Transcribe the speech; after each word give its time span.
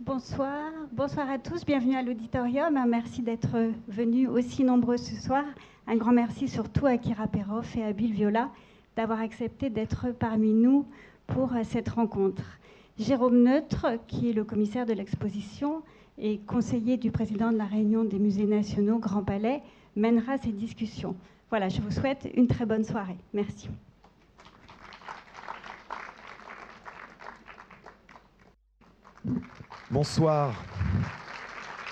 Bonsoir, 0.00 0.72
bonsoir 0.90 1.30
à 1.30 1.38
tous, 1.38 1.64
bienvenue 1.64 1.94
à 1.94 2.02
l'auditorium. 2.02 2.84
Merci 2.88 3.22
d'être 3.22 3.70
venus 3.86 4.28
aussi 4.28 4.64
nombreux 4.64 4.96
ce 4.96 5.14
soir. 5.14 5.44
Un 5.86 5.96
grand 5.96 6.10
merci 6.12 6.48
surtout 6.48 6.86
à 6.86 6.98
Kira 6.98 7.28
Perov 7.28 7.64
et 7.76 7.84
à 7.84 7.92
Bill 7.92 8.12
Viola 8.12 8.50
d'avoir 8.96 9.20
accepté 9.20 9.70
d'être 9.70 10.10
parmi 10.10 10.52
nous 10.52 10.84
pour 11.28 11.52
cette 11.62 11.90
rencontre. 11.90 12.58
Jérôme 12.98 13.44
Neutre, 13.44 13.86
qui 14.08 14.30
est 14.30 14.32
le 14.32 14.42
commissaire 14.42 14.84
de 14.84 14.92
l'exposition 14.94 15.82
et 16.18 16.38
conseiller 16.38 16.96
du 16.96 17.12
président 17.12 17.52
de 17.52 17.56
la 17.56 17.64
Réunion 17.66 18.02
des 18.02 18.18
musées 18.18 18.46
nationaux 18.46 18.98
Grand 18.98 19.22
Palais, 19.22 19.62
mènera 19.94 20.38
ces 20.38 20.52
discussions. 20.52 21.14
Voilà, 21.50 21.68
je 21.68 21.80
vous 21.80 21.92
souhaite 21.92 22.28
une 22.34 22.48
très 22.48 22.66
bonne 22.66 22.84
soirée. 22.84 23.16
Merci. 23.32 23.68
Bonsoir. 29.94 30.52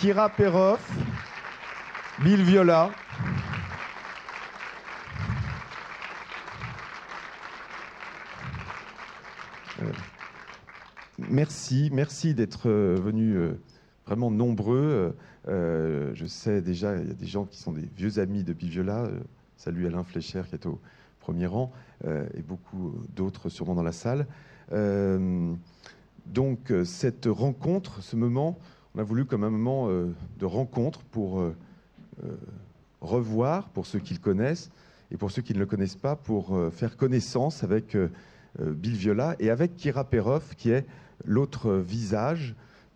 Kira 0.00 0.28
Perov, 0.28 0.80
Bill 2.24 2.42
Viola. 2.42 2.90
Euh, 9.80 9.84
merci, 11.30 11.90
merci 11.92 12.34
d'être 12.34 12.68
euh, 12.68 12.96
venus 13.00 13.36
euh, 13.36 13.60
vraiment 14.04 14.32
nombreux. 14.32 15.14
je 15.46 16.24
sais 16.26 16.60
déjà, 16.60 16.96
il 16.96 17.06
y 17.06 17.10
a 17.12 17.14
des 17.14 17.26
gens 17.26 17.44
qui 17.44 17.60
sont 17.60 17.70
des 17.70 17.88
vieux 17.96 18.18
amis 18.18 18.42
de 18.42 18.52
Viola. 18.52 19.08
salut 19.56 19.86
Alain 19.86 20.02
Flécher 20.02 20.42
qui 20.48 20.56
est 20.56 20.66
au 20.66 20.80
premier 21.20 21.46
rang 21.46 21.70
et 22.04 22.42
beaucoup 22.42 22.96
d'autres 23.14 23.48
sûrement 23.48 23.76
dans 23.76 23.84
la 23.84 23.92
salle. 23.92 24.26
Donc 26.26 26.70
euh, 26.70 26.84
cette 26.84 27.26
rencontre, 27.26 28.02
ce 28.02 28.16
moment, 28.16 28.58
on 28.94 29.00
a 29.00 29.02
voulu 29.02 29.24
comme 29.24 29.44
un 29.44 29.50
moment 29.50 29.88
euh, 29.88 30.14
de 30.38 30.46
rencontre 30.46 31.02
pour 31.02 31.40
euh, 31.40 31.54
revoir, 33.00 33.68
pour 33.70 33.86
ceux 33.86 33.98
qui 33.98 34.14
le 34.14 34.20
connaissent, 34.20 34.70
et 35.10 35.16
pour 35.16 35.30
ceux 35.30 35.42
qui 35.42 35.54
ne 35.54 35.58
le 35.58 35.66
connaissent 35.66 35.96
pas, 35.96 36.16
pour 36.16 36.58
faire 36.72 36.96
connaissance 36.96 37.64
avec 37.64 37.98
Bill 38.58 38.94
Viola 38.94 39.36
et 39.40 39.50
avec 39.50 39.76
Kira 39.76 40.04
Perov, 40.04 40.54
qui 40.56 40.70
est 40.70 40.86
l'autre 41.26 41.74
visage 41.74 42.54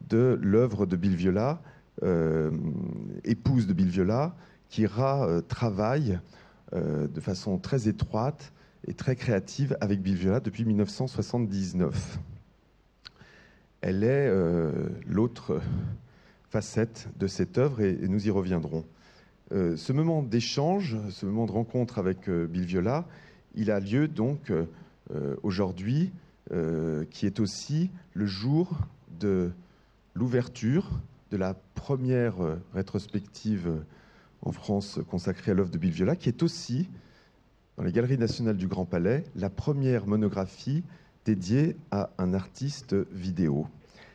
de 0.08 0.38
l'œuvre 0.40 0.86
de 0.86 0.96
Bill 0.96 1.14
Viola, 1.14 1.60
épouse 3.24 3.66
de 3.66 3.74
Bill 3.74 3.88
Viola. 3.88 4.34
Kira 4.70 5.42
travaille 5.46 6.18
de 6.72 7.20
façon 7.20 7.58
très 7.58 7.86
étroite 7.86 8.50
et 8.86 8.94
très 8.94 9.14
créative 9.14 9.76
avec 9.82 10.00
Bill 10.00 10.16
Viola 10.16 10.40
depuis 10.40 10.64
1979 10.64 12.18
elle 13.80 14.04
est 14.04 14.28
euh, 14.28 14.72
l'autre 15.06 15.60
facette 16.48 17.08
de 17.18 17.26
cette 17.26 17.58
œuvre 17.58 17.80
et, 17.80 17.96
nous 18.08 18.26
y 18.26 18.30
reviendrons. 18.30 18.84
Euh, 19.52 19.76
ce 19.76 19.92
moment 19.92 20.22
d'échange, 20.22 20.96
ce 21.10 21.26
moment 21.26 21.46
de 21.46 21.52
rencontre 21.52 21.98
avec 21.98 22.28
euh, 22.28 22.46
Bill 22.46 22.64
Viola, 22.64 23.06
il 23.54 23.70
a 23.70 23.80
lieu 23.80 24.06
donc 24.06 24.52
aujourd'hui, 25.42 26.10
qui 27.10 27.24
est 27.24 27.40
aussi 27.40 27.90
le 28.12 28.26
jour 28.26 28.76
de 29.18 29.50
l'ouverture 30.14 30.90
de 31.30 31.38
la 31.38 31.54
première 31.74 32.34
rétrospective 32.74 33.82
en 34.42 34.52
France 34.52 35.00
consacrée 35.08 35.52
à 35.52 35.54
l'œuvre 35.54 35.70
de 35.70 35.78
Bill 35.78 35.90
Viola, 35.92 36.16
qui 36.16 36.28
est 36.28 36.42
aussi, 36.42 36.90
dans 37.78 37.82
les 37.82 37.92
Galeries 37.92 38.18
nationales 38.18 38.58
du 38.58 38.66
Grand 38.66 38.84
Palais, 38.84 39.24
la 39.36 39.48
première 39.48 40.06
monographie 40.06 40.84
dédié 41.26 41.76
à 41.90 42.10
un 42.18 42.34
artiste 42.34 42.94
vidéo. 43.10 43.66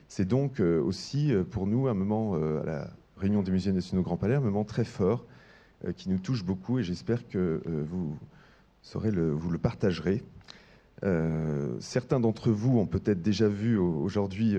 C'est 0.08 0.26
donc 0.26 0.62
euh, 0.62 0.82
aussi 0.82 1.34
euh, 1.34 1.44
pour 1.44 1.68
nous 1.68 1.88
un 1.88 1.94
moment 1.94 2.36
euh, 2.36 2.62
à 2.62 2.66
la 2.66 2.88
réunion 3.18 3.44
des 3.44 3.52
musées 3.52 3.74
nationaux 3.74 4.02
Grand 4.02 4.16
Palais, 4.16 4.36
un 4.36 4.40
moment 4.42 4.64
très 4.64 4.86
fort 4.86 5.26
qui 5.98 6.10
nous 6.10 6.20
touche 6.20 6.44
beaucoup 6.44 6.78
et 6.78 6.84
j'espère 6.84 7.28
que 7.28 7.60
vous 7.66 8.16
saurez 8.84 9.10
le, 9.10 9.32
vous 9.32 9.50
le 9.50 9.58
partagerez. 9.58 10.24
certains 11.80 12.20
d'entre 12.20 12.52
vous 12.52 12.78
ont 12.78 12.86
peut-être 12.86 13.24
déjà 13.24 13.48
vu 13.48 13.80
aujourd'hui, 13.80 14.56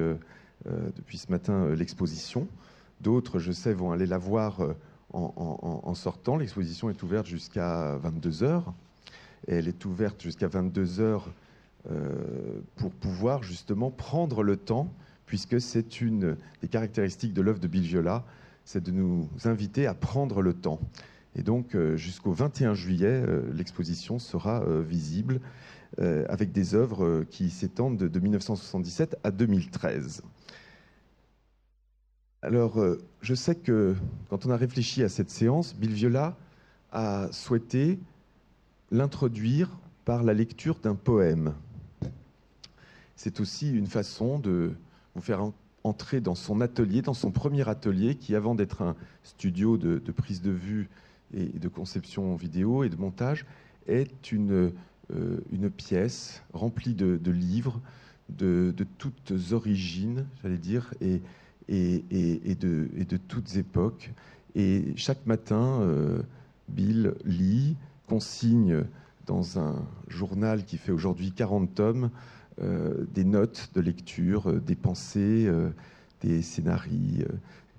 depuis 0.66 1.18
ce 1.18 1.30
matin, 1.30 1.72
l'exposition. 1.76 2.48
D'autres, 3.00 3.38
je 3.38 3.52
sais, 3.52 3.72
vont 3.72 3.92
aller 3.92 4.06
la 4.06 4.18
voir 4.18 4.58
en, 5.12 5.94
sortant. 5.94 6.36
L'exposition 6.36 6.90
est 6.90 7.00
ouverte 7.04 7.28
jusqu'à 7.28 7.96
22h. 7.98 8.64
elle 9.46 9.68
est 9.68 9.84
ouverte 9.84 10.20
jusqu'à 10.20 10.48
22h 10.48 10.98
euh, 10.98 11.18
pour 12.76 12.92
pouvoir 12.92 13.42
justement 13.42 13.90
prendre 13.90 14.42
le 14.42 14.56
temps, 14.56 14.92
puisque 15.26 15.60
c'est 15.60 16.00
une 16.00 16.36
des 16.60 16.68
caractéristiques 16.68 17.32
de 17.32 17.42
l'œuvre 17.42 17.58
de 17.58 17.66
Bill 17.66 17.82
Viola, 17.82 18.24
c'est 18.64 18.82
de 18.82 18.92
nous 18.92 19.28
inviter 19.44 19.86
à 19.86 19.94
prendre 19.94 20.42
le 20.42 20.54
temps. 20.54 20.80
Et 21.34 21.42
donc 21.42 21.74
euh, 21.74 21.96
jusqu'au 21.96 22.32
21 22.32 22.74
juillet, 22.74 23.24
euh, 23.26 23.42
l'exposition 23.54 24.18
sera 24.18 24.64
visible 24.82 25.40
avec 25.98 26.52
des 26.52 26.74
œuvres 26.74 27.24
qui 27.28 27.50
s'étendent 27.50 27.98
de, 27.98 28.18
1977 28.18 29.18
à 29.24 29.30
2013. 29.30 30.22
Alors, 32.40 32.82
je 33.20 33.34
sais 33.34 33.54
que 33.54 33.94
quand 34.30 34.46
on 34.46 34.50
a 34.50 34.56
réfléchi 34.56 35.02
à 35.02 35.10
cette 35.10 35.28
séance, 35.28 35.76
Bill 35.76 35.92
Viola 35.92 36.34
a 36.92 37.28
souhaité 37.30 37.98
l'introduire 38.90 39.68
par 40.06 40.22
la 40.22 40.32
lecture 40.32 40.78
d'un 40.78 40.94
poème 40.94 41.52
c'est 43.16 43.40
aussi 43.40 43.70
une 43.70 43.86
façon 43.86 44.38
de 44.38 44.72
vous 45.14 45.20
faire 45.20 45.40
entrer 45.84 46.20
dans 46.20 46.34
son 46.34 46.60
atelier, 46.60 47.02
dans 47.02 47.14
son 47.14 47.30
premier 47.30 47.68
atelier, 47.68 48.14
qui 48.14 48.34
avant 48.34 48.54
d'être 48.54 48.82
un 48.82 48.96
studio 49.24 49.76
de, 49.76 49.98
prise 50.12 50.42
de 50.42 50.50
vue 50.50 50.88
et 51.34 51.46
de 51.46 51.68
conception 51.68 52.34
vidéo 52.36 52.84
et 52.84 52.88
de 52.88 52.96
montage, 52.96 53.46
est 53.86 54.32
une, 54.32 54.72
euh, 55.14 55.70
pièce 55.76 56.42
remplie 56.52 56.94
de, 56.94 57.30
livres 57.30 57.80
de, 58.28 58.74
toutes 58.98 59.32
origines, 59.52 60.26
j'allais 60.42 60.58
dire, 60.58 60.94
et, 61.00 61.20
de, 61.68 63.16
toutes 63.28 63.56
époques. 63.56 64.10
Et 64.54 64.92
chaque 64.96 65.26
matin, 65.26 65.80
euh, 65.80 66.22
Bill 66.68 67.14
lit, 67.24 67.76
consigne 68.06 68.84
dans 69.26 69.58
un 69.58 69.76
journal 70.08 70.64
qui 70.64 70.76
fait 70.76 70.92
aujourd'hui 70.92 71.32
40 71.32 71.74
tomes, 71.74 72.10
des 72.62 73.24
notes 73.24 73.70
de 73.74 73.80
lecture, 73.80 74.50
euh, 74.50 74.60
des 74.60 74.76
pensées, 74.76 75.46
euh, 75.46 75.70
des 76.20 76.42
scénarios, 76.42 77.26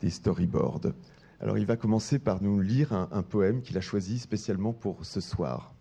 des 0.02 0.10
storyboards. 0.10 0.92
Alors 1.40 1.58
il 1.58 1.66
va 1.66 1.76
commencer 1.76 2.20
par 2.20 2.42
nous 2.42 2.60
lire 2.60 2.94
un, 2.94 3.24
poème 3.24 3.62
qu'il 3.62 3.78
a 3.78 3.82
choisi 3.82 4.20
spécialement 4.20 4.74
pour 4.74 5.06
ce 5.06 5.20
soir. 5.20 5.74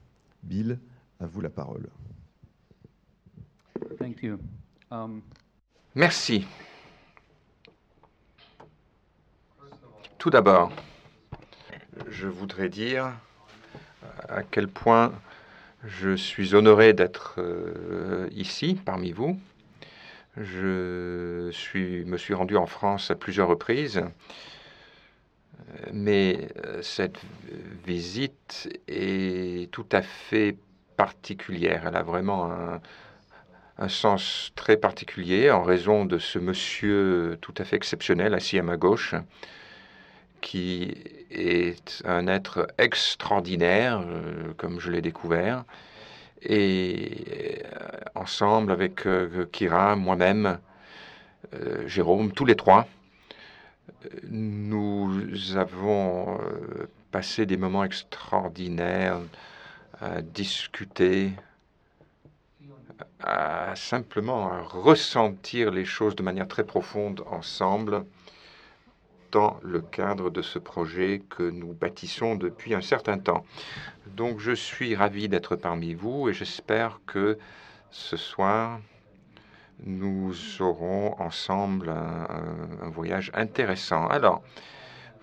Bill, 0.43 0.79
à 1.21 1.27
vous 1.27 1.41
la 1.41 1.51
parole. 1.51 1.89
Um, 4.91 5.23
Merci. 5.95 6.47
Tout 10.19 10.31
d'abord, 10.31 10.73
je 12.09 12.27
voudrais 12.27 12.69
dire 12.69 13.13
à 14.29 14.43
quel 14.43 14.69
point 14.69 15.13
je 15.85 16.15
suis 16.15 16.55
honoré 16.55 16.93
d'être 16.93 17.37
euh, 17.39 18.29
ici 18.31 18.79
parmi 18.85 19.13
vous. 19.13 19.39
Je 20.37 21.51
me 22.05 22.17
suis 22.17 22.35
rendu 22.35 22.57
en 22.57 22.67
France 22.67 23.11
à 23.11 23.15
plusieurs 23.15 23.49
reprises, 23.49 24.03
mais 25.93 26.49
euh, 26.65 26.81
cette 26.83 27.21
visite 27.87 28.69
est 28.89 29.71
tout 29.73 29.87
à 29.93 30.03
fait 30.03 30.57
particulière. 30.97 31.85
Elle 31.87 31.97
a 31.97 32.03
vraiment 32.03 32.51
un 33.79 33.89
sens 33.89 34.53
très 34.55 34.77
particulier 34.77 35.51
en 35.51 35.63
raison 35.63 36.05
de 36.05 36.19
ce 36.19 36.39
monsieur 36.39 37.37
tout 37.41 37.55
à 37.59 37.65
fait 37.65 37.77
exceptionnel 37.77 38.35
assis 38.35 38.59
à 38.59 38.63
ma 38.63 38.77
gauche, 38.77 39.15
qui 40.43 40.95
est 41.31 42.03
un 42.05 42.27
être 42.27 42.69
extraordinaire, 42.77 44.03
euh, 44.05 44.53
comme 44.59 44.79
je 44.79 44.91
l'ai 44.91 45.01
découvert. 45.01 45.65
Et 46.43 47.63
euh, 47.65 47.89
ensemble 48.15 48.73
avec 48.73 49.07
euh, 49.07 49.47
Kira, 49.51 49.97
moi-même, 49.97 50.59
Jérôme, 51.87 52.33
tous 52.33 52.47
les 52.47 52.55
trois, 52.55 52.87
nous 54.31 55.29
avons 55.57 56.39
passé 57.11 57.45
des 57.45 57.59
moments 57.59 57.85
extraordinaires 57.85 59.19
à 60.01 60.23
discuter, 60.23 61.33
à 63.21 63.75
simplement 63.77 64.63
ressentir 64.63 65.71
les 65.73 65.85
choses 65.85 66.17
de 66.17 66.23
manière 66.23 66.49
très 66.49 66.65
profonde 66.65 67.23
ensemble 67.31 68.07
dans 69.33 69.59
le 69.63 69.81
cadre 69.81 70.31
de 70.31 70.43
ce 70.43 70.59
projet 70.59 71.23
que 71.29 71.43
nous 71.43 71.73
bâtissons 71.73 72.37
depuis 72.37 72.75
un 72.75 72.83
certain 72.83 73.19
temps. 73.19 73.45
Donc 74.07 74.39
je 74.39 74.53
suis 74.53 74.95
ravi 74.95 75.29
d'être 75.29 75.57
parmi 75.57 75.95
vous 75.95 76.29
et 76.29 76.35
j'espère 76.35 77.01
que 77.07 77.39
ce 77.91 78.17
soir, 78.17 78.81
nous 79.85 80.35
aurons 80.61 81.15
ensemble 81.21 81.89
un, 81.89 82.89
voyage 82.91 83.31
intéressant. 83.35 84.07
Alors, 84.07 84.43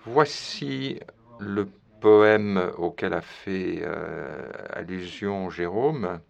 voici 0.04 1.00
le 1.38 1.68
poème 2.00 2.72
auquel 2.78 3.14
a 3.14 3.20
fait 3.20 3.80
euh, 3.82 4.50
allusion 4.72 5.50
Jérôme. 5.50 6.20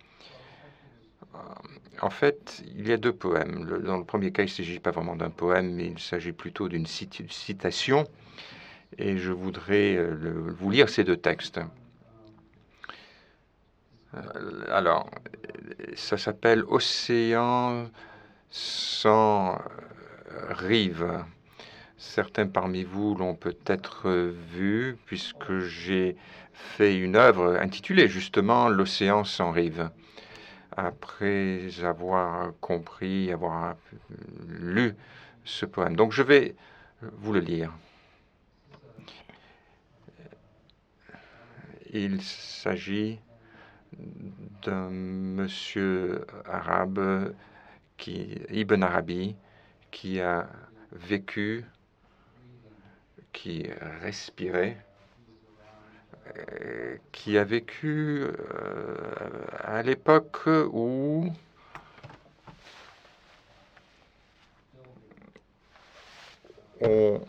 En 2.02 2.10
fait, 2.10 2.62
il 2.74 2.88
y 2.88 2.92
a 2.92 2.96
deux 2.96 3.12
poèmes. 3.12 3.66
dans 3.84 3.98
le 3.98 4.04
premier 4.04 4.32
cas, 4.32 4.42
il 4.42 4.46
ne 4.46 4.50
s'agit 4.50 4.78
pas 4.78 4.90
vraiment 4.90 5.16
d'un 5.16 5.28
poème, 5.30 5.74
mais 5.74 5.86
il 5.86 5.98
s'agit 5.98 6.32
plutôt 6.32 6.68
d'une 6.68 6.86
citation. 6.86 8.06
Et 8.96 9.18
je 9.18 9.32
voudrais 9.32 9.96
euh, 9.96 10.52
vous 10.58 10.70
lire 10.70 10.88
ces 10.88 11.04
deux 11.04 11.16
textes. 11.16 11.60
Euh, 14.14 14.64
alors, 14.70 15.10
ça 15.94 16.16
s'appelle 16.16 16.64
Océan 16.68 17.88
sans 18.50 19.58
rive. 20.48 21.22
Certains 21.98 22.46
parmi 22.46 22.82
vous 22.82 23.14
l'ont 23.14 23.34
peut-être 23.34 24.08
vu, 24.08 24.96
puisque 25.04 25.58
j'ai 25.58 26.16
fait 26.54 26.96
une 26.96 27.14
œuvre 27.14 27.58
intitulée 27.60 28.08
justement 28.08 28.70
L'océan 28.70 29.24
sans 29.24 29.50
rive. 29.50 29.90
Après 30.76 31.68
avoir 31.82 32.52
compris, 32.60 33.32
avoir 33.32 33.76
lu 34.48 34.94
ce 35.44 35.66
poème. 35.66 35.96
Donc 35.96 36.12
je 36.12 36.22
vais 36.22 36.54
vous 37.02 37.32
le 37.32 37.40
lire. 37.40 37.72
Il 41.92 42.22
s'agit 42.22 43.18
d'un 44.62 44.90
monsieur 44.90 46.24
arabe, 46.46 47.34
qui, 47.96 48.40
Ibn 48.50 48.82
Arabi, 48.82 49.34
qui 49.90 50.20
a 50.20 50.48
vécu, 50.92 51.64
qui 53.32 53.66
respirait, 54.02 54.76
euh, 54.76 54.89
qui 57.12 57.38
a 57.38 57.44
vécu 57.44 58.22
euh, 58.22 58.96
à 59.58 59.82
l'époque 59.82 60.46
où 60.46 61.32
on 66.80 67.20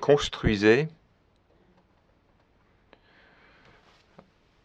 construisait 0.00 0.88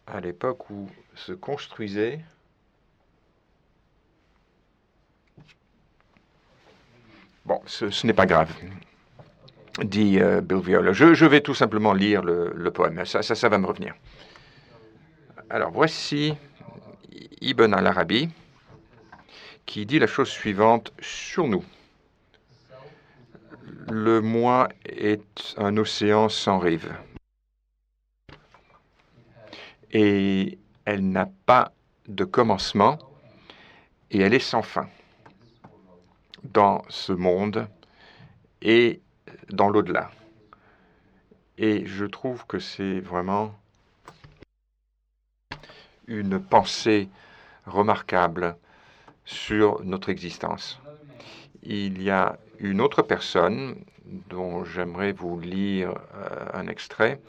à 0.05 0.19
l'époque 0.19 0.69
où 0.69 0.87
se 1.15 1.31
construisait 1.31 2.19
Bon, 7.43 7.59
ce, 7.65 8.05
n'est 8.05 8.13
pas 8.13 8.27
grave, 8.27 8.53
dit 9.79 10.19
euh, 10.19 10.41
Bill 10.41 10.59
Viola. 10.59 10.93
Je, 10.93 11.25
vais 11.25 11.41
tout 11.41 11.55
simplement 11.55 11.93
lire 11.93 12.23
le, 12.23 12.71
poème. 12.71 13.05
Ça, 13.05 13.21
ça, 13.21 13.35
ça, 13.35 13.49
va 13.49 13.57
me 13.57 13.65
revenir. 13.65 13.93
Alors, 15.49 15.71
voici 15.71 16.33
Ibn 17.41 17.73
al-Arabi 17.73 18.29
qui 19.65 19.85
dit 19.85 19.99
la 19.99 20.07
chose 20.07 20.29
suivante 20.29 20.93
sur 20.99 21.47
nous. 21.47 21.63
Le 23.89 24.21
moi 24.21 24.69
est 24.85 25.55
un 25.57 25.77
océan 25.77 26.29
sans 26.29 26.59
rive 26.59 26.93
et 29.91 30.57
elle 30.85 31.09
n'a 31.09 31.29
pas 31.45 31.71
de 32.07 32.23
commencement 32.23 32.97
et 34.09 34.19
elle 34.19 34.33
est 34.33 34.39
sans 34.39 34.61
fin 34.61 34.87
dans 36.43 36.83
ce 36.89 37.13
monde 37.13 37.67
et 38.61 39.01
dans 39.53 39.69
l'au-delà. 39.69 40.11
Et 41.57 41.85
je 41.85 42.05
trouve 42.05 42.45
que 42.47 42.59
c'est 42.59 42.99
vraiment 42.99 43.53
une 46.07 46.39
pensée 46.39 47.09
remarquable 47.65 48.55
sur 49.25 49.83
notre 49.83 50.09
existence. 50.09 50.79
Il 51.63 52.01
y 52.01 52.09
a 52.09 52.37
une 52.59 52.81
autre 52.81 53.01
personne 53.01 53.75
dont 54.29 54.63
j'aimerais 54.63 55.11
vous 55.11 55.39
lire 55.39 55.93
euh, 56.15 56.45
un 56.53 56.67
extrait 56.67 57.19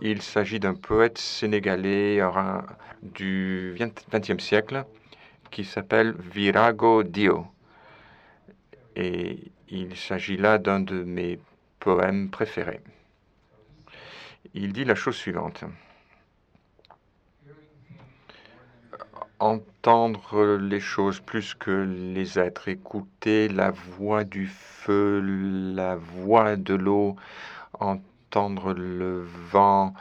il 0.00 0.22
s'agit 0.22 0.58
d'un 0.58 0.74
poète 0.74 1.18
sénégalais 1.18 2.20
du 3.02 3.76
XXe 4.12 4.42
siècle 4.42 4.84
qui 5.50 5.64
s'appelle 5.64 6.14
Virago 6.18 7.02
Dio. 7.02 7.46
Il 9.72 9.96
s'agit 9.96 10.36
là 10.36 10.58
d'un 10.58 10.80
de 10.80 11.02
mes 11.02 11.40
poèmes 11.80 12.28
préférés. 12.28 12.82
Il 14.52 14.74
dit 14.74 14.84
la 14.84 14.94
chose 14.94 15.16
suivante. 15.16 15.64
Entendre 19.38 20.58
les 20.60 20.78
choses 20.78 21.20
plus 21.20 21.54
que 21.54 21.70
les 21.70 22.38
êtres, 22.38 22.68
écouter 22.68 23.48
la 23.48 23.70
voix 23.70 24.24
du 24.24 24.46
feu, 24.46 25.20
la 25.74 25.96
voix 25.96 26.56
de 26.56 26.74
l'eau, 26.74 27.16
entendre 27.72 28.74
le 28.74 29.22
vent, 29.50 29.94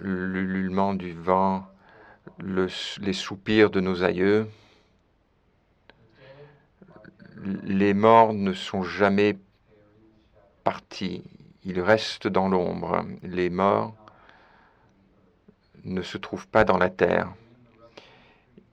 l'ululement 0.00 0.94
du 0.94 1.12
vent, 1.12 1.66
les 2.38 3.12
soupirs 3.12 3.70
de 3.70 3.80
nos 3.80 4.04
aïeux. 4.04 4.46
Les 7.46 7.94
morts 7.94 8.32
ne 8.32 8.52
sont 8.52 8.82
jamais 8.82 9.38
partis, 10.64 11.22
ils 11.62 11.80
restent 11.80 12.26
dans 12.26 12.48
l'ombre. 12.48 13.04
Les 13.22 13.50
morts 13.50 13.94
ne 15.84 16.02
se 16.02 16.18
trouvent 16.18 16.48
pas 16.48 16.64
dans 16.64 16.76
la 16.76 16.90
terre. 16.90 17.32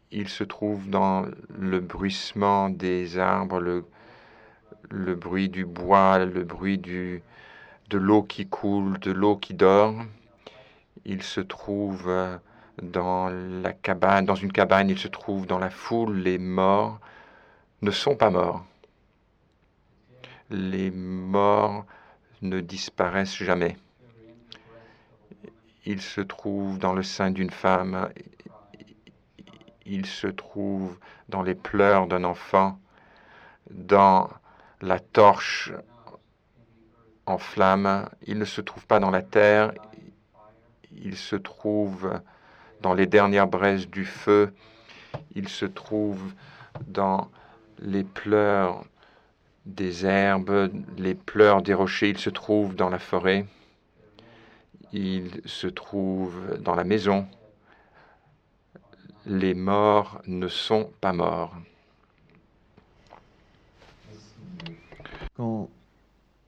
Ils 0.10 0.28
se 0.28 0.44
trouvent 0.44 0.90
dans 0.90 1.28
le 1.56 1.80
bruissement 1.81 2.70
des 2.70 3.20
arbres, 3.20 3.60
le, 3.60 5.16
bruit 5.16 5.50
du 5.50 5.66
bois, 5.66 6.25
le 6.25 6.44
bruit 6.44 6.80
de 6.80 7.22
l'eau 7.92 8.24
qui 8.24 8.48
coule, 8.48 8.98
de 8.98 9.12
l'eau 9.12 9.38
qui 9.38 9.54
dort. 9.54 9.94
Il 11.06 11.22
se 11.22 11.42
trouve 11.42 12.12
dans 12.81 13.30
la 13.30 13.72
cabane, 13.72 14.25
dans 14.25 14.34
une 14.34 14.52
cabane, 14.52 14.90
il 14.90 14.98
se 14.98 15.10
trouve 15.10 15.46
dans 15.46 15.60
la 15.60 15.70
foule. 15.70 16.16
Les 16.16 16.40
morts 16.40 17.00
ne 17.83 17.91
sont 17.91 18.15
pas 18.15 18.30
morts. 18.30 18.65
Les 20.50 20.89
morts 20.89 21.86
ne 22.41 22.62
disparaissent 22.62 23.36
jamais. 23.36 23.75
Il 25.86 26.01
se 26.01 26.22
trouve 26.22 26.79
dans 26.79 26.93
le 26.93 27.03
sein 27.03 27.31
d'une 27.31 27.50
femme. 27.50 28.10
Il 29.86 30.05
se 30.05 30.27
trouve 30.27 30.98
dans 31.27 31.41
les 31.41 31.55
pleurs 31.55 32.08
d'un 32.08 32.24
enfant, 32.24 32.79
dans 33.69 34.29
la 34.79 35.00
torche 35.00 35.74
en 37.25 37.38
flammes. 37.38 38.08
Il 38.25 38.39
ne 38.39 38.46
se 38.46 38.62
trouve 38.62 38.86
pas 38.88 39.01
dans 39.01 39.12
la 39.12 39.22
terre, 39.22 39.74
il 40.96 41.17
se 41.17 41.36
trouve 41.36 42.22
dans 42.79 42.93
les 42.93 43.08
dernières 43.08 43.48
braises 43.48 43.89
du 43.89 44.05
feu, 44.05 44.53
il 45.36 45.50
se 45.50 45.65
trouve 45.65 46.34
dans 46.88 47.29
les 47.84 48.04
pleurs 48.04 48.86
des 49.66 50.06
herbes, 50.06 50.72
les 50.98 51.13
pleurs 51.13 51.62
des 51.62 51.74
rochers, 51.74 52.10
il 52.10 52.18
se 52.18 52.30
trouve 52.30 52.75
dans 52.75 52.90
la 52.90 53.00
forêt, 53.00 53.46
il 54.92 55.42
se 55.46 55.68
trouve 55.68 56.58
dans 56.60 56.75
la 56.75 56.84
maison. 56.84 57.28
Les 59.25 59.54
morts 59.54 60.22
ne 60.28 60.48
sont 60.48 60.90
pas 61.00 61.13
morts. 61.13 61.56
Quand 65.36 65.70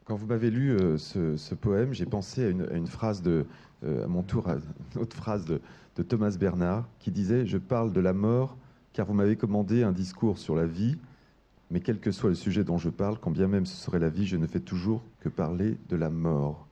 quand 0.06 0.16
vous 0.16 0.28
m'avez 0.28 0.52
lu 0.52 0.70
euh, 0.70 0.98
ce, 1.00 1.56
poème, 1.56 1.92
j'ai 1.94 2.06
pensé 2.06 2.46
à 2.46 2.50
une, 2.50 2.86
phrase 2.86 3.24
de, 3.24 3.48
euh, 3.84 4.06
à 4.06 4.08
mon 4.08 4.22
tour, 4.22 4.48
à 4.48 4.54
une 4.96 5.02
autre 5.02 5.18
phrase 5.18 5.46
de, 5.46 5.60
Thomas 6.04 6.36
Bernard 6.40 6.88
qui 7.00 7.10
disait 7.10 7.46
Je 7.48 7.58
parle 7.58 7.92
de 7.92 8.02
la 8.02 8.14
mort 8.14 8.56
car 8.94 9.08
vous 9.08 9.14
m'avez 9.14 9.36
commandé 9.36 9.82
un 9.82 9.92
discours 9.92 10.38
sur 10.38 10.56
la 10.56 10.66
vie, 10.66 10.98
mais 11.72 11.80
quel 11.80 12.00
que 12.00 12.12
soit 12.12 12.30
le 12.30 12.36
sujet 12.36 12.64
dont 12.64 12.78
je 12.78 12.90
parle, 12.90 13.20
quand 13.20 13.32
bien 13.32 13.48
même 13.48 13.66
ce 13.66 13.76
serait 13.76 14.00
la 14.00 14.10
vie, 14.10 14.26
je 14.26 14.38
ne 14.38 14.48
fais 14.48 14.60
toujours 14.60 15.04
que 15.20 15.30
parler 15.30 15.78
de 15.90 15.96
la 15.96 16.10
mort. 16.10 16.68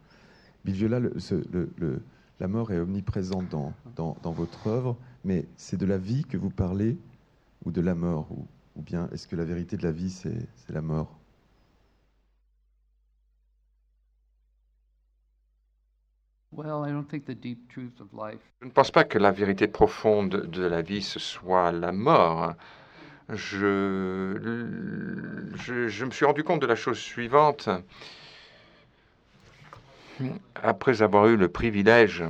Bill 0.65 0.87
le, 0.87 2.01
la 2.39 2.47
mort 2.47 2.71
est 2.71 2.79
omniprésente 2.79 3.49
dans, 3.49 3.73
dans, 3.95 4.31
votre 4.31 4.67
œuvre, 4.67 4.97
mais 5.23 5.45
c'est 5.57 5.77
de 5.77 5.85
la 5.85 5.97
vie 5.97 6.23
que 6.23 6.37
vous 6.37 6.49
parlez 6.49 6.97
ou 7.65 7.71
de 7.71 7.81
la 7.81 7.95
mort 7.95 8.27
Ou, 8.31 8.47
ou 8.75 8.81
bien 8.81 9.09
est-ce 9.11 9.27
que 9.27 9.35
la 9.35 9.45
vérité 9.45 9.77
de 9.77 9.83
la 9.83 9.91
vie, 9.91 10.09
c'est 10.09 10.47
la 10.69 10.81
mort? 10.81 11.19
Je 18.61 18.65
ne 18.65 18.71
pense 18.71 18.91
pas 18.91 19.03
que 19.03 19.17
la 19.17 19.31
vérité 19.31 19.67
profonde 19.67 20.29
de 20.29 20.63
la 20.63 20.81
vie, 20.81 21.01
ce 21.01 21.19
soit 21.19 21.71
la 21.71 21.91
mort. 21.91 22.53
Je, 23.29 24.37
je, 25.55 26.05
me 26.05 26.11
suis 26.11 26.25
rendu 26.25 26.43
compte 26.43 26.61
de 26.61 26.67
la 26.67 26.75
chose 26.75 26.99
suivante. 26.99 27.69
Après 30.55 31.01
avoir 31.01 31.27
eu 31.27 31.37
le 31.37 31.47
privilège 31.47 32.23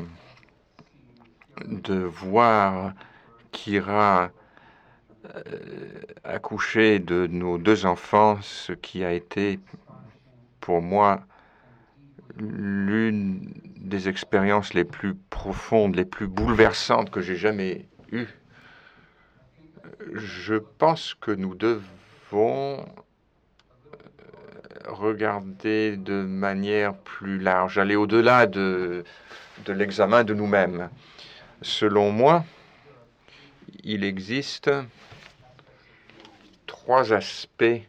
de 1.66 1.96
voir 1.96 2.94
Kira 3.52 4.32
euh, 5.26 5.42
accoucher 6.24 7.00
de 7.00 7.28
nos 7.28 7.58
deux 7.58 7.86
enfants, 7.86 8.40
ce 8.42 8.74
qui 8.74 9.04
a 9.04 9.14
été 9.14 9.60
pour 10.60 10.82
moi 10.82 11.22
l'une 12.38 13.54
des 13.78 14.10
expériences 14.10 14.74
les 14.74 14.84
plus 14.84 15.16
profondes, 15.30 15.96
les 15.96 16.06
plus 16.06 16.28
bouleversantes 16.28 17.10
que 17.10 17.22
j'ai 17.22 17.36
jamais 17.36 17.88
eues. 18.12 18.28
Je 20.12 20.56
pense 20.56 21.14
que 21.14 21.32
nous 21.32 21.56
devons 21.56 22.80
euh, 22.80 22.86
regarder 24.88 25.98
de 25.98 26.22
manière 26.24 26.96
plus 26.96 27.40
large, 27.40 27.78
aller 27.78 27.96
au-delà 27.96 28.48
de, 28.48 29.04
de 29.66 29.74
l'examen 29.74 30.24
de 30.24 30.34
nous-mêmes. 30.34 30.90
Selon 31.62 32.12
moi, 32.12 32.44
il 33.84 34.04
existe 34.04 34.70
trois 36.68 37.14
aspects 37.14 37.82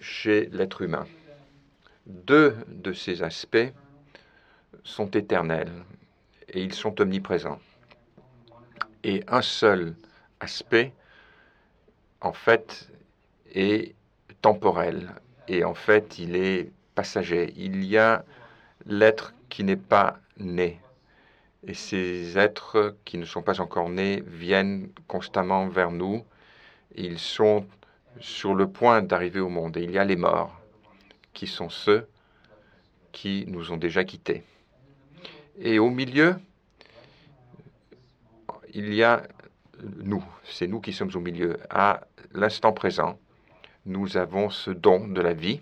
chez 0.00 0.48
l'être 0.52 0.82
humain. 0.82 1.06
Deux 2.06 2.56
de 2.68 2.92
ces 2.92 3.22
aspects 3.22 3.72
sont 4.84 5.10
éternels 5.10 5.72
et 6.48 6.62
ils 6.62 6.72
sont 6.72 6.98
omniprésents. 7.00 7.60
Et 9.04 9.22
un 9.28 9.42
seul 9.42 9.94
aspect, 10.40 10.92
en 12.20 12.32
fait, 12.32 12.90
est 13.54 13.94
temporel 14.42 15.14
et 15.48 15.64
en 15.64 15.74
fait, 15.74 16.18
il 16.18 16.36
est 16.36 16.70
passager. 16.94 17.52
Il 17.56 17.84
y 17.84 17.96
a 17.96 18.24
l'être 18.86 19.34
qui 19.48 19.64
n'est 19.64 19.76
pas 19.76 20.18
né. 20.38 20.80
Et 21.66 21.74
ces 21.74 22.38
êtres 22.38 22.96
qui 23.04 23.18
ne 23.18 23.24
sont 23.24 23.42
pas 23.42 23.60
encore 23.60 23.88
nés 23.88 24.22
viennent 24.26 24.90
constamment 25.06 25.68
vers 25.68 25.90
nous. 25.90 26.24
Ils 26.94 27.18
sont 27.18 27.66
sur 28.20 28.54
le 28.54 28.68
point 28.68 29.02
d'arriver 29.02 29.40
au 29.40 29.48
monde. 29.48 29.76
Et 29.76 29.82
il 29.82 29.90
y 29.90 29.98
a 29.98 30.04
les 30.04 30.16
morts, 30.16 30.58
qui 31.32 31.46
sont 31.46 31.68
ceux 31.68 32.08
qui 33.12 33.44
nous 33.48 33.72
ont 33.72 33.76
déjà 33.76 34.04
quittés. 34.04 34.44
Et 35.58 35.78
au 35.78 35.90
milieu, 35.90 36.36
il 38.78 38.94
y 38.94 39.02
a 39.02 39.26
nous, 40.04 40.24
c'est 40.44 40.68
nous 40.68 40.80
qui 40.80 40.92
sommes 40.92 41.10
au 41.16 41.18
milieu. 41.18 41.58
À 41.68 42.06
l'instant 42.32 42.72
présent, 42.72 43.18
nous 43.86 44.16
avons 44.16 44.50
ce 44.50 44.70
don 44.70 45.08
de 45.08 45.20
la 45.20 45.32
vie. 45.32 45.60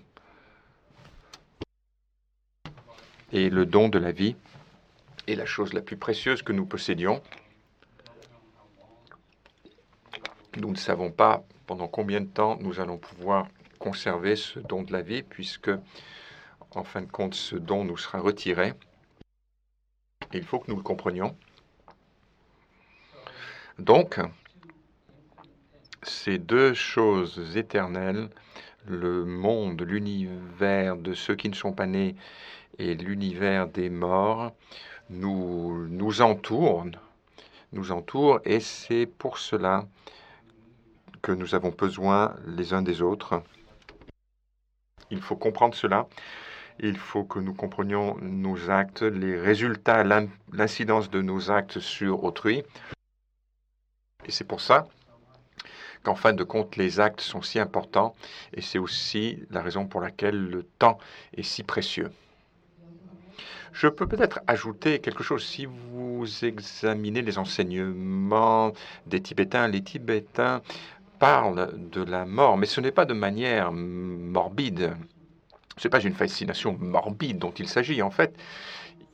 Et 3.32 3.48
le 3.48 3.64
don 3.64 3.88
de 3.88 3.98
la 3.98 4.12
vie 4.12 4.36
est 5.26 5.34
la 5.34 5.46
chose 5.46 5.72
la 5.72 5.80
plus 5.80 5.96
précieuse 5.96 6.42
que 6.42 6.52
nous 6.52 6.66
possédions. 6.66 7.22
Nous 10.58 10.70
ne 10.70 10.76
savons 10.76 11.10
pas 11.10 11.42
pendant 11.66 11.88
combien 11.88 12.20
de 12.20 12.26
temps 12.26 12.58
nous 12.60 12.80
allons 12.80 12.98
pouvoir 12.98 13.48
conserver 13.78 14.36
ce 14.36 14.58
don 14.58 14.82
de 14.82 14.92
la 14.92 15.00
vie, 15.00 15.22
puisque, 15.22 15.70
en 16.70 16.84
fin 16.84 17.00
de 17.00 17.10
compte, 17.10 17.34
ce 17.34 17.56
don 17.56 17.82
nous 17.84 17.96
sera 17.96 18.18
retiré. 18.18 18.74
il 20.34 20.44
faut 20.44 20.58
que 20.58 20.70
nous 20.70 20.76
le 20.76 20.82
comprenions. 20.82 21.34
Donc, 23.78 24.18
ces 26.02 26.38
deux 26.38 26.72
choses 26.72 27.56
éternelles, 27.56 28.30
le 28.86 29.24
monde, 29.24 29.82
l'univers 29.82 30.96
de 30.96 31.12
ceux 31.12 31.34
qui 31.34 31.48
ne 31.48 31.54
sont 31.54 31.72
pas 31.72 31.86
nés 31.86 32.16
et 32.78 32.94
l'univers 32.94 33.68
des 33.68 33.90
morts, 33.90 34.52
nous, 35.10 36.20
entourent, 36.20 36.86
nous 37.72 37.92
entourent, 37.92 38.40
et 38.44 38.60
c'est 38.60 39.06
pour 39.06 39.38
cela 39.38 39.86
que 41.22 41.32
nous 41.32 41.54
avons 41.54 41.70
besoin 41.70 42.34
les 42.46 42.72
uns 42.72 42.82
des 42.82 43.02
autres. 43.02 43.42
Il 45.10 45.20
faut 45.20 45.36
comprendre 45.36 45.74
cela. 45.74 46.06
Il 46.78 46.96
faut 46.96 47.24
que 47.24 47.38
nous 47.38 47.54
comprenions 47.54 48.16
nos 48.20 48.70
actes, 48.70 49.02
les 49.02 49.38
résultats, 49.38 50.04
l'incidence 50.52 51.10
de 51.10 51.22
nos 51.22 51.50
actes 51.50 51.78
sur 51.80 52.24
autrui. 52.24 52.64
Et 54.26 54.32
c'est 54.32 54.44
pour 54.44 54.60
ça 54.60 54.86
qu'en 56.02 56.14
fin 56.14 56.32
de 56.32 56.44
compte, 56.44 56.76
les 56.76 57.00
actes 57.00 57.20
sont 57.20 57.42
si 57.42 57.58
importants 57.58 58.14
et 58.54 58.60
c'est 58.60 58.78
aussi 58.78 59.42
la 59.50 59.62
raison 59.62 59.86
pour 59.86 60.00
laquelle 60.00 60.40
le 60.40 60.62
temps 60.62 60.98
est 61.36 61.42
si 61.42 61.62
précieux. 61.62 62.10
Je 63.72 63.88
peux 63.88 64.06
peut-être 64.06 64.40
ajouter 64.46 65.00
quelque 65.00 65.22
chose. 65.22 65.44
Si 65.44 65.66
vous 65.66 66.24
examinez 66.42 67.20
les 67.22 67.38
enseignements 67.38 68.72
des 69.06 69.20
Tibétains, 69.20 69.68
les 69.68 69.82
Tibétains 69.82 70.62
parle 71.18 71.70
de 71.90 72.02
la 72.02 72.24
mort, 72.24 72.56
mais 72.56 72.66
ce 72.66 72.80
n'est 72.80 72.92
pas 72.92 73.04
de 73.04 73.12
manière 73.12 73.72
morbide. 73.72 74.96
Ce 75.76 75.86
n'est 75.86 75.90
pas 75.90 76.00
une 76.00 76.14
fascination 76.14 76.76
morbide 76.80 77.38
dont 77.38 77.50
il 77.50 77.68
s'agit. 77.68 78.00
En 78.00 78.10
fait, 78.10 78.34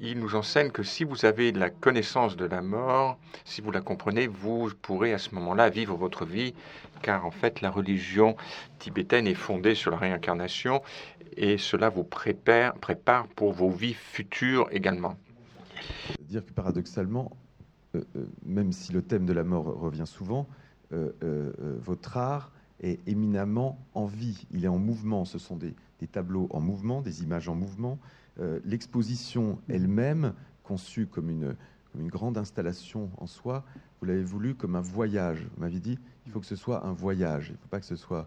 il 0.02 0.18
nous 0.18 0.34
enseigne 0.34 0.70
que 0.70 0.82
si 0.82 1.04
vous 1.04 1.24
avez 1.24 1.52
la 1.52 1.70
connaissance 1.70 2.36
de 2.36 2.44
la 2.44 2.60
mort, 2.60 3.18
si 3.44 3.60
vous 3.60 3.70
la 3.70 3.80
comprenez, 3.80 4.26
vous 4.26 4.70
pourrez 4.82 5.14
à 5.14 5.18
ce 5.18 5.34
moment-là 5.36 5.70
vivre 5.70 5.96
votre 5.96 6.26
vie, 6.26 6.54
car 7.02 7.24
en 7.24 7.30
fait 7.30 7.60
la 7.60 7.70
religion 7.70 8.36
tibétaine 8.80 9.28
est 9.28 9.34
fondée 9.34 9.76
sur 9.76 9.92
la 9.92 9.96
réincarnation 9.96 10.82
et 11.36 11.56
cela 11.56 11.88
vous 11.88 12.02
prépare, 12.02 12.74
prépare 12.74 13.28
pour 13.28 13.52
vos 13.52 13.70
vies 13.70 13.94
futures 13.94 14.66
également. 14.72 15.16
Dire 16.20 16.44
que 16.44 16.52
paradoxalement, 16.52 17.30
euh, 17.94 18.02
euh, 18.16 18.26
même 18.44 18.72
si 18.72 18.92
le 18.92 19.02
thème 19.02 19.24
de 19.24 19.32
la 19.32 19.44
mort 19.44 19.64
revient 19.64 20.06
souvent, 20.06 20.48
euh, 20.92 21.52
votre 21.80 22.18
art 22.18 22.50
est 22.80 22.98
éminemment 23.08 23.78
en 23.94 24.06
vie, 24.06 24.46
il 24.50 24.64
est 24.64 24.68
en 24.68 24.78
mouvement, 24.78 25.24
ce 25.24 25.38
sont 25.38 25.56
des, 25.56 25.74
tableaux 26.10 26.48
en 26.50 26.60
mouvement, 26.60 27.00
des 27.00 27.22
images 27.22 27.48
en 27.48 27.54
mouvement. 27.54 27.96
L'exposition 28.64 29.58
elle-même, 29.68 30.32
conçue 30.62 31.06
comme 31.06 31.28
une, 31.28 31.54
une 31.98 32.08
grande 32.08 32.38
installation 32.38 33.10
en 33.18 33.26
soi, 33.26 33.64
vous 34.00 34.06
l'avez 34.06 34.24
voulu 34.24 34.54
comme 34.54 34.74
un 34.74 34.80
voyage. 34.80 35.46
Vous 35.54 35.60
m'avez 35.60 35.80
dit, 35.80 35.98
il 36.26 36.32
faut 36.32 36.40
que 36.40 36.46
ce 36.46 36.56
soit 36.56 36.84
un 36.86 36.92
voyage, 36.92 37.48
il 37.48 37.52
ne 37.52 37.56
faut 37.58 37.68
pas 37.68 37.78
que 37.78 37.86
ce 37.86 37.96
soit 37.96 38.26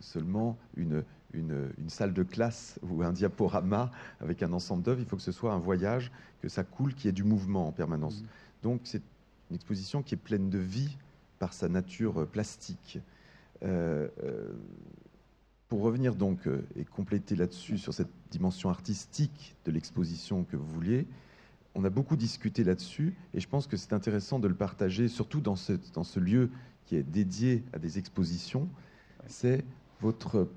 seulement 0.00 0.58
une, 0.76 1.04
une, 1.34 1.70
une, 1.78 1.90
salle 1.90 2.14
de 2.14 2.22
classe 2.22 2.80
ou 2.82 3.02
un 3.02 3.12
diaporama 3.12 3.90
avec 4.20 4.42
un 4.42 4.52
ensemble 4.52 4.82
d'œuvres, 4.82 5.00
il 5.00 5.06
faut 5.06 5.16
que 5.16 5.22
ce 5.22 5.32
soit 5.32 5.52
un 5.52 5.58
voyage, 5.58 6.10
que 6.40 6.48
ça 6.48 6.64
coule, 6.64 6.94
qu'il 6.94 7.06
y 7.06 7.08
ait 7.08 7.12
du 7.12 7.24
mouvement 7.24 7.68
en 7.68 7.72
permanence. 7.72 8.22
Mmh. 8.22 8.26
Donc 8.62 8.80
c'est 8.84 9.02
une 9.50 9.56
exposition 9.56 10.02
qui 10.02 10.14
est 10.14 10.18
pleine 10.18 10.48
de 10.48 10.58
vie, 10.58 10.96
par 11.42 11.54
sa 11.54 11.68
nature 11.68 12.24
plastique. 12.28 13.00
Euh, 13.64 14.06
euh, 14.22 14.52
pour 15.68 15.82
revenir 15.82 16.14
donc 16.14 16.46
euh, 16.46 16.64
et 16.76 16.84
compléter 16.84 17.34
là-dessus 17.34 17.78
sur 17.78 17.92
cette 17.92 18.12
dimension 18.32 18.70
artistique 18.70 19.54
de 19.64 19.70
l'exposition 19.70 20.44
que 20.44 20.56
vous 20.56 20.66
vouliez, 20.66 21.06
on 21.74 21.84
a 21.84 21.90
beaucoup 21.90 22.16
discuté 22.16 22.64
là-dessus 22.64 23.14
et 23.34 23.40
je 23.40 23.48
pense 23.48 23.66
que 23.66 23.76
c'est 23.76 23.92
intéressant 23.92 24.38
de 24.38 24.48
le 24.48 24.54
partager, 24.54 25.08
surtout 25.08 25.40
dans 25.40 25.56
ce, 25.56 25.74
dans 25.94 26.04
ce 26.04 26.18
lieu 26.18 26.50
qui 26.86 26.96
est 26.96 27.02
dédié 27.02 27.62
à 27.72 27.78
des 27.78 27.98
expositions. 27.98 28.68
C'est 29.28 29.64
votre 30.00 30.48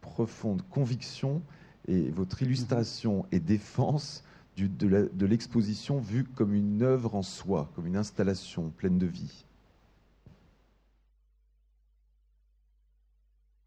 profonde 0.00 0.62
conviction 0.70 1.42
et 1.88 2.10
votre 2.10 2.42
illustration 2.42 3.26
et 3.32 3.40
défense 3.40 4.24
du, 4.56 4.68
de 4.68 5.26
l'exposition 5.26 5.98
vue 5.98 6.24
comme 6.24 6.54
une 6.54 6.82
œuvre 6.82 7.14
en 7.14 7.22
soi, 7.22 7.70
comme 7.74 7.86
une 7.86 7.96
installation 7.96 8.70
pleine 8.70 8.98
de 8.98 9.06
vie. 9.06 9.44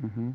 Mm-hmm. 0.04 0.32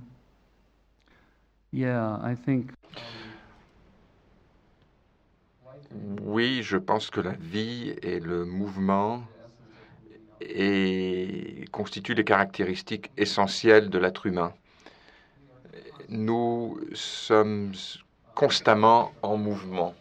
Oui, 6.22 6.62
je 6.62 6.76
pense 6.76 7.10
que 7.10 7.20
la 7.20 7.32
vie 7.32 7.94
et 8.02 8.20
le 8.20 8.44
mouvement 8.44 9.22
constituent 11.70 12.14
des 12.14 12.24
caractéristiques 12.24 13.10
essentielles 13.16 13.88
de 13.88 13.98
l'être 13.98 14.26
humain. 14.26 14.52
Nous 16.08 16.78
sommes 16.92 17.72
constamment 18.34 19.12
en 19.22 19.36
mouvement, 19.36 19.94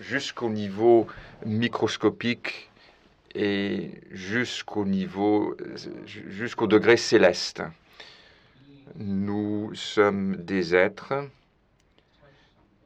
jusqu'au 0.00 0.50
niveau 0.50 1.06
microscopique 1.46 2.70
et 3.34 3.92
jusqu'au 4.10 4.84
niveau, 4.84 5.56
jusqu'au 6.04 6.66
degré 6.66 6.96
céleste. 6.96 7.62
Nous 8.96 9.74
sommes 9.74 10.36
des 10.36 10.74
êtres 10.74 11.14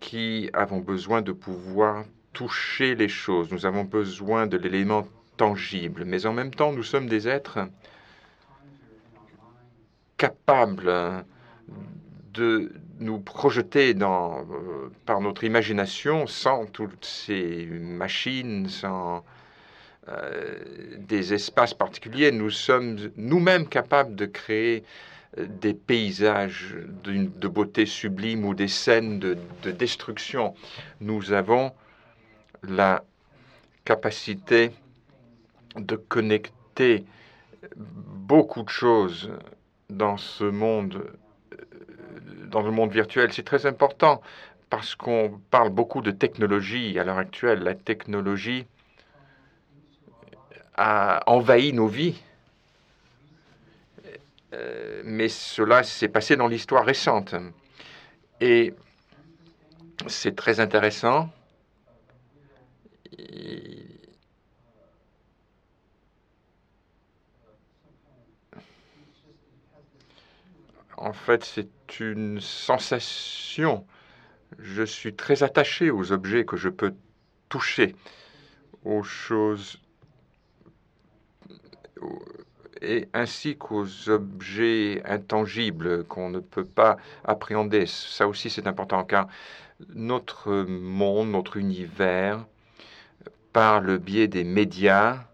qui 0.01 0.51
avons 0.53 0.79
besoin 0.81 1.23
de 1.23 1.33
pouvoir 1.33 2.05
toucher 2.33 2.95
les 2.95 3.09
choses. 3.09 3.51
Nous 3.53 3.67
avons 3.67 3.85
besoin 3.85 4.47
de 4.47 4.57
l'élément 4.57 5.07
tangible, 5.37 6.05
mais 6.05 6.27
en 6.27 6.33
même 6.33 6.53
temps, 6.53 6.73
nous 6.73 6.83
sommes 6.83 7.07
des 7.07 7.29
êtres 7.29 7.61
capables 10.17 11.25
de 12.35 12.73
nous 13.01 13.19
projeter 13.19 13.95
dans, 13.95 14.41
euh, 14.41 14.91
par 15.07 15.21
notre 15.21 15.45
imagination 15.45 16.27
sans 16.27 16.67
toutes 16.67 17.05
ces 17.05 17.67
machines, 17.67 18.69
sans 18.69 19.25
euh, 20.09 20.59
des 20.99 21.35
espaces 21.35 21.75
particuliers. 21.75 22.33
Nous 22.33 22.51
sommes 22.51 22.97
nous-mêmes 23.17 23.69
capables 23.69 24.15
de 24.15 24.27
créer 24.27 24.85
des 25.37 25.75
paysages 25.75 26.77
de 27.05 27.49
beauté 27.49 27.87
sublime 27.87 28.45
ou 28.45 28.55
des 28.55 28.69
scènes 28.69 29.19
de, 29.19 29.39
de 29.63 29.71
destruction. 29.71 30.55
Nous 31.01 31.33
avons 31.33 31.73
la 32.63 33.03
capacité 33.85 34.71
de 35.77 35.97
connecter 35.97 37.05
beaucoup 37.77 38.63
de 38.63 38.69
choses 38.69 39.31
dans 39.89 40.17
ce 40.17 40.45
monde 40.45 41.03
dans 42.49 42.63
le 42.63 42.71
monde 42.71 42.93
virtuel. 42.93 43.33
C'est 43.33 43.45
très 43.45 43.67
important 43.67 44.21
parce 44.71 44.95
qu'on 44.95 45.41
parle 45.51 45.71
beaucoup 45.71 46.03
de 46.03 46.11
technologie 46.11 46.99
à 46.99 47.05
l'heure 47.05 47.19
actuelle. 47.19 47.61
La 47.61 47.75
technologie 47.75 48.67
a 50.75 51.23
envahi 51.27 51.73
nos 51.73 51.89
vies. 51.89 52.23
Euh, 54.53 55.03
mais 55.05 55.29
cela 55.29 55.83
s'est 55.83 56.09
passé 56.09 56.37
dans 56.37 56.47
l'histoire 56.47 56.85
récente. 56.85 57.35
Et 58.41 58.75
c'est 60.09 60.37
très 60.37 60.61
intéressant. 60.61 61.31
En 70.97 71.13
fait, 71.13 71.45
c'est 71.45 72.01
une 72.01 72.41
sensation. 72.41 73.87
Je 74.59 74.83
suis 74.83 75.15
très 75.15 75.43
attaché 75.43 75.91
aux 75.91 76.13
objets 76.13 76.45
que 76.45 76.57
je 76.57 76.69
peux 76.69 76.95
toucher, 77.49 77.97
aux 78.85 79.03
choses, 79.03 79.81
et 82.83 83.09
ainsi 83.15 83.57
qu'aux 83.57 83.87
objets 84.09 85.03
intangibles 85.05 86.05
qu'on 86.05 86.31
ne 86.31 86.41
peut 86.41 86.65
pas 86.65 86.97
appréhender. 87.25 87.87
Ça 87.87 88.27
aussi, 88.27 88.51
c'est 88.51 88.67
important 88.67 89.05
car 89.05 89.29
notre 89.95 90.65
monde, 90.65 91.31
notre 91.31 91.57
univers, 91.57 92.45
par 93.53 93.81
le 93.81 93.99
biais 93.99 94.29
des 94.29 94.45
médias, 94.45 95.25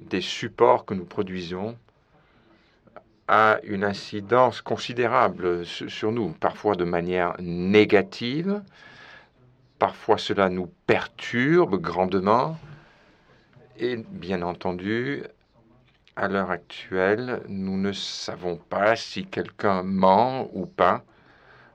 des 0.00 0.20
supports 0.20 0.84
que 0.84 0.94
nous 0.94 1.04
produisons, 1.04 1.76
a 3.28 3.60
une 3.62 3.84
incidence 3.84 4.60
considérable 4.60 5.64
sur 5.64 6.10
nous, 6.10 6.30
parfois 6.30 6.74
de 6.74 6.84
manière 6.84 7.36
négative, 7.38 8.60
parfois 9.78 10.18
cela 10.18 10.48
nous 10.48 10.68
perturbe 10.86 11.80
grandement, 11.80 12.58
et 13.78 13.96
bien 13.96 14.42
entendu, 14.42 15.22
à 16.16 16.28
l'heure 16.28 16.50
actuelle, 16.50 17.42
nous 17.48 17.76
ne 17.76 17.92
savons 17.92 18.56
pas 18.56 18.96
si 18.96 19.26
quelqu'un 19.26 19.82
ment 19.82 20.48
ou 20.52 20.66
pas 20.66 21.02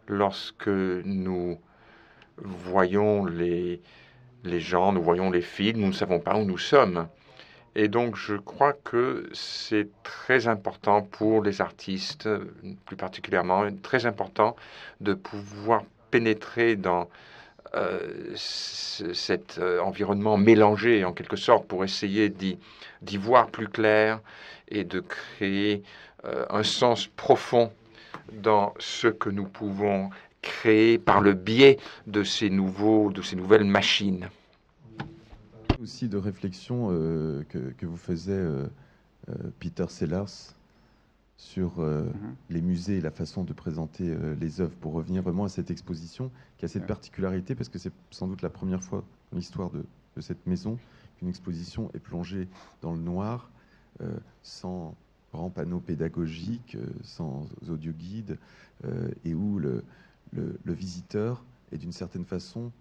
lorsque 0.08 0.68
nous 0.68 1.60
voyons 2.38 3.26
les, 3.26 3.82
les 4.44 4.60
gens, 4.60 4.92
nous 4.92 5.02
voyons 5.02 5.32
les 5.32 5.42
films, 5.42 5.82
nous 5.82 5.88
ne 5.88 5.94
savons 5.94 6.20
pas 6.20 6.36
où 6.36 6.46
nous 6.46 6.58
sommes. 6.58 7.08
Et 7.76 7.90
donc, 7.90 8.16
je 8.16 8.36
crois 8.36 8.74
que 8.74 9.30
c'est 9.34 9.90
très 10.04 10.48
important 10.48 11.02
pour 11.02 11.44
les 11.44 11.60
artistes, 11.60 12.30
plus 12.86 12.96
particulièrement, 12.96 13.66
très 13.82 14.06
important 14.06 14.56
de 15.02 15.14
pouvoir 15.14 15.84
pénétrer 16.10 16.78
dans 16.78 17.10
cet 18.36 19.58
euh, 19.58 19.80
environnement 19.82 20.38
mélangé, 20.38 21.04
en 21.04 21.14
quelque 21.14 21.36
sorte, 21.36 21.68
pour 21.68 21.84
essayer 21.84 22.30
d'y 22.30 23.18
voir 23.18 23.48
plus 23.48 23.68
clair 23.68 24.22
et 24.68 24.84
de 24.84 25.00
créer 25.00 25.84
euh, 26.26 26.46
un 26.50 26.64
sens 26.64 27.08
profond 27.08 27.72
dans 28.34 28.74
ce 28.80 29.08
que 29.08 29.30
nous 29.30 29.46
pouvons 29.46 30.10
créer 30.42 30.98
par 30.98 31.22
le 31.22 31.34
biais 31.34 31.78
de 32.08 32.24
ces, 32.24 32.50
nouveaux, 32.50 33.12
de 33.12 33.22
ces 33.22 33.36
nouvelles 33.36 33.66
machines. 33.66 34.30
Aussi 35.82 36.08
de 36.08 36.18
réflexion 36.18 36.90
euh, 36.92 37.44
que, 37.50 37.86
vous 37.86 37.98
faisait 37.98 38.32
euh, 38.32 38.68
euh, 39.30 39.34
Peter 39.60 39.86
Sellers 39.90 40.54
sur 41.38 41.80
mhm. 41.80 42.12
les 42.50 42.62
musées 42.62 42.98
et 42.98 43.02
la 43.02 43.12
façon 43.12 43.44
de 43.44 43.54
présenter 43.54 44.16
les 44.40 44.62
œuvres, 44.62 44.76
pour 44.80 44.94
revenir 44.94 45.22
vraiment 45.22 45.44
à 45.44 45.50
cette 45.50 45.70
exposition 45.70 46.32
qui 46.58 46.66
a 46.66 46.68
cette 46.68 46.88
particularité, 46.88 47.56
parce 47.56 47.70
que 47.70 47.78
c'est 47.78 47.92
sans 48.10 48.28
doute 48.28 48.42
la 48.42 48.50
première 48.50 48.82
fois 48.82 49.04
dans 49.32 49.38
l'histoire 49.38 49.70
de, 49.72 49.84
cette 50.22 50.48
maison 50.48 50.80
qu'une 51.18 51.28
exposition 51.28 51.92
est 51.94 52.00
plongée 52.00 52.48
dans 52.82 52.94
le 52.94 53.00
noir, 53.00 53.52
sans 54.44 54.96
grand 55.34 55.50
panneau 55.50 55.82
pédagogique, 55.82 56.78
sans 57.04 57.48
audio 57.68 57.92
guide, 57.92 58.38
et 59.26 59.34
où 59.34 59.60
le, 59.60 59.84
le 60.32 60.74
visiteur 60.74 61.44
est 61.74 61.78
d'une 61.78 61.92
certaine 61.92 62.24
façon 62.24 62.72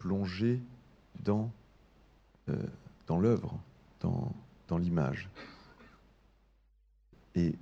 plongé 0.00 0.60
dans 1.24 1.52
euh, 2.50 2.56
dans 3.06 3.18
l'œuvre, 3.18 3.58
dans, 4.00 4.32
dans 4.68 4.78
l'image. 4.78 5.28
Et 7.34 7.56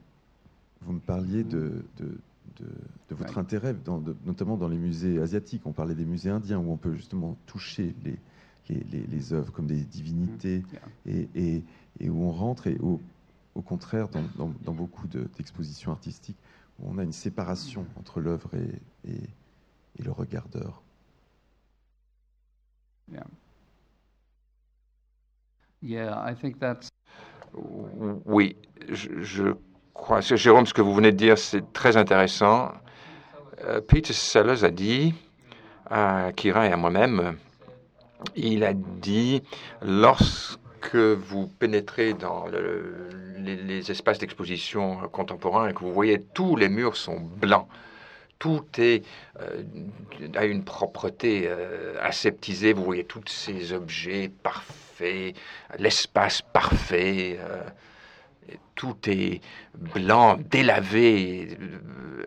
vous 0.82 0.92
me 0.92 1.00
parliez 1.00 1.44
de, 1.44 1.84
de, 1.96 2.18
de, 2.58 3.14
votre 3.14 3.38
intérêt, 3.38 3.74
dans, 3.84 4.02
notamment 4.24 4.56
dans 4.56 4.68
les 4.68 4.76
musées 4.76 5.20
asiatiques. 5.20 5.62
On 5.66 5.72
parlait 5.72 5.94
des 5.94 6.04
musées 6.04 6.30
indiens 6.30 6.58
où 6.58 6.70
on 6.70 6.76
peut 6.76 6.94
justement 6.94 7.36
toucher 7.46 7.94
les, 8.04 8.18
les, 8.68 9.06
les, 9.06 9.32
œuvres 9.32 9.52
comme 9.52 9.66
des 9.66 9.82
divinités 9.82 10.58
mm, 10.58 11.10
et, 11.10 11.28
et, 11.34 11.64
et, 12.00 12.10
où 12.10 12.22
on 12.22 12.30
rentre, 12.30 12.66
et 12.66 12.78
au, 12.78 13.00
au 13.54 13.62
contraire, 13.62 14.08
dans, 14.08 14.52
dans, 14.64 14.72
beaucoup 14.72 15.06
d'expositions 15.08 15.90
artistiques, 15.90 16.38
où 16.78 16.90
on 16.90 16.98
a 16.98 17.02
une 17.02 17.12
séparation 17.12 17.86
entre 17.96 18.20
l'œuvre 18.20 18.50
et, 18.54 19.10
et, 19.10 20.02
le 20.02 20.12
regardeur. 20.12 20.82
Oui, 28.26 28.56
je, 28.88 29.54
Jérôme, 30.20 30.66
ce 30.66 30.74
que 30.74 30.82
vous 30.82 30.94
venez 30.94 31.12
de 31.12 31.16
dire, 31.16 31.38
c'est 31.38 31.72
très 31.72 31.96
intéressant. 31.96 32.72
Euh, 33.64 33.80
Peter 33.80 34.12
Sellers 34.12 34.64
a 34.64 34.70
dit 34.70 35.14
à 35.90 36.32
Kira 36.34 36.66
et 36.66 36.72
à 36.72 36.76
moi-même, 36.76 37.36
il 38.36 38.64
a 38.64 38.72
dit, 38.72 39.42
lorsque 39.82 40.94
vous 40.94 41.46
pénétrez 41.46 42.14
dans 42.14 42.46
les, 42.46 43.90
espaces 43.90 44.18
d'exposition 44.18 44.96
contemporains 45.12 45.68
et 45.68 45.72
que 45.72 45.80
vous 45.80 45.92
voyez 45.92 46.20
tous 46.34 46.56
les 46.56 46.68
murs 46.68 46.96
sont 46.96 47.20
blancs, 47.20 47.68
tout 48.38 48.64
est 48.78 49.04
euh, 49.40 49.62
a 50.34 50.44
une 50.44 50.64
propreté 50.64 51.44
euh, 51.46 51.94
aseptisée. 52.00 52.72
Vous 52.72 52.84
voyez 52.84 53.04
tous 53.04 53.22
ces 53.26 53.72
objets 53.72 54.30
parfaits, 54.42 55.34
l'espace 55.78 56.42
parfait. 56.42 57.38
Euh, 57.40 57.62
tout 58.74 58.96
est 59.06 59.40
blanc, 59.76 60.38
délavé, 60.50 61.56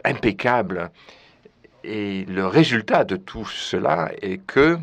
impeccable. 0.03 0.91
Et 1.83 2.25
le 2.25 2.45
résultat 2.45 3.03
de 3.03 3.15
tout 3.15 3.45
cela 3.45 4.11
est 4.21 4.37
que 4.37 4.77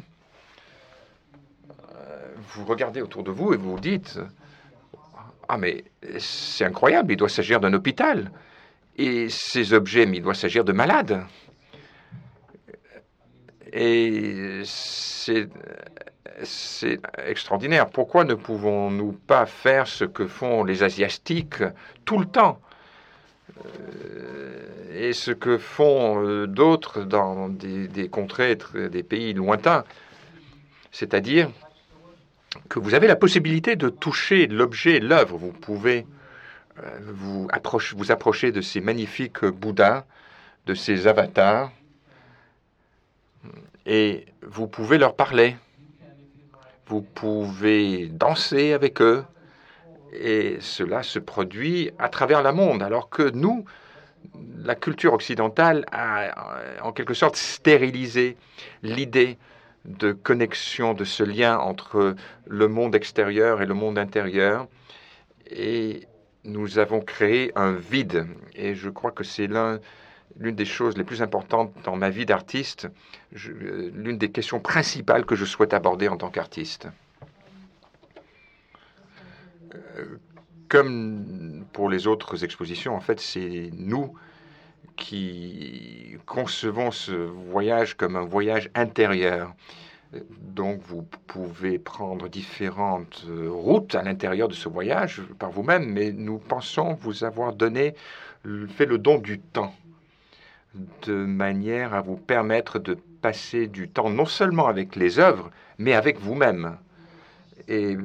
vous 2.51 2.64
regardez 2.64 3.03
autour 3.03 3.22
de 3.22 3.31
vous 3.31 3.53
et 3.53 3.57
vous 3.57 3.72
vous 3.72 3.81
dites 3.81 4.18
Ah, 5.48 5.59
mais 5.59 5.85
c'est 6.18 6.64
incroyable, 6.64 7.12
il 7.12 7.16
doit 7.16 7.29
s'agir 7.29 7.61
d'un 7.61 7.72
hôpital. 7.72 8.31
Et 8.96 9.29
ces 9.29 9.72
objets, 9.72 10.07
mais 10.07 10.16
il 10.16 10.22
doit 10.22 10.35
s'agir 10.35 10.64
de 10.64 10.72
malades. 10.72 11.24
Et 13.72 14.62
c'est 14.64 15.48
extraordinaire. 17.26 17.90
Pourquoi 17.90 18.24
ne 18.24 18.35
pouvons-nous 18.35 19.12
pas 19.12 19.46
faire 19.46 19.87
ce 19.87 20.04
que 20.04 20.26
font 20.26 20.64
les 20.64 20.83
Asiatiques 20.83 21.62
tout 22.04 22.18
le 22.18 22.26
temps? 22.26 22.61
Euh, 23.64 25.09
et 25.09 25.12
ce 25.12 25.31
que 25.31 25.59
font 25.59 26.24
euh, 26.24 26.46
d'autres 26.46 27.02
dans 27.02 27.48
des, 27.48 28.09
contrées, 28.09 28.59
des 28.90 29.02
pays 29.02 29.33
lointains? 29.33 29.85
C'est-à-dire 30.92 31.50
que 32.68 32.78
vous 32.78 32.94
avez 32.94 33.07
la 33.07 33.16
possibilité 33.16 33.76
de 33.76 33.88
toucher 33.88 34.46
l'objet, 34.46 35.00
l'œuvre. 35.00 35.37
Vous 35.37 35.52
pouvez 35.52 36.07
euh, 36.83 36.98
vous, 37.02 37.48
approche, 37.52 37.94
vous 37.94 38.11
approchez 38.11 38.52
de 38.52 38.61
ces 38.61 38.81
magnifiques 38.81 39.44
Bouddhas, 39.44 40.04
de 40.66 40.74
ces 40.74 41.07
avatars, 41.07 41.70
Et 43.87 44.27
vous 44.42 44.68
pouvez 44.68 44.98
leur 44.98 45.14
parler. 45.14 45.57
Vous 46.87 47.03
pouvez 47.03 48.09
danser 48.09 48.72
avec 48.72 49.01
eux. 49.01 49.24
Et 50.12 50.57
cela 50.61 51.03
se 51.03 51.18
produit 51.18 51.90
à 51.98 52.09
travers 52.09 52.42
le 52.42 52.53
monde. 52.53 52.83
Alors 52.83 53.11
que 53.11 53.31
nous, 53.31 53.64
la 54.57 54.74
culture 54.74 55.12
occidentale 55.12 55.85
a 55.92 56.83
en 56.83 56.92
quelque 56.92 57.14
sorte 57.14 57.37
stérilisé 57.37 58.37
l'idée 58.83 59.38
de 59.85 60.12
connexion, 60.12 60.92
de 60.94 61.05
ce 61.05 61.22
lien 61.22 61.59
entre 61.59 62.14
le 62.46 62.68
monde 62.68 62.94
extérieur 62.94 63.62
et 63.62 63.66
le 63.66 63.74
monde 63.74 63.98
intérieur. 63.98 64.66
Et 65.51 66.07
nous 66.44 66.79
avons 66.79 67.01
créé 67.01 67.53
un 67.57 67.72
vide. 67.72 68.27
Et 68.55 68.74
je 68.74 68.90
crois 68.90 69.12
que 69.12 69.24
c'est 69.24 69.48
l'une 70.37 70.55
des 70.55 70.64
choses 70.64 70.97
les 70.97 71.05
plus 71.05 71.23
importantes 71.23 71.73
dans 71.85 71.97
ma 71.97 72.11
vie 72.11 72.27
d'artiste, 72.27 72.88
l'une 73.33 74.19
des 74.19 74.31
questions 74.31 74.61
principales 74.61 75.25
que 75.25 75.35
je 75.35 75.45
souhaite 75.45 75.75
aborder 75.75 76.09
en 76.09 76.17
tant 76.17 76.31
qu'artiste. 76.31 76.88
Euh, 79.75 80.19
comme 80.69 81.64
pour 81.73 81.88
les 81.88 82.07
autres 82.07 82.45
expositions, 82.45 82.95
en 82.95 83.01
fait, 83.01 83.21
c'est 83.21 83.71
nous 83.73 84.14
qui 84.97 86.17
concevons 86.27 86.91
ce 86.91 87.12
voyage 87.12 87.95
comme 87.95 88.17
un 88.17 88.25
voyage 88.25 88.71
intérieur. 88.75 89.55
Donc 90.41 90.81
vous 90.83 91.03
pouvez 91.27 91.79
prendre 91.79 92.29
différentes 92.29 93.27
routes 93.49 93.95
à 93.95 94.03
l'intérieur 94.03 94.49
de 94.49 94.55
ce 94.55 94.69
voyage 94.69 95.23
par 95.38 95.51
vous-même, 95.51 95.87
mais 95.91 96.12
nous 96.12 96.38
pensons 96.38 96.95
vous 96.95 97.25
avoir 97.25 97.53
donné, 97.53 97.95
fait 98.69 98.87
le 98.87 98.99
don 98.99 99.19
du 99.19 99.38
temps, 99.38 99.75
de 101.07 101.14
manière 101.14 101.95
à 101.95 102.01
vous 102.01 102.17
permettre 102.17 102.79
de 102.79 102.97
passer 103.21 103.67
du 103.67 103.88
temps 103.88 104.11
non 104.11 104.27
seulement 104.27 104.67
avec 104.67 104.97
les 104.97 105.19
œuvres, 105.19 105.51
mais 105.79 105.95
avec 105.95 106.19
vous-même. 106.21 106.77
Et 107.69 107.97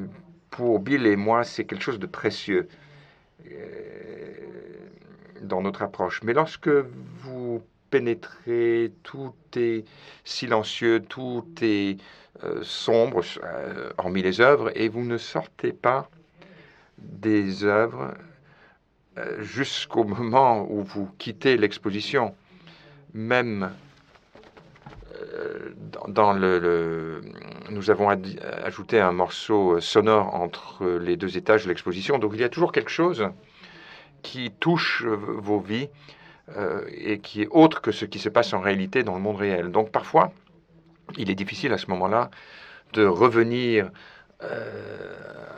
pour 0.50 0.80
Bill 0.80 1.06
et 1.06 1.16
moi, 1.16 1.44
c'est 1.44 1.66
quelque 1.66 1.82
chose 1.82 2.00
de 2.00 2.06
précieux 2.06 2.68
euh, 3.52 4.34
dans 5.42 5.62
notre 5.62 5.82
approche. 5.84 6.22
Mais 6.24 6.34
lorsque 6.34 6.70
vous 6.70 7.62
pénétrez, 7.90 8.92
tout 9.04 9.34
est 9.56 9.86
silencieux, 10.24 11.02
tout 11.02 11.46
est 11.62 11.98
euh, 12.44 12.62
sombre, 12.64 13.22
euh, 13.44 13.92
hormis 13.98 14.22
les 14.22 14.42
œuvres, 14.42 14.72
et 14.76 14.90
vous 14.90 15.04
ne 15.04 15.18
sortez 15.18 15.74
pas 15.74 16.10
des 16.98 17.64
œuvres 17.64 18.14
jusqu'au 19.40 20.04
moment 20.06 20.66
où 20.72 20.82
vous 20.82 21.08
quittez 21.20 21.56
l'exposition. 21.56 22.34
Même 23.14 23.72
dans 26.08 26.34
le, 26.34 27.22
nous 27.70 27.90
avons 27.90 28.10
ajouté 28.64 29.00
un 29.00 29.12
morceau 29.12 29.80
sonore 29.80 30.36
entre 30.36 30.86
les 30.86 31.16
deux 31.16 31.38
étages 31.38 31.64
de 31.64 31.70
l'exposition. 31.70 32.18
Donc 32.20 32.32
il 32.34 32.42
y 32.42 32.44
a 32.44 32.50
toujours 32.50 32.72
quelque 32.72 32.92
chose 32.92 33.30
qui 34.22 34.52
touche 34.52 35.04
vos 35.06 35.60
vies 35.60 35.90
euh, 36.58 36.82
et 36.90 37.20
qui 37.20 37.42
est 37.42 37.48
autre 37.52 37.82
que 37.82 37.92
ce 37.92 38.06
qui 38.06 38.20
se 38.20 38.30
passe 38.30 38.54
en 38.54 38.60
réalité 38.60 39.04
dans 39.04 39.16
le 39.16 39.22
monde 39.22 39.38
réel. 39.38 39.72
Donc 39.72 39.92
parfois, 39.92 40.34
il 41.18 41.30
est 41.30 41.36
difficile 41.36 41.72
à 41.74 41.78
ce 41.78 41.88
moment-là 41.92 42.32
de 42.94 43.06
revenir 43.06 43.90
euh, 44.44 45.14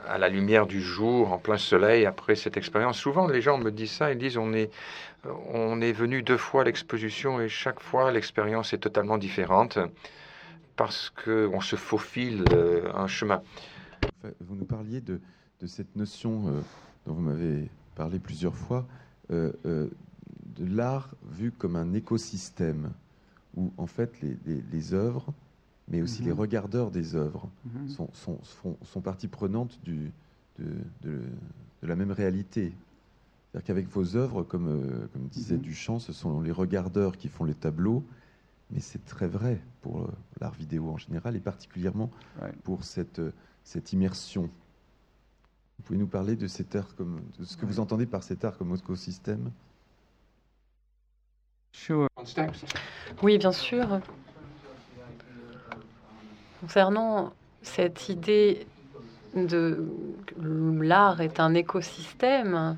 à 0.08 0.18
la 0.18 0.30
lumière 0.30 0.68
du 0.68 0.82
jour, 0.82 1.32
en 1.32 1.40
plein 1.40 1.58
soleil, 1.58 2.06
après 2.06 2.36
cette 2.36 2.56
expérience. 2.58 2.98
Souvent, 2.98 3.28
les 3.28 3.42
gens 3.42 3.58
me 3.58 3.72
disent 3.72 3.94
ça, 3.94 4.12
ils 4.12 4.18
disent 4.18 4.38
on 4.38 4.54
est, 4.54 4.70
on 5.54 5.82
est 5.82 5.94
venu 5.94 6.24
deux 6.24 6.38
fois 6.38 6.62
à 6.62 6.64
l'exposition 6.66 7.40
et 7.40 7.50
chaque 7.50 7.80
fois 7.80 8.12
l'expérience 8.12 8.74
est 8.74 8.80
totalement 8.80 9.18
différente 9.18 9.80
parce 10.76 11.10
qu'on 11.10 11.62
se 11.62 11.76
faufile 11.76 12.44
euh, 12.52 12.92
un 12.94 13.08
chemin. 13.08 13.42
Vous 14.42 14.56
nous 14.56 14.66
parliez 14.66 15.02
de, 15.02 15.20
de 15.62 15.68
cette 15.68 15.96
notion 15.96 16.48
euh, 16.48 16.62
dont 17.06 17.14
vous 17.14 17.22
m'avez 17.22 17.70
parlé 17.96 18.20
plusieurs 18.20 18.56
fois, 18.56 18.86
euh, 19.32 19.52
de 19.64 20.66
l'art 20.66 21.10
vu 21.32 21.52
comme 21.52 21.76
un 21.76 21.94
écosystème, 21.94 22.92
où 23.56 23.72
en 23.78 23.88
fait 23.88 24.22
les, 24.22 24.38
les, 24.72 24.94
œuvres, 24.94 25.34
mais 25.88 26.02
aussi 26.02 26.24
les 26.24 26.32
mhm. 26.32 26.40
regardeurs 26.40 26.92
des 26.92 27.16
œuvres, 27.16 27.50
mhm. 27.66 27.88
sont, 27.88 28.10
sont, 28.14 28.40
sont, 28.84 29.02
partie 29.02 29.28
prenante 29.28 29.80
du, 29.84 30.12
de, 30.60 30.66
de, 31.02 31.22
de, 31.82 31.88
la 31.88 31.96
même 31.96 32.12
réalité. 32.12 32.74
C'est-à-dire 33.56 33.68
qu'avec 33.68 33.88
vos 33.88 34.18
œuvres, 34.18 34.44
comme, 34.44 35.08
comme 35.14 35.28
disait 35.30 35.56
mhm. 35.56 35.62
Duchamp, 35.62 36.00
ce 36.00 36.12
sont 36.12 36.42
les 36.42 36.52
regardeurs 36.52 37.16
qui 37.16 37.30
font 37.30 37.46
les 37.46 37.54
tableaux, 37.54 38.04
mais 38.70 38.82
c'est 38.82 39.06
très 39.06 39.28
vrai 39.28 39.62
pour 39.82 40.02
euh, 40.02 40.12
l'art 40.42 40.52
vidéo 40.52 40.90
en 40.90 40.98
général 40.98 41.38
et 41.38 41.40
particulièrement 41.40 42.12
pour 42.66 42.84
cette, 42.84 43.20
euh, 43.20 43.32
cette 43.64 43.94
immersion. 43.94 44.50
Vous 45.78 45.84
pouvez 45.86 45.98
nous 45.98 46.08
parler 46.08 46.36
de 46.36 46.48
cet 46.48 46.76
art 46.76 46.96
comme 46.98 47.22
de 47.40 47.46
ce 47.46 47.56
que 47.56 47.66
vous 47.66 47.80
entendez 47.80 48.06
par 48.06 48.24
cet 48.24 48.44
art 48.44 48.58
comme 48.58 48.76
écosystème 48.76 49.50
Oui, 53.24 53.38
bien 53.38 53.54
sûr. 53.54 54.02
Concernant 56.60 57.32
cette 57.62 58.10
idée 58.10 58.68
de 59.34 59.88
l'art 60.38 61.22
est 61.22 61.40
un 61.40 61.54
écosystème, 61.54 62.78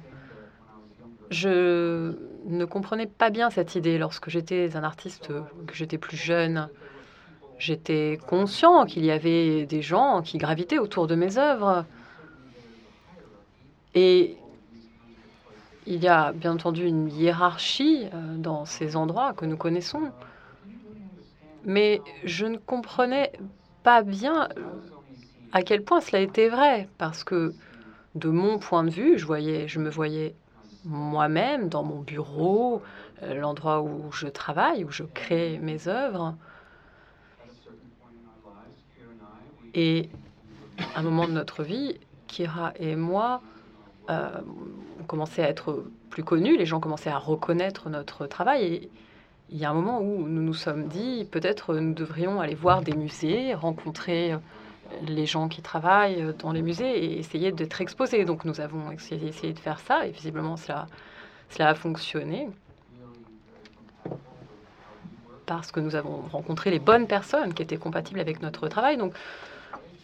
je 1.30 2.14
ne 2.46 2.66
comprenais 2.66 3.08
pas 3.08 3.30
bien 3.30 3.50
cette 3.50 3.76
idée 3.76 3.98
lorsque 3.98 4.30
j'étais 4.30 4.76
un 4.76 4.84
artiste, 4.84 5.30
que 5.68 5.76
j'étais 5.76 5.98
plus 5.98 6.18
jeune. 6.18 6.70
J'étais 7.60 8.20
conscient 8.28 8.86
qu'il 8.86 9.04
y 9.04 9.12
avait 9.12 9.66
des 9.66 9.82
gens 9.82 10.22
qui 10.22 10.38
gravitaient 10.38 10.78
autour 10.78 11.08
de 11.08 11.16
mes 11.16 11.38
œuvres. 11.38 11.86
Et 13.96 14.38
il 15.88 16.04
y 16.04 16.08
a 16.08 16.34
bien 16.34 16.54
entendu 16.54 16.86
une 16.86 17.10
hiérarchie 17.10 18.08
euh, 18.14 18.38
dans 18.38 18.66
ces 18.66 18.96
endroits 18.96 19.34
que 19.34 19.46
nous 19.46 19.58
connaissons. 19.58 20.12
Mais 21.66 22.02
je 22.24 22.46
ne 22.46 22.58
comprenais 22.58 23.32
pas 23.84 24.04
bien 24.04 24.50
à 25.52 25.64
quel 25.64 25.84
point 25.84 26.02
cela 26.02 26.20
était 26.22 26.50
vrai, 26.50 26.90
parce 26.98 27.24
que 27.24 27.54
de 28.16 28.30
mon 28.30 28.60
point 28.60 28.84
de 28.84 28.90
vue, 28.90 29.18
je, 29.18 29.26
voyais, 29.26 29.68
je 29.68 29.80
me 29.80 29.90
voyais 29.90 30.36
moi-même, 30.88 31.70
dans 31.70 31.84
mon 31.84 32.02
bureau, 32.02 32.82
euh, 33.24 33.36
l'endroit 33.36 33.82
où 33.82 34.12
je 34.12 34.28
travaille, 34.28 34.84
où 34.84 34.92
je 34.92 35.04
crée 35.04 35.60
mes 35.62 35.88
œuvres. 35.88 36.36
Et 39.74 40.10
à 40.96 41.00
un 41.00 41.04
moment 41.04 41.28
de 41.28 41.34
notre 41.34 41.64
vie, 41.64 42.00
Kira 42.28 42.74
et 42.80 42.96
moi, 42.96 43.42
euh, 44.10 44.30
on 45.00 45.04
commençait 45.04 45.44
à 45.44 45.50
être 45.50 45.84
plus 46.10 46.24
connus, 46.24 46.58
les 46.58 46.66
gens 46.66 46.80
commençaient 46.80 47.10
à 47.10 47.18
reconnaître 47.18 47.90
notre 47.90 48.26
travail. 48.26 48.64
Et 48.64 48.90
il 49.50 49.58
y 49.58 49.66
a 49.66 49.70
un 49.70 49.74
moment 49.74 50.00
où 50.00 50.28
nous 50.28 50.42
nous 50.42 50.54
sommes 50.54 50.88
dit, 50.88 51.28
peut-être 51.30 51.76
nous 51.76 51.94
devrions 51.94 52.40
aller 52.40 52.56
voir 52.56 52.82
des 52.82 52.94
musées, 52.94 53.54
rencontrer 53.54 54.36
les 55.08 55.26
gens 55.26 55.48
qui 55.48 55.62
travaillent 55.62 56.34
dans 56.40 56.52
les 56.52 56.62
musées 56.62 57.06
et 57.06 57.20
essayer 57.20 57.52
d'être 57.52 57.82
exposés. 57.82 58.26
Donc 58.26 58.46
nous 58.46 58.62
avons 58.62 58.92
essayé, 58.92 59.54
de 59.54 59.60
faire 59.60 59.80
ça 59.80 60.06
et 60.06 60.12
visiblement 60.12 60.58
cela, 60.58 60.88
a 61.60 61.76
fonctionné 61.76 62.50
parce 65.46 65.72
que 65.72 65.80
nous 65.80 65.96
avons 65.96 66.22
rencontré 66.32 66.72
les 66.72 66.80
bonnes 66.80 67.08
personnes 67.08 67.54
qui 67.54 67.64
étaient 67.64 67.78
compatibles 67.78 68.20
avec 68.20 68.42
notre 68.42 68.68
travail. 68.68 68.98
Donc 68.98 69.14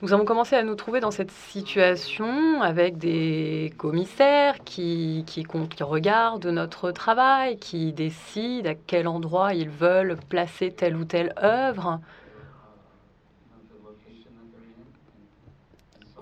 nous 0.01 0.11
avons 0.11 0.25
commencé 0.25 0.55
à 0.55 0.63
nous 0.63 0.75
trouver 0.75 0.99
dans 0.99 1.11
cette 1.11 1.31
situation 1.31 2.61
avec 2.61 2.97
des 2.97 3.73
commissaires 3.77 4.55
qui, 4.65 5.23
qui 5.25 5.45
regardent 5.81 6.47
notre 6.47 6.91
travail, 6.91 7.57
qui 7.57 7.93
décident 7.93 8.69
à 8.69 8.73
quel 8.75 9.07
endroit 9.07 9.53
ils 9.53 9.69
veulent 9.69 10.17
placer 10.27 10.71
telle 10.71 10.97
ou 10.97 11.05
telle 11.05 11.33
œuvre. 11.41 11.99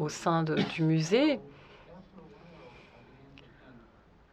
Au 0.02 0.10
sein 0.10 0.44
du 0.44 0.84
musée. 0.84 1.40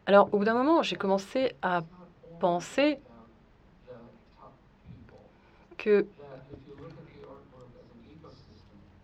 Alors, 0.05 0.33
au 0.33 0.39
bout 0.39 0.45
d'un 0.45 0.55
moment, 0.55 0.81
j'ai 0.81 0.95
commencé 0.95 1.53
à 1.61 1.81
penser 2.39 2.97
que 5.77 6.07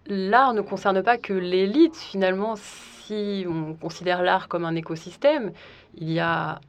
l'art 0.08 0.54
ne 0.54 0.62
concerne 0.62 1.04
pas 1.04 1.18
que 1.18 1.34
l'élite. 1.34 1.96
Finalement, 1.96 2.56
si 2.56 3.46
on 3.48 3.76
considère 3.76 4.24
l'art 4.24 4.48
comme 4.48 4.66
un 4.66 4.76
écosystème, 4.76 5.52
il 5.96 6.12
y 6.12 6.20
a 6.20 6.60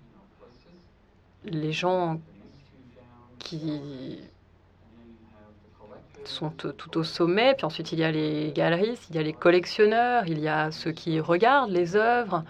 les 1.44 1.72
gens 1.72 2.20
qui 3.38 4.20
sont 6.28 6.50
tout 6.50 6.98
au 6.98 7.02
sommet. 7.02 7.54
Puis 7.56 7.66
ensuite, 7.66 7.92
il 7.92 7.98
y 7.98 8.04
a 8.04 8.10
les 8.10 8.52
galeristes, 8.52 9.06
il 9.10 9.16
y 9.16 9.18
a 9.18 9.22
les 9.22 9.32
collectionneurs, 9.32 10.24
il 10.26 10.38
y 10.40 10.48
a 10.48 10.70
ceux 10.70 10.92
qui 10.92 11.20
regardent 11.20 11.70
les 11.70 11.96
œuvres. 11.96 12.44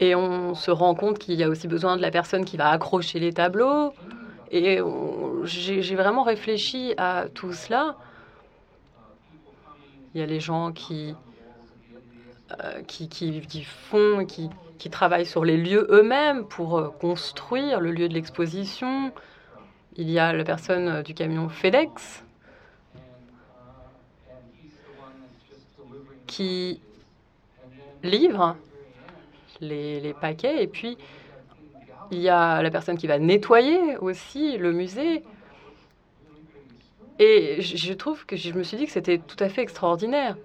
Et 0.00 0.14
on 0.14 0.54
se 0.54 0.70
rend 0.70 0.94
compte 0.94 1.18
qu'il 1.18 1.34
y 1.34 1.44
a 1.44 1.48
aussi 1.48 1.68
besoin 1.68 1.96
de 1.96 2.02
la 2.02 2.10
personne 2.10 2.44
qui 2.44 2.56
va 2.56 2.70
accrocher 2.70 3.20
les 3.20 3.32
tableaux. 3.32 3.92
Et 4.50 4.80
j'ai 5.44 5.94
vraiment 5.94 6.24
réfléchi 6.24 6.92
à 6.96 7.26
tout 7.32 7.52
cela. 7.52 7.96
Il 10.14 10.20
y 10.20 10.24
a 10.24 10.26
les 10.26 10.40
gens 10.40 10.72
qui, 10.72 11.14
euh, 12.62 12.82
qui, 12.82 13.08
qui, 13.08 13.64
font, 13.64 14.26
qui, 14.26 14.50
qui 14.78 14.90
travaillent 14.90 15.24
sur 15.24 15.44
les 15.44 15.56
lieux 15.56 15.86
eux-mêmes 15.90 16.44
pour 16.44 16.76
euh, 16.76 16.88
construire 16.88 17.80
le 17.80 17.92
lieu 17.92 18.08
de 18.08 18.14
l'exposition. 18.14 19.12
Il 19.96 20.10
y 20.10 20.18
a 20.18 20.32
la 20.32 20.44
personne 20.44 20.88
euh, 20.88 21.02
du 21.02 21.12
camion 21.12 21.48
FedEx 21.48 22.24
qui 26.26 26.80
livre 28.02 28.56
les, 29.60 30.14
paquets 30.18 30.62
et 30.62 30.66
puis 30.66 30.96
il 32.10 32.18
y 32.18 32.30
a 32.30 32.62
la 32.62 32.70
personne 32.70 32.96
qui 32.96 33.06
va 33.06 33.18
nettoyer 33.18 33.96
aussi 33.98 34.56
le 34.56 34.72
musée. 34.72 35.22
Et 37.18 37.60
je 37.60 37.92
trouve 37.92 38.24
que 38.24 38.36
je 38.36 38.52
me 38.52 38.62
suis 38.62 38.76
dit 38.78 38.86
que 38.86 38.92
c'était 38.92 39.18
tout 39.18 39.36
à 39.38 39.48
fait 39.48 39.62
extraordinaire. 39.62 40.36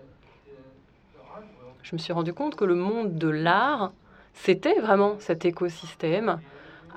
Je 1.84 1.96
me 1.96 1.98
suis 1.98 2.12
rendu 2.12 2.34
compte 2.34 2.56
que 2.56 2.66
le 2.66 2.76
monde 2.76 3.18
de 3.18 3.30
l'art, 3.30 3.94
c'était 4.34 4.80
vraiment 4.80 5.16
cet 5.20 5.46
écosystème 5.46 6.40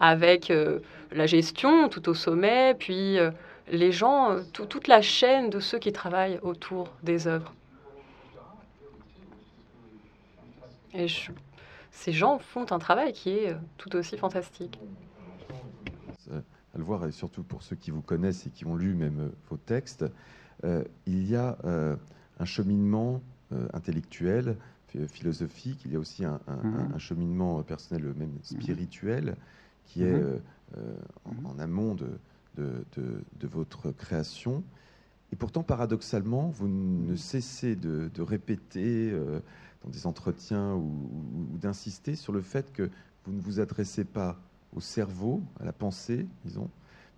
avec 0.00 0.50
euh, 0.50 0.80
la 1.12 1.26
gestion 1.26 1.88
tout 1.88 2.08
au 2.08 2.14
sommet, 2.14 2.74
puis 2.78 3.18
euh, 3.18 3.30
les 3.70 3.92
gens, 3.92 4.32
euh, 4.32 4.42
toute 4.52 4.88
la 4.88 5.02
chaîne 5.02 5.50
de 5.50 5.60
ceux 5.60 5.78
qui 5.78 5.92
travaillent 5.92 6.38
autour 6.42 6.88
des 7.02 7.26
œuvres. 7.26 7.54
Et 10.92 11.06
je, 11.06 11.30
ces 11.92 12.12
gens 12.12 12.38
font 12.38 12.66
un 12.72 12.78
travail 12.78 13.12
qui 13.12 13.30
est 13.30 13.50
euh, 13.50 13.58
tout 13.76 13.94
aussi 13.96 14.16
fantastique. 14.16 14.78
À 16.72 16.78
le 16.78 16.84
voir, 16.84 17.04
et 17.04 17.10
surtout 17.10 17.42
pour 17.42 17.64
ceux 17.64 17.74
qui 17.74 17.90
vous 17.90 18.02
connaissent 18.02 18.46
et 18.46 18.50
qui 18.50 18.64
ont 18.64 18.76
lu 18.76 18.94
même 18.94 19.32
vos 19.48 19.56
textes, 19.56 20.04
euh, 20.62 20.84
il 21.06 21.28
y 21.28 21.34
a 21.34 21.58
un 21.64 22.44
cheminement 22.44 23.20
intellectuel, 23.72 24.56
philosophique, 25.08 25.80
il 25.84 25.92
y 25.92 25.96
a 25.96 25.98
aussi 25.98 26.24
un, 26.24 26.38
mhm. 26.46 26.96
cheminement 26.96 27.60
personnel, 27.64 28.14
même 28.16 28.28
mhm. 28.28 28.38
spirituel, 28.44 29.36
qui 29.84 30.04
est 30.04 30.22
mhm. 30.76 31.46
en, 31.46 31.58
amont 31.58 31.94
de, 31.94 32.18
de, 32.56 33.46
votre 33.46 33.90
création. 33.92 34.62
Et 35.32 35.36
pourtant, 35.36 35.62
paradoxalement, 35.62 36.48
vous 36.48 36.68
ne 36.68 37.16
cessez 37.16 37.76
de, 37.76 38.10
répéter 38.20 39.12
dans 39.84 39.90
des 39.90 40.06
entretiens 40.06 40.74
ou, 40.74 41.08
d'insister 41.58 42.16
sur 42.16 42.32
le 42.32 42.42
fait 42.42 42.72
que 42.72 42.90
vous 43.24 43.32
ne 43.32 43.40
vous 43.40 43.60
adressez 43.60 44.04
pas 44.04 44.38
au 44.74 44.80
cerveau, 44.80 45.42
à 45.58 45.64
la 45.64 45.72
pensée, 45.72 46.26
disons, 46.44 46.70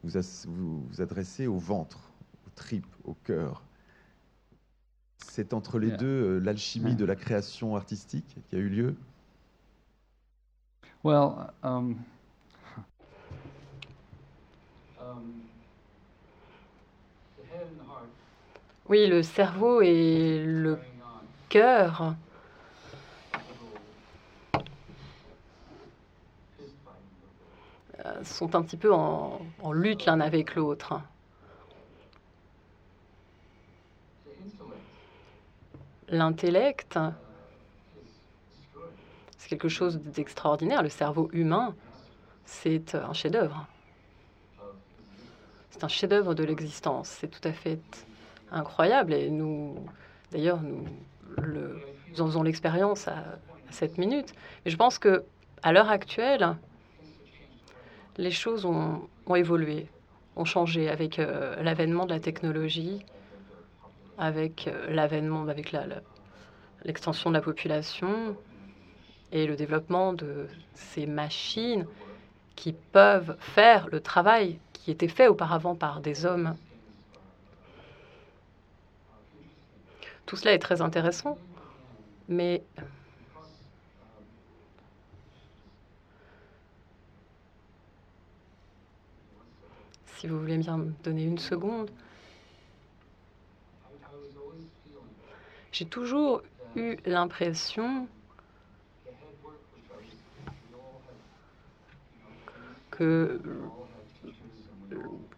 vous 0.02 0.10
vous, 0.46 0.86
vous 0.88 1.00
adressez 1.00 1.46
au 1.46 1.58
ventre, 1.58 2.12
aux 2.46 2.50
tripes, 2.54 2.86
au 3.04 3.14
cœur. 3.14 3.62
C'est 5.18 5.54
entre 5.54 5.78
les 5.78 5.90
deux 5.92 6.06
euh, 6.06 6.38
l'alchimie 6.40 6.96
de 6.96 7.04
la 7.04 7.14
création 7.14 7.76
artistique 7.76 8.36
qui 8.48 8.56
a 8.56 8.58
eu 8.58 8.68
lieu? 8.68 8.96
Well, 11.04 11.50
um, 11.62 11.96
oui, 18.88 19.06
le 19.06 19.22
cerveau 19.22 19.80
et 19.80 20.42
le 20.44 20.78
cœur 21.48 22.14
sont 28.24 28.54
un 28.54 28.62
petit 28.62 28.76
peu 28.76 28.92
en, 28.92 29.40
lutte 29.72 30.06
l'un 30.06 30.20
avec 30.20 30.54
l'autre. 30.54 31.00
L'intellect, 36.08 36.98
c'est 39.38 39.48
quelque 39.48 39.68
chose 39.68 39.98
d'extraordinaire. 39.98 40.82
Le 40.82 40.90
cerveau 40.90 41.30
humain, 41.32 41.74
c'est 42.44 42.94
un 42.94 43.14
chef-d'œuvre. 43.14 43.66
C'est 45.72 45.84
un 45.84 45.88
chef-d'œuvre 45.88 46.34
de 46.34 46.44
l'existence. 46.44 47.08
C'est 47.08 47.28
tout 47.28 47.48
à 47.48 47.52
fait 47.52 47.80
incroyable. 48.50 49.14
Et 49.14 49.30
nous, 49.30 49.74
d'ailleurs, 50.30 50.60
nous, 50.60 50.84
en 52.20 52.26
faisons 52.26 52.42
l'expérience 52.42 53.08
à, 53.08 53.24
7 53.70 53.96
minutes. 53.96 54.34
Mais 54.64 54.70
je 54.70 54.76
pense 54.76 54.98
que 54.98 55.24
à 55.62 55.72
l'heure 55.72 55.88
actuelle, 55.88 56.56
les 58.18 58.30
choses 58.30 58.66
ont, 58.66 59.08
évolué, 59.34 59.86
ont 60.36 60.44
changé 60.44 60.90
avec 60.90 61.18
euh, 61.18 61.56
l'avènement 61.62 62.04
de 62.04 62.12
la 62.12 62.20
technologie, 62.20 63.02
avec 64.18 64.68
euh, 64.68 64.90
l'avènement, 64.90 65.48
avec 65.48 65.74
l'extension 66.84 67.30
de 67.30 67.34
la 67.34 67.40
population 67.40 68.36
et 69.32 69.46
le 69.46 69.56
développement 69.56 70.12
de 70.12 70.48
ces 70.74 71.06
machines 71.06 71.86
qui 72.56 72.74
peuvent 72.74 73.36
faire 73.38 73.88
le 73.90 74.00
travail 74.00 74.58
qui 74.82 74.90
était 74.90 75.08
fait 75.08 75.28
auparavant 75.28 75.76
par 75.76 76.00
des 76.00 76.26
hommes. 76.26 76.56
Tout 80.26 80.34
cela 80.34 80.54
est 80.54 80.58
très 80.58 80.82
intéressant, 80.82 81.38
mais 82.28 82.64
si 90.16 90.26
vous 90.26 90.40
voulez 90.40 90.58
bien 90.58 90.78
me 90.78 90.92
donner 91.04 91.24
une 91.24 91.38
seconde. 91.38 91.90
J'ai 95.70 95.86
toujours 95.86 96.42
eu 96.74 96.96
l'impression 97.06 98.08
que 102.90 103.40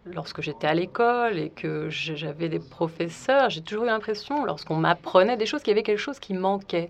lorsque 0.05 0.41
j'étais 0.41 0.67
à 0.67 0.73
l'école 0.73 1.37
et 1.37 1.49
que 1.49 1.89
j'avais 1.89 2.49
des 2.49 2.59
professeurs, 2.59 3.49
j'ai 3.49 3.61
toujours 3.61 3.85
eu 3.85 3.87
l'impression, 3.87 4.45
lorsqu'on 4.45 4.75
m'apprenait 4.75 5.37
des 5.37 5.45
choses, 5.45 5.61
qu'il 5.61 5.71
y 5.71 5.71
avait 5.71 5.83
quelque 5.83 5.99
chose 5.99 6.19
qui 6.19 6.33
manquait, 6.33 6.89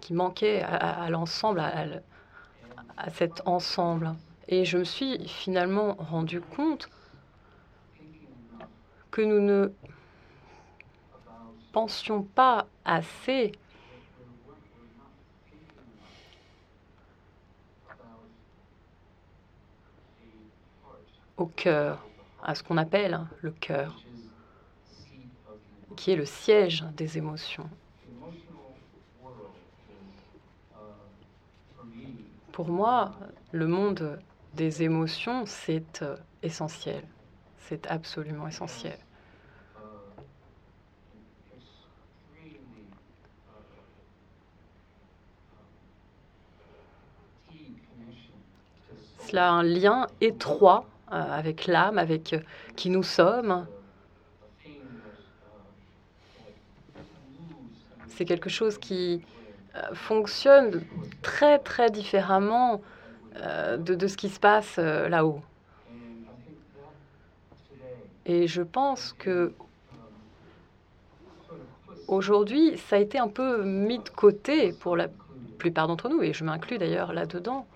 qui 0.00 0.14
manquait 0.14 0.62
à, 0.62 1.08
l'ensemble, 1.10 1.60
à 1.60 3.10
cet 3.10 3.42
ensemble. 3.46 4.14
Et 4.48 4.64
je 4.64 4.78
me 4.78 4.84
suis 4.84 5.26
finalement 5.28 5.94
rendu 5.98 6.40
compte 6.40 6.88
que 9.10 9.22
nous 9.22 9.40
ne 9.40 9.72
pensions 11.72 12.22
pas 12.22 12.66
assez 12.84 13.52
au 21.36 21.46
cœur, 21.46 22.04
à 22.42 22.54
ce 22.54 22.62
qu'on 22.62 22.76
appelle 22.76 23.20
le 23.40 23.50
cœur, 23.50 24.00
qui 25.96 26.12
est 26.12 26.16
le 26.16 26.24
siège 26.24 26.84
des 26.96 27.18
émotions. 27.18 27.68
Pour 32.52 32.68
moi, 32.68 33.12
le 33.52 33.66
monde 33.66 34.20
des 34.54 34.82
émotions, 34.82 35.46
c'est 35.46 36.02
euh, 36.02 36.16
essentiel. 36.42 37.02
C'est 37.56 37.86
absolument 37.86 38.46
essentiel. 38.46 38.98
Cela 49.26 49.48
a 49.48 49.52
un 49.52 49.62
lien 49.62 50.06
étroit 50.20 50.84
avec 51.12 51.66
l'âme, 51.66 51.98
avec 51.98 52.32
euh, 52.32 52.40
qui 52.76 52.90
nous 52.90 53.02
sommes. 53.02 53.66
C'est 58.08 58.24
quelque 58.24 58.50
chose 58.50 58.78
qui 58.78 59.22
fonctionne 59.94 60.84
très 61.22 61.58
très 61.58 61.90
différemment 61.90 62.82
euh, 63.36 63.78
de, 63.78 64.06
ce 64.06 64.16
qui 64.16 64.28
se 64.28 64.38
passe 64.38 64.76
euh, 64.78 65.08
là-haut. 65.08 65.40
Et 68.26 68.46
je 68.46 68.60
pense 68.62 69.14
que 69.14 69.54
aujourd'hui, 72.08 72.76
ça 72.76 72.96
a 72.96 72.98
été 72.98 73.18
un 73.18 73.28
peu 73.28 73.64
mis 73.64 73.98
de 73.98 74.08
côté 74.10 74.72
pour 74.72 74.96
la 74.96 75.08
plupart 75.58 75.88
d'entre 75.88 76.10
nous, 76.10 76.22
et 76.22 76.34
je 76.34 76.44
m'inclus 76.44 76.76
d'ailleurs 76.76 77.14
là-dedans, 77.14 77.66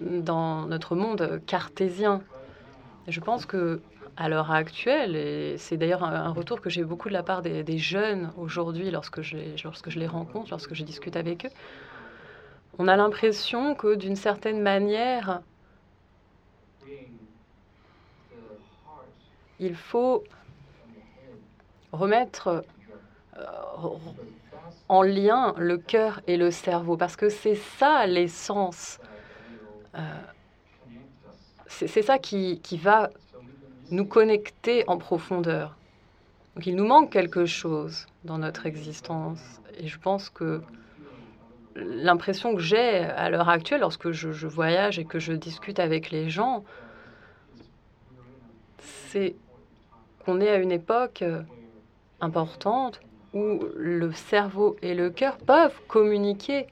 dans 0.00 0.66
notre 0.66 0.96
monde 0.96 1.40
cartésien. 1.46 2.22
je 3.08 3.20
pense 3.20 3.46
que 3.46 3.80
à 4.16 4.28
l'heure 4.30 4.50
actuelle, 4.50 5.14
et 5.14 5.58
c'est 5.58 5.76
d'ailleurs 5.76 6.02
un, 6.02 6.30
retour 6.30 6.62
que 6.62 6.70
j'ai 6.70 6.84
beaucoup 6.84 7.08
de 7.08 7.12
la 7.12 7.22
part 7.22 7.42
des, 7.42 7.78
jeunes 7.78 8.32
aujourd'hui 8.38 8.90
lorsque 8.90 9.20
je, 9.20 9.36
lorsque 9.62 9.90
je 9.90 9.98
les 9.98 10.06
rencontre, 10.06 10.50
lorsque 10.50 10.72
je 10.72 10.84
discute 10.84 11.16
avec 11.16 11.44
eux, 11.44 11.50
on 12.78 12.88
a 12.88 12.96
l'impression 12.96 13.74
que 13.74 13.94
d'une 13.94 14.16
certaine 14.16 14.60
manière, 14.60 15.42
il 19.60 19.74
faut 19.74 20.24
remettre 21.92 22.64
euh, 23.38 23.42
en 24.88 25.02
lien 25.02 25.54
le 25.58 25.76
cœur 25.78 26.20
et 26.26 26.36
le 26.36 26.50
cerveau, 26.50 26.96
parce 26.96 27.16
que 27.16 27.28
c'est 27.28 27.54
ça 27.54 28.06
l'essence. 28.06 28.98
Euh, 29.96 30.00
c'est 31.68 32.02
ça 32.02 32.18
qui, 32.18 32.60
va 32.82 33.10
nous 33.90 34.06
connecter 34.06 34.84
en 34.86 34.96
profondeur. 34.98 35.76
Il 36.64 36.74
nous 36.74 36.86
manque 36.86 37.10
quelque 37.10 37.44
chose 37.44 38.06
dans 38.24 38.38
notre 38.38 38.66
existence. 38.66 39.40
Et 39.78 39.86
je 39.86 39.98
pense 39.98 40.30
que 40.30 40.62
l'impression 41.74 42.54
que 42.54 42.62
j'ai 42.62 43.00
à 43.00 43.28
l'heure 43.28 43.50
actuelle, 43.50 43.80
lorsque 43.80 44.10
je, 44.10 44.32
je, 44.32 44.46
voyage 44.46 44.98
et 44.98 45.04
que 45.04 45.18
je 45.18 45.34
discute 45.34 45.78
avec 45.78 46.10
les 46.10 46.30
gens, 46.30 46.64
c'est 48.78 49.34
qu'on 50.24 50.40
est 50.40 50.48
à 50.48 50.56
une 50.56 50.72
époque 50.72 51.22
euh, 51.22 51.42
importante 52.20 53.00
où 53.34 53.60
le 53.76 54.12
cerveau 54.12 54.76
et 54.82 54.94
le 54.94 55.10
cœur 55.10 55.36
peuvent 55.36 55.78
communiquer. 55.88 56.66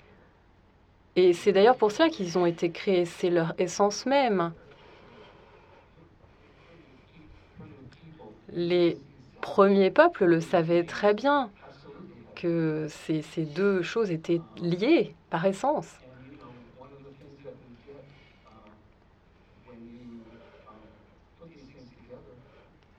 Et 1.16 1.32
c'est 1.32 1.52
d'ailleurs 1.52 1.76
pour 1.76 1.92
ça 1.92 2.08
qu'ils 2.08 2.38
ont 2.38 2.46
été 2.46 2.70
créés, 2.70 3.04
c'est 3.04 3.30
leur 3.30 3.54
essence 3.58 4.04
même. 4.04 4.52
Les 8.52 8.98
premiers 9.40 9.90
peuples 9.90 10.24
le 10.24 10.40
savaient 10.40 10.84
très 10.84 11.14
bien 11.14 11.50
que 12.34 12.88
ces, 12.88 13.22
deux 13.44 13.82
choses 13.82 14.10
étaient 14.10 14.40
liées 14.56 15.14
par 15.30 15.44
essence. 15.46 15.88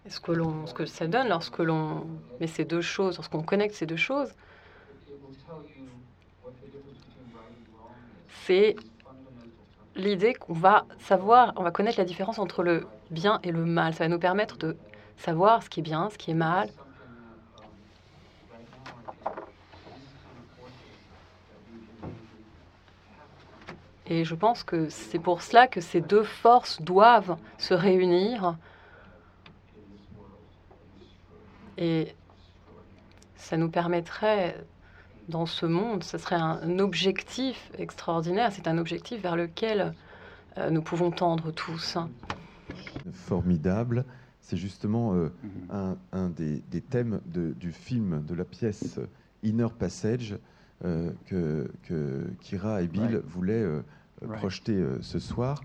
ce 0.08 0.19
que, 0.19 0.34
ce 0.67 0.73
que 0.73 0.86
ça 0.86 1.08
donne 1.08 1.28
lorsque 1.30 1.60
l'on 1.60 2.06
met 2.39 2.47
ces 2.47 2.63
deux 2.63 2.82
choses, 2.82 3.17
lorsqu'on 3.17 3.41
connecte 3.41 3.75
ces 3.75 3.86
deux 3.86 3.97
choses, 3.97 4.30
c'est 8.45 8.75
l'idée 9.95 10.36
qu'on 10.36 10.53
va 10.53 10.86
savoir, 10.99 11.53
on 11.55 11.63
va 11.63 11.71
connaître 11.71 11.97
la 11.97 12.05
différence 12.05 12.38
entre 12.38 12.62
le 12.62 12.86
bien 13.10 13.39
et 13.41 13.51
le 13.51 13.65
mal. 13.65 13.95
Ça 13.95 14.03
va 14.03 14.08
nous 14.08 14.19
permettre 14.19 14.58
de 14.58 14.77
savoir 15.17 15.63
ce 15.63 15.69
qui 15.69 15.79
est 15.79 15.84
bien, 15.84 16.12
ce 16.12 16.17
qui 16.19 16.29
est 16.29 16.36
mal. 16.36 16.69
Et 24.05 24.23
je 24.23 24.36
pense 24.36 24.63
que 24.63 24.89
c'est 24.89 25.17
pour 25.17 25.41
cela 25.41 25.67
que 25.67 25.81
ces 25.81 26.01
deux 26.01 26.23
forces 26.23 26.79
doivent 26.84 27.38
se 27.58 27.73
réunir 27.73 28.55
et 31.79 32.15
ça 33.38 33.58
nous 33.58 33.71
permettrait, 33.71 34.55
dans 35.29 35.45
ce 35.45 35.65
monde, 35.65 36.03
ce 36.03 36.17
serait 36.17 36.35
un 36.35 36.79
objectif 36.79 37.71
extraordinaire, 37.77 38.51
c'est 38.51 38.67
un 38.67 38.77
objectif 38.77 39.21
vers 39.21 39.35
lequel 39.35 39.93
euh, 40.57 40.69
nous 40.69 40.81
pouvons 40.81 41.11
tendre 41.11 41.51
tous. 41.51 41.97
Formidable. 43.11 44.05
C'est 44.41 44.57
justement 44.57 45.15
euh, 45.15 45.31
un, 45.71 45.97
un 46.11 46.29
des, 46.29 46.61
des, 46.69 46.81
thèmes 46.81 47.19
de, 47.25 47.53
du 47.53 47.71
film, 47.71 48.23
de 48.23 48.35
la 48.35 48.43
pièce 48.45 48.99
Inner 49.41 49.67
Passage, 49.77 50.38
euh, 50.83 51.11
que, 51.25 51.71
que, 51.83 52.27
Kira 52.41 52.81
et 52.83 52.88
Bill 52.88 53.01
right. 53.03 53.25
voulaient 53.25 53.53
euh, 53.63 53.81
right. 54.21 54.38
projeter 54.38 54.75
euh, 54.75 55.01
ce 55.01 55.19
soir. 55.19 55.61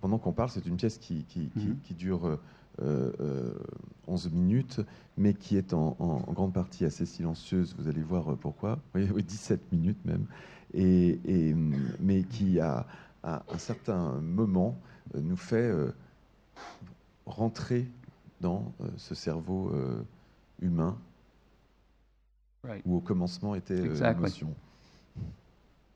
Pendant 0.00 0.18
qu'on 0.18 0.32
parle, 0.32 0.48
c'est 0.50 0.66
une 0.66 0.76
pièce 0.76 0.98
qui, 0.98 1.24
qui, 1.24 1.48
qui, 1.50 1.68
mm 1.68 1.72
-hmm. 1.72 1.80
qui 1.82 1.94
dure 1.94 2.26
euh, 2.26 2.40
11 2.80 4.26
euh, 4.26 4.30
minutes, 4.30 4.80
mais 5.16 5.34
qui 5.34 5.56
est 5.56 5.72
en, 5.72 5.96
en, 5.98 6.22
en, 6.26 6.32
grande 6.32 6.52
partie 6.52 6.84
assez 6.84 7.06
silencieuse. 7.06 7.74
Vous 7.78 7.88
allez 7.88 8.02
voir 8.02 8.36
pourquoi. 8.36 8.78
Oui, 8.94 9.08
oui 9.12 9.22
17 9.22 9.72
minutes 9.72 10.04
même. 10.04 10.26
Et, 10.74 11.18
et, 11.24 11.54
mais 12.00 12.22
qui, 12.24 12.60
à, 12.60 12.86
à, 13.22 13.42
un 13.52 13.58
certain 13.58 14.20
moment, 14.20 14.78
euh, 15.14 15.20
nous 15.20 15.36
fait 15.36 15.70
euh, 15.70 15.92
rentrer 17.26 17.88
dans 18.40 18.72
ce 18.96 19.16
cerveau 19.16 19.72
humain 20.62 20.96
right. 22.62 22.82
où 22.86 22.96
au 22.96 23.00
commencement 23.00 23.56
était 23.56 23.84
exactly. 23.84 24.14
l'émotion. 24.14 24.54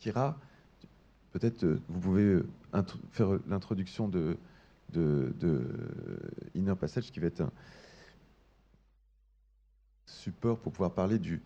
Kira, 0.00 0.36
peut-être 1.30 1.64
vous 1.88 2.00
pouvez 2.00 2.42
faire 3.12 3.38
l'introduction 3.46 4.08
de, 4.08 4.36
de, 4.92 5.32
Inner 6.54 6.74
Passage 6.76 7.10
qui 7.10 7.20
va 7.20 7.26
être 7.26 7.40
un 7.40 7.52
support 10.06 10.58
pour 10.58 10.72
pouvoir 10.72 10.92
parler 10.92 11.18
du, 11.18 11.40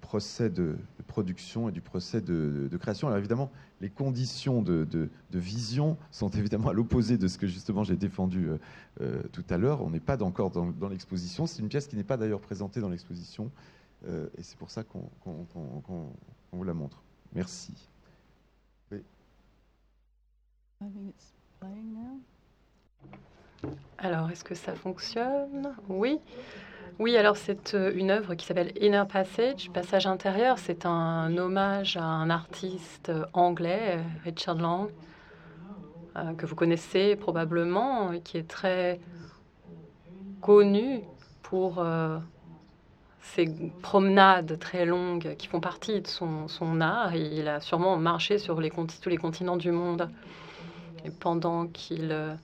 procès 0.00 0.50
de, 0.50 0.76
production 1.06 1.68
et 1.68 1.72
du 1.72 1.80
procès 1.80 2.20
de, 2.20 2.76
création. 2.78 3.08
Alors 3.08 3.18
évidemment, 3.18 3.50
les 3.80 3.90
conditions 3.90 4.62
de, 4.62 5.08
vision 5.32 5.96
sont 6.10 6.30
évidemment 6.30 6.68
à 6.68 6.72
l'opposé 6.72 7.18
de 7.18 7.28
ce 7.28 7.38
que 7.38 7.46
justement 7.46 7.84
j'ai 7.84 7.96
défendu 7.96 8.48
euh, 8.48 8.58
euh, 9.00 9.22
tout 9.32 9.44
à 9.50 9.58
l'heure. 9.58 9.82
On 9.82 9.90
n'est 9.90 10.00
pas 10.00 10.22
encore 10.22 10.50
dans, 10.50 10.88
l'exposition. 10.88 11.46
C'est 11.46 11.60
une 11.60 11.68
pièce 11.68 11.86
qui 11.86 11.96
n'est 11.96 12.04
pas 12.04 12.16
d'ailleurs 12.16 12.40
présentée 12.40 12.80
dans 12.80 12.88
l'exposition. 12.90 13.50
Euh, 14.06 14.28
et 14.36 14.42
c'est 14.42 14.58
pour 14.58 14.70
ça 14.70 14.84
qu'on 14.84 15.10
qu 15.24 15.30
qu 15.52 15.58
qu 15.86 15.92
vous 16.52 16.64
la 16.64 16.74
montre. 16.74 17.02
Merci. 17.34 17.74
I 20.80 20.90
think 20.90 21.08
it's. 21.08 21.34
Alors, 23.98 24.30
est-ce 24.30 24.44
que 24.44 24.54
ça 24.54 24.74
fonctionne? 24.74 25.74
Oui. 25.88 26.18
Oui, 26.98 27.16
alors 27.16 27.36
c'est 27.36 27.74
euh, 27.74 27.92
une 27.94 28.10
œuvre 28.10 28.34
qui 28.34 28.46
s'appelle 28.46 28.72
Inner 28.80 29.04
Passage, 29.10 29.70
Passage 29.72 30.06
intérieur. 30.06 30.58
C'est 30.58 30.86
un 30.86 31.36
hommage 31.36 31.96
à 31.96 32.04
un 32.04 32.30
artiste 32.30 33.08
euh, 33.08 33.24
anglais, 33.32 33.98
Richard 34.24 34.56
Lang, 34.56 34.90
euh, 36.16 36.32
que 36.34 36.46
vous 36.46 36.54
connaissez 36.54 37.16
probablement, 37.16 38.12
qui 38.22 38.36
est 38.36 38.46
très 38.46 39.00
connu 40.40 41.00
pour 41.42 41.78
euh, 41.78 42.18
ses 43.20 43.46
promenades 43.80 44.58
très 44.58 44.84
longues 44.84 45.34
qui 45.36 45.46
font 45.46 45.60
partie 45.60 46.00
de 46.02 46.06
son, 46.06 46.80
art. 46.80 47.14
Et 47.14 47.38
il 47.38 47.48
a 47.48 47.60
sûrement 47.60 47.96
marché 47.96 48.38
sur 48.38 48.56
tous 48.56 49.08
les 49.08 49.16
continents 49.16 49.56
du 49.56 49.70
monde. 49.70 50.10
Et 51.04 51.10
pendant 51.10 51.66
qu'il 51.66 52.10
euh, 52.12 52.34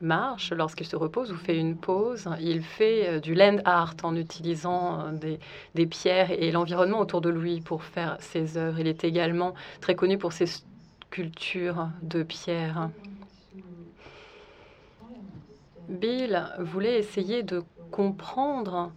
marche, 0.00 0.52
lorsqu'il 0.52 0.86
se 0.86 0.96
repose 0.96 1.32
ou 1.32 1.36
fait 1.36 1.56
une 1.56 1.76
pause, 1.76 2.28
il 2.40 2.62
fait 2.62 3.08
euh, 3.08 3.20
du 3.20 3.34
land 3.34 3.58
art 3.64 3.94
en 4.02 4.16
utilisant 4.16 5.00
euh, 5.00 5.36
des, 5.74 5.86
pierres 5.86 6.30
et 6.30 6.50
l'environnement 6.50 7.00
autour 7.00 7.20
de 7.20 7.30
lui 7.30 7.60
pour 7.60 7.84
faire 7.84 8.16
ses 8.20 8.56
œuvres. 8.56 8.78
Il 8.78 8.86
est 8.86 9.04
également 9.04 9.54
très 9.80 9.94
connu 9.94 10.18
pour 10.18 10.32
ses 10.32 10.46
sculptures 10.46 11.88
de 12.02 12.22
pierre. 12.22 12.90
Bill 15.88 16.46
voulait 16.58 16.98
essayer 16.98 17.42
de 17.42 17.62
comprendre 17.90 18.92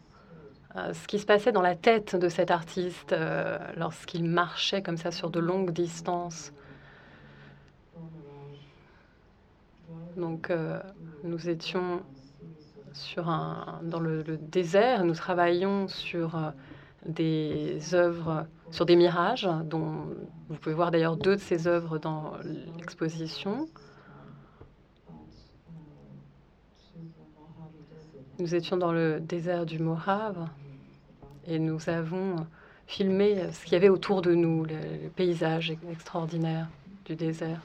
euh, 0.75 0.93
ce 0.93 1.07
qui 1.07 1.19
se 1.19 1.25
passait 1.25 1.51
dans 1.51 1.61
la 1.61 1.75
tête 1.75 2.15
de 2.15 2.29
cet 2.29 2.51
artiste 2.51 3.15
lorsqu'il 3.77 4.25
marchait 4.25 4.81
comme 4.81 4.97
ça 4.97 5.11
sur 5.11 5.29
de 5.29 5.39
longues 5.39 5.71
distances. 5.71 6.51
Donc, 10.17 10.50
euh, 10.50 10.80
nous 11.24 11.50
étions 11.50 12.02
sur 12.93 13.30
un, 13.30 13.80
dans 13.84 14.00
le, 14.00 14.24
désert, 14.24 15.06
nous 15.06 15.13
travaillions 15.13 15.88
sur 15.88 16.36
euh, 16.36 16.52
des 17.06 17.95
œuvres, 17.95 18.45
sur 18.71 18.86
des 18.86 18.95
mirages, 18.95 19.50
dont 19.65 20.08
vous 20.50 20.56
pouvez 20.56 20.76
voir 20.76 20.91
d'ailleurs 20.91 21.15
deux 21.17 21.36
de 21.36 21.41
ces 21.41 21.67
œuvres 21.67 21.97
dans 21.97 22.34
l'exposition. 22.78 23.67
Nous 28.40 28.56
étions 28.56 28.77
dans 28.77 28.92
le 28.92 29.19
désert 29.19 29.65
du 29.65 29.79
Mojave 29.79 30.48
et 31.48 31.60
nous 31.60 31.90
avons 31.90 32.35
filmé 32.88 33.52
ce 33.52 33.63
qu'il 33.63 33.73
y 33.73 33.75
avait 33.75 33.90
autour 33.90 34.21
de 34.21 34.33
nous, 34.33 34.65
le 34.65 35.10
paysage 35.15 35.73
extraordinaire 35.90 36.67
du 37.06 37.15
désert. 37.15 37.62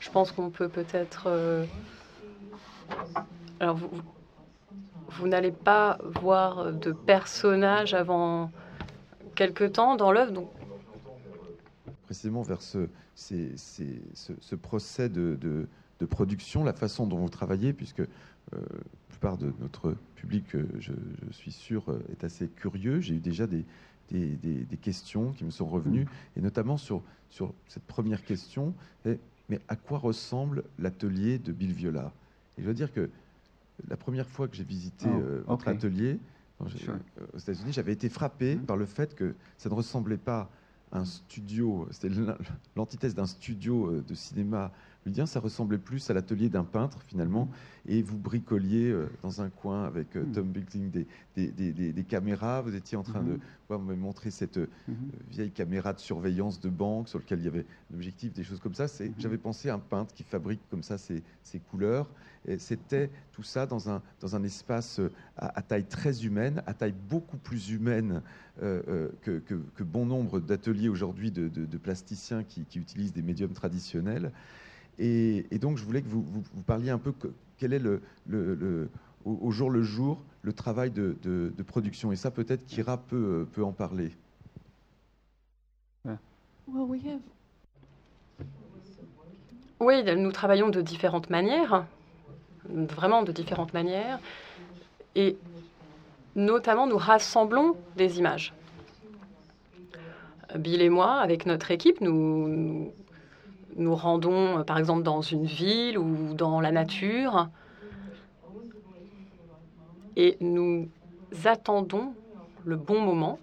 Je 0.00 0.10
pense 0.10 0.32
qu'on 0.32 0.50
peut 0.50 0.68
peut-être. 0.68 1.24
Euh... 1.26 1.64
Alors, 3.60 3.76
vous, 3.76 3.90
vous 5.08 5.28
n'allez 5.28 5.52
pas 5.52 5.98
voir 6.20 6.72
de 6.72 6.92
personnages 6.92 7.94
avant 7.94 8.50
quelque 9.34 9.64
temps 9.64 9.96
dans 9.96 10.12
l'œuvre. 10.12 10.32
Donc... 10.32 10.50
Précisément 12.04 12.42
vers 12.42 12.62
ce, 12.62 12.88
ce, 13.14 14.54
procès 14.54 15.08
de, 15.08 15.38
de, 15.40 16.06
production, 16.06 16.64
la 16.64 16.72
façon 16.72 17.06
dont 17.06 17.18
vous 17.18 17.28
travaillez, 17.28 17.72
puisque 17.72 18.00
euh, 18.00 18.06
la 18.52 19.08
plupart 19.08 19.38
de 19.38 19.52
notre 19.60 19.96
public, 20.14 20.54
euh, 20.54 20.68
je, 20.78 20.92
suis 21.32 21.52
sûr, 21.52 21.84
est 22.12 22.22
assez 22.22 22.48
curieux. 22.48 23.00
J'ai 23.00 23.14
eu 23.14 23.18
déjà 23.18 23.46
des, 23.46 23.64
des, 24.10 24.36
des, 24.36 24.76
questions 24.76 25.32
qui 25.32 25.44
me 25.44 25.50
sont 25.50 25.66
revenues, 25.66 26.06
et 26.36 26.40
notamment 26.40 26.76
sur, 26.76 27.02
sur 27.28 27.52
cette 27.66 27.84
première 27.84 28.24
question. 28.24 28.72
Mais 29.48 29.60
à 29.68 29.76
quoi 29.76 29.98
ressemble 29.98 30.64
l'atelier 30.78 31.38
de 31.38 31.52
Bill 31.52 31.72
Viola? 31.72 32.12
Et 32.56 32.62
je 32.62 32.64
dois 32.66 32.74
dire 32.74 32.92
que 32.92 33.10
la 33.88 33.96
première 33.96 34.28
fois 34.28 34.48
que 34.48 34.56
j'ai 34.56 34.64
visité 34.64 35.06
Oh, 35.08 35.20
euh, 35.20 35.42
votre 35.46 35.68
atelier 35.68 36.18
Sure. 36.74 36.94
euh, 37.20 37.26
aux 37.34 37.38
États-Unis, 37.38 37.72
j'avais 37.72 37.92
été 37.92 38.08
frappé 38.08 38.56
Mhm. 38.56 38.64
par 38.66 38.76
le 38.78 38.86
fait 38.86 39.14
que 39.14 39.34
ça 39.58 39.68
ne 39.68 39.74
ressemblait 39.74 40.16
pas 40.16 40.50
à 40.90 41.00
un 41.00 41.04
studio, 41.04 41.86
c'était 41.90 42.08
l'an- 42.08 42.36
l'antithèse 42.76 43.14
d'un 43.14 43.26
studio 43.26 43.90
euh, 43.90 44.02
de 44.02 44.14
cinéma 44.14 44.72
hollywoodien, 45.06 45.26
ça 45.26 45.38
ressemblait 45.40 45.78
plus 45.78 46.10
à 46.10 46.14
l'atelier 46.14 46.48
d'un 46.48 46.64
peintre 46.64 46.98
finalement, 47.06 47.48
et 47.86 48.02
vous 48.02 48.18
bricoliez 48.18 48.90
euh, 48.90 49.08
dans 49.22 49.40
un 49.40 49.48
coin 49.50 49.84
avec 49.84 50.16
euh, 50.16 50.24
Mhm. 50.24 50.32
Tom 50.32 50.48
Building 50.52 50.90
des, 50.90 51.06
des, 51.36 51.48
des- 51.52 51.72
des- 51.72 51.92
des 51.92 52.04
caméras, 52.04 52.60
vous 52.62 52.74
étiez 52.74 52.96
en 52.98 53.04
train 53.04 53.22
de 53.22 53.32
Mhm. 53.34 53.38
voir, 53.68 53.80
me 53.80 53.94
montrer 53.94 54.30
cette 54.32 54.58
euh, 54.58 54.68
Mhm. 54.88 54.94
vieille 55.30 55.50
caméra 55.52 55.92
de 55.92 56.00
surveillance 56.00 56.60
de 56.60 56.68
banque 56.68 57.08
sur 57.08 57.20
lequel 57.20 57.38
il 57.38 57.44
y 57.44 57.48
avait 57.48 57.66
l'objectif, 57.92 58.32
des 58.32 58.42
choses 58.42 58.58
comme 58.58 58.74
ça. 58.74 58.88
C'est, 58.88 59.08
Mhm. 59.08 59.14
J'avais 59.18 59.38
pensé 59.38 59.68
à 59.70 59.74
un 59.74 59.78
peintre 59.78 60.12
qui 60.12 60.24
fabrique 60.24 60.60
comme 60.70 60.82
ça 60.82 60.98
ses, 60.98 61.22
ses 61.42 61.60
couleurs. 61.60 62.10
C'était 62.58 63.10
tout 63.32 63.42
ça 63.42 63.66
dans 63.66 63.90
un, 63.90 64.02
dans 64.20 64.36
un 64.36 64.44
espace 64.44 65.00
à, 65.36 65.58
à 65.58 65.62
taille 65.62 65.84
très 65.86 66.24
humaine, 66.24 66.62
à 66.66 66.74
taille 66.74 66.94
beaucoup 67.08 67.38
plus 67.38 67.70
humaine 67.70 68.22
que, 68.60 69.40
que- 69.40 69.60
que 69.74 69.82
bon 69.82 70.06
nombre 70.06 70.38
d'ateliers 70.38 70.88
aujourd'hui 70.88 71.32
de, 71.32 71.48
de- 71.48 71.64
de 71.66 71.78
plasticiens 71.78 72.44
qui, 72.44 72.64
qui 72.64 72.78
utilisent 72.78 73.12
des 73.12 73.22
médiums 73.22 73.52
traditionnels. 73.52 74.30
Et, 74.98 75.46
et 75.50 75.58
donc, 75.58 75.76
je 75.78 75.84
voulais 75.84 76.02
que 76.02 76.08
vous, 76.08 76.22
vous- 76.22 76.44
vous 76.54 76.62
parliez 76.62 76.90
un 76.90 76.98
peu 76.98 77.12
que- 77.12 77.28
quel 77.58 77.72
est 77.72 77.78
le, 77.78 78.00
le- 78.26 78.54
le- 78.54 78.88
au, 79.24 79.38
au 79.42 79.50
jour 79.50 79.70
le 79.70 79.82
jour 79.82 80.22
le 80.42 80.52
travail 80.52 80.90
de, 80.90 81.16
de- 81.22 81.52
de 81.56 81.62
production. 81.62 82.12
Et 82.12 82.16
ça, 82.16 82.30
peut-être 82.30 82.64
Kira 82.66 82.98
peut, 82.98 83.16
euh, 83.16 83.44
peut 83.52 83.64
en 83.64 83.72
parler. 83.72 84.12
Well, 86.04 86.18
we 86.88 87.00
have 87.06 87.20
Oui, 89.80 90.02
nous 90.16 90.32
travaillons 90.32 90.68
de 90.68 90.80
différentes 90.80 91.30
manières, 91.30 91.84
vraiment 92.68 93.22
de 93.22 93.30
différentes 93.32 93.72
manières, 93.74 94.18
et 95.14 95.36
notamment 96.34 96.86
nous 96.86 96.96
rassemblons 96.96 97.76
des 97.96 98.18
images. 98.18 98.52
Bill 100.56 100.80
et 100.80 100.88
moi, 100.88 101.20
avec 101.20 101.46
notre 101.46 101.70
équipe, 101.70 102.00
nous 102.00 102.92
nous, 103.76 103.94
rendons 103.94 104.58
euh, 104.58 104.62
par 104.62 104.78
exemple 104.78 105.02
dans 105.02 105.22
une 105.22 105.44
ville 105.44 105.98
ou 105.98 106.34
dans 106.34 106.60
la 106.60 106.72
nature, 106.72 107.48
et 110.16 110.36
nous 110.40 110.88
attendons 111.44 112.14
le 112.64 112.76
bon 112.76 113.00
moment, 113.00 113.38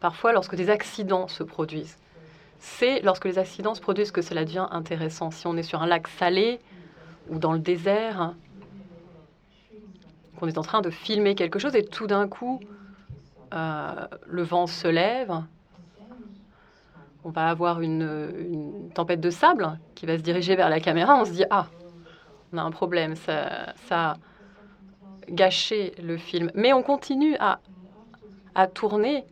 parfois 0.00 0.32
lorsque 0.32 0.54
des 0.54 0.70
accidents 0.70 1.26
se 1.28 1.42
produisent 1.42 1.96
c'est 2.58 3.00
lorsque 3.02 3.24
les 3.24 3.38
accidents 3.38 3.74
se 3.74 3.80
produisent 3.80 4.10
que 4.10 4.22
cela 4.22 4.44
devient 4.44 4.66
intéressant. 4.70 5.30
Si 5.30 5.46
on 5.46 5.56
est 5.56 5.62
sur 5.62 5.82
un 5.82 5.86
lac 5.86 6.08
salé 6.08 6.60
ou 7.28 7.38
dans 7.38 7.52
le 7.52 7.58
désert, 7.58 8.34
qu'on 10.36 10.48
est 10.48 10.58
en 10.58 10.62
train 10.62 10.80
de 10.80 10.90
filmer 10.90 11.34
quelque 11.34 11.58
chose 11.58 11.74
et 11.74 11.84
tout 11.84 12.06
d'un 12.06 12.28
coup, 12.28 12.60
euh, 13.54 14.06
le 14.26 14.42
vent 14.42 14.66
se 14.66 14.88
lève, 14.88 15.32
on 17.24 17.30
va 17.30 17.48
avoir 17.48 17.80
une, 17.80 18.90
tempête 18.94 19.20
de 19.20 19.30
sable 19.30 19.78
qui 19.94 20.06
va 20.06 20.16
se 20.16 20.22
diriger 20.22 20.56
vers 20.56 20.68
la 20.68 20.80
caméra, 20.80 21.16
on 21.20 21.24
se 21.24 21.32
dit, 21.32 21.44
ah, 21.50 21.66
on 22.52 22.58
a 22.58 22.62
un 22.62 22.70
problème, 22.70 23.16
ça, 23.16 23.74
a 23.90 24.16
gâché 25.28 25.94
le 26.02 26.16
film. 26.16 26.50
Mais 26.54 26.72
on 26.72 26.82
continue 26.82 27.36
à, 27.38 27.60
à 28.54 28.66
tourner 28.66 29.24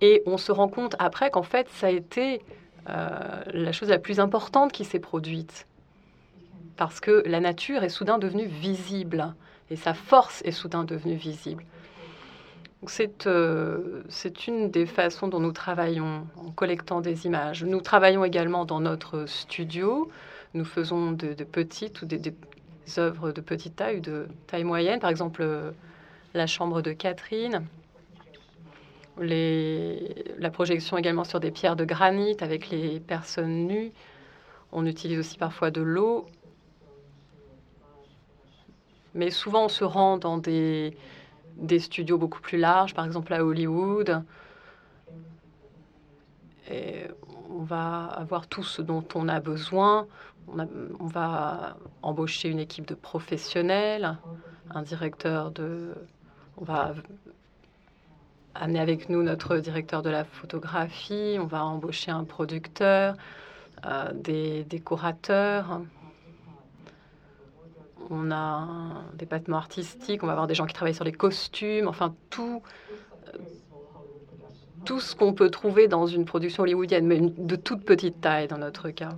et 0.00 0.22
on 0.26 0.36
se 0.36 0.52
rend 0.52 0.68
compte 0.68 0.96
après 0.98 1.30
qu'en 1.30 1.42
fait, 1.42 1.68
ça 1.70 1.86
a 1.86 1.90
été 1.90 2.42
euh, 2.88 3.42
la 3.52 3.72
chose 3.72 3.88
la 3.88 3.98
plus 3.98 4.20
importante 4.20 4.72
qui 4.72 4.84
s'est 4.84 4.98
produite. 4.98 5.66
Parce 6.76 7.00
que 7.00 7.22
la 7.26 7.40
nature 7.40 7.84
est 7.84 7.88
soudain 7.88 8.18
devenue 8.18 8.46
visible 8.46 9.34
et 9.70 9.76
sa 9.76 9.94
force 9.94 10.42
est 10.44 10.52
soudain 10.52 10.84
devenue 10.84 11.14
visible. 11.14 11.64
Euh, 13.26 14.02
c'est 14.08 14.46
une 14.48 14.70
des 14.70 14.86
façons 14.86 15.28
dont 15.28 15.38
nous 15.38 15.52
travaillons 15.52 16.26
en 16.36 16.50
collectant 16.50 17.00
des 17.00 17.26
images. 17.26 17.64
Nous 17.64 17.80
travaillons 17.80 18.24
également 18.24 18.64
dans 18.64 18.80
notre 18.80 19.26
studio. 19.26 20.10
Nous 20.54 20.64
faisons 20.64 21.12
de, 21.12 21.32
petites 21.44 22.02
ou 22.02 22.06
des, 22.06 22.18
des 22.18 22.34
œuvres 22.98 23.30
de 23.30 23.40
petite 23.40 23.76
taille 23.76 23.98
ou 23.98 24.00
de 24.00 24.26
taille 24.48 24.64
moyenne. 24.64 24.98
Par 24.98 25.10
exemple, 25.10 25.42
euh, 25.42 25.70
la 26.34 26.46
chambre 26.46 26.82
de 26.82 26.92
Catherine 26.92 27.64
les, 29.20 30.24
la 30.38 30.50
projection 30.50 30.96
également 30.96 31.24
sur 31.24 31.38
des 31.38 31.50
pierres 31.50 31.76
de 31.76 31.84
granit 31.84 32.36
avec 32.40 32.70
les 32.70 32.98
personnes 32.98 33.66
nues. 33.66 33.92
On 34.72 34.86
utilise 34.86 35.18
aussi 35.18 35.38
parfois 35.38 35.70
de 35.70 35.82
l'eau. 35.82 36.26
Mais 39.14 39.30
souvent, 39.30 39.66
on 39.66 39.68
se 39.68 39.84
rend 39.84 40.16
dans 40.16 40.38
des, 40.38 40.96
des 41.56 41.78
studios 41.78 42.18
beaucoup 42.18 42.40
plus 42.40 42.58
larges, 42.58 42.94
par 42.94 43.04
exemple 43.04 43.32
à 43.32 43.44
Hollywood. 43.44 44.22
Et 46.70 47.06
on 47.50 47.62
va 47.62 48.06
avoir 48.06 48.46
tout 48.46 48.62
ce 48.62 48.82
dont 48.82 49.04
on 49.14 49.28
a 49.28 49.40
besoin. 49.40 50.06
On, 50.48 51.06
va 51.06 51.76
embaucher 52.02 52.48
une 52.48 52.58
équipe 52.58 52.86
de 52.86 52.94
professionnels, 52.94 54.16
un 54.70 54.82
directeur 54.82 55.50
de... 55.50 55.94
On 56.56 56.64
va 56.64 56.94
amener 58.54 58.80
avec 58.80 59.08
nous 59.08 59.22
notre 59.22 59.56
directeur 59.58 60.02
de 60.02 60.10
la 60.10 60.24
photographie, 60.24 61.36
on 61.38 61.46
va 61.46 61.64
embaucher 61.64 62.10
un 62.10 62.24
producteur, 62.24 63.16
euh, 63.86 64.12
des 64.12 64.64
décorateurs. 64.64 65.80
On 68.14 68.30
a 68.30 68.36
un 68.36 69.04
département 69.14 69.56
artistique, 69.56 70.22
on 70.22 70.26
va 70.26 70.32
avoir 70.32 70.46
des 70.46 70.54
gens 70.54 70.66
qui 70.66 70.74
travaillent 70.74 70.94
sur 70.94 71.04
les 71.04 71.12
costumes, 71.12 71.88
enfin 71.88 72.14
tout, 72.28 72.62
euh, 73.28 74.98
ce 75.00 75.14
qu'on 75.14 75.32
peut 75.32 75.48
trouver 75.48 75.88
dans 75.88 76.06
une 76.06 76.26
production 76.26 76.62
hollywoodienne, 76.64 77.06
mais 77.06 77.20
de 77.20 77.56
toute 77.56 77.84
petite 77.84 78.20
taille 78.20 78.48
dans 78.48 78.58
notre 78.58 78.90
cas. 78.90 79.16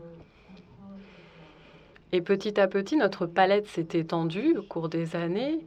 Et 2.12 2.20
petit 2.20 2.60
à 2.60 2.68
petit, 2.68 2.96
notre 2.96 3.26
palette 3.26 3.66
s'est 3.66 3.88
étendue 3.94 4.56
au 4.56 4.62
cours 4.62 4.88
des 4.88 5.16
années 5.16 5.66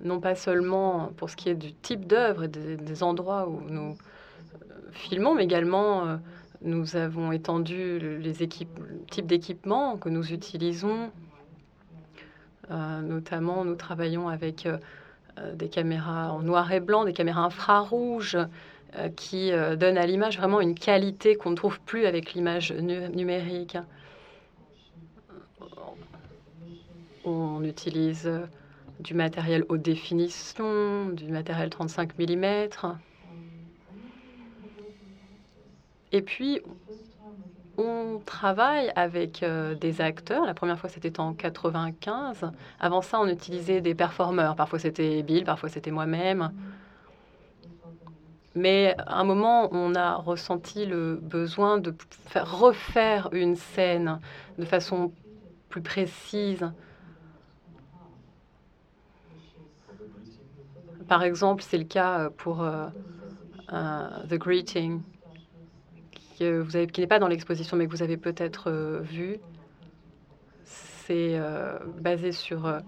non 0.00 0.20
pas 0.20 0.34
seulement 0.34 1.10
pour 1.16 1.30
ce 1.30 1.36
qui 1.36 1.48
est 1.48 1.54
du 1.54 1.72
type 1.72 2.06
d'œuvre 2.06 2.44
et 2.44 2.48
des, 2.48 2.76
des 2.76 3.02
endroits 3.02 3.48
où 3.48 3.60
nous 3.68 3.92
euh, 3.92 4.90
filmons, 4.92 5.34
mais 5.34 5.44
également 5.44 6.06
euh, 6.06 6.16
nous 6.62 6.96
avons 6.96 7.32
étendu 7.32 7.98
le- 7.98 8.18
les 8.18 8.42
équipes, 8.42 8.78
le 8.78 9.04
type 9.10 9.26
d'équipement 9.26 9.96
que 9.96 10.08
nous 10.08 10.32
utilisons. 10.32 11.10
Euh, 12.70 13.00
notamment, 13.02 13.64
nous 13.64 13.76
travaillons 13.76 14.28
avec 14.28 14.66
euh, 14.66 14.78
euh, 15.38 15.54
des 15.54 15.68
caméras 15.68 16.32
en 16.32 16.42
noir 16.42 16.72
et 16.72 16.80
blanc, 16.80 17.04
des 17.04 17.12
caméras 17.12 17.44
infrarouges 17.44 18.38
qui 19.16 19.50
donnent 19.50 19.98
à 19.98 20.06
l'image 20.06 20.38
vraiment 20.38 20.58
une 20.62 20.74
qualité 20.74 21.34
qu'on 21.34 21.50
ne 21.50 21.56
trouve 21.56 21.80
plus 21.80 22.06
avec 22.06 22.32
l'image 22.32 22.72
nu- 22.72 23.10
numérique. 23.10 23.76
On 27.26 27.62
utilise 27.64 28.30
du 29.00 29.12
matériel 29.12 29.64
haute 29.68 29.82
définition, 29.82 31.10
du 31.10 31.26
matériel 31.30 31.68
35 31.68 32.18
mm. 32.18 32.68
Et 36.12 36.22
puis, 36.22 36.60
on 37.78 38.20
travaille 38.24 38.90
avec 38.96 39.42
euh, 39.42 39.74
des 39.74 40.00
acteurs. 40.00 40.44
La 40.46 40.54
première 40.54 40.78
fois, 40.78 40.88
c'était 40.88 41.20
en 41.20 41.34
95. 41.34 42.50
Avant 42.80 43.02
ça, 43.02 43.20
on 43.20 43.28
utilisait 43.28 43.80
des 43.80 43.94
performeurs. 43.94 44.56
Parfois, 44.56 44.78
c'était 44.78 45.22
Bill, 45.22 45.44
parfois, 45.44 45.68
c'était 45.68 45.90
moi-même. 45.90 46.52
Mais 48.54 48.94
à 49.06 49.20
un 49.20 49.24
moment, 49.24 49.68
on 49.72 49.94
a 49.94 50.14
ressenti 50.16 50.86
le 50.86 51.16
besoin 51.16 51.78
de 51.78 51.94
faire 52.28 52.58
refaire 52.58 53.28
une 53.32 53.54
scène 53.54 54.18
de 54.58 54.64
façon 54.64 55.12
plus 55.68 55.82
précise. 55.82 56.66
Par 61.06 61.22
exemple, 61.22 61.62
c'est 61.62 61.78
le 61.78 61.84
cas 61.84 62.30
pour 62.30 62.62
euh, 62.62 62.88
euh, 63.72 64.08
The 64.28 64.34
Greeting, 64.34 65.02
vous 66.44 66.76
avez- 66.76 66.86
qui 66.86 67.00
n'est 67.00 67.06
pas 67.06 67.18
dans 67.18 67.28
l'exposition, 67.28 67.76
mais 67.76 67.86
que 67.86 67.90
vous 67.92 68.02
avez 68.02 68.16
peut-être 68.16 68.70
euh, 68.70 69.00
vu. 69.00 69.38
C'est 70.64 71.38
euh, 71.38 71.78
basé 71.98 72.32
sur 72.32 72.66
euh, 72.66 72.80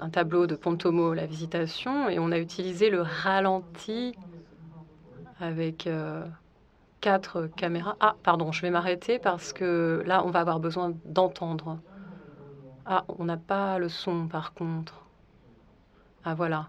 un 0.00 0.10
tableau 0.10 0.46
de 0.46 0.56
Pontomo, 0.56 1.14
La 1.14 1.26
Visitation, 1.26 2.08
et 2.08 2.18
on 2.18 2.32
a 2.32 2.38
utilisé 2.38 2.90
le 2.90 3.02
ralenti 3.02 4.16
avec 5.40 5.88
quatre 7.00 7.46
caméras. 7.56 7.96
Ah, 8.00 8.16
pardon, 8.22 8.52
je 8.52 8.62
vais 8.62 8.70
m'arrêter 8.70 9.18
parce 9.18 9.52
que 9.52 10.02
là, 10.06 10.24
on 10.24 10.30
va 10.30 10.40
avoir 10.40 10.60
besoin 10.60 10.92
d'entendre. 11.04 11.78
Ah, 12.86 13.04
on 13.08 13.24
n'a 13.24 13.36
pas 13.36 13.78
le 13.78 13.88
son 13.88 14.28
par 14.28 14.54
contre. 14.54 15.06
Ah, 16.24 16.34
voilà. 16.34 16.68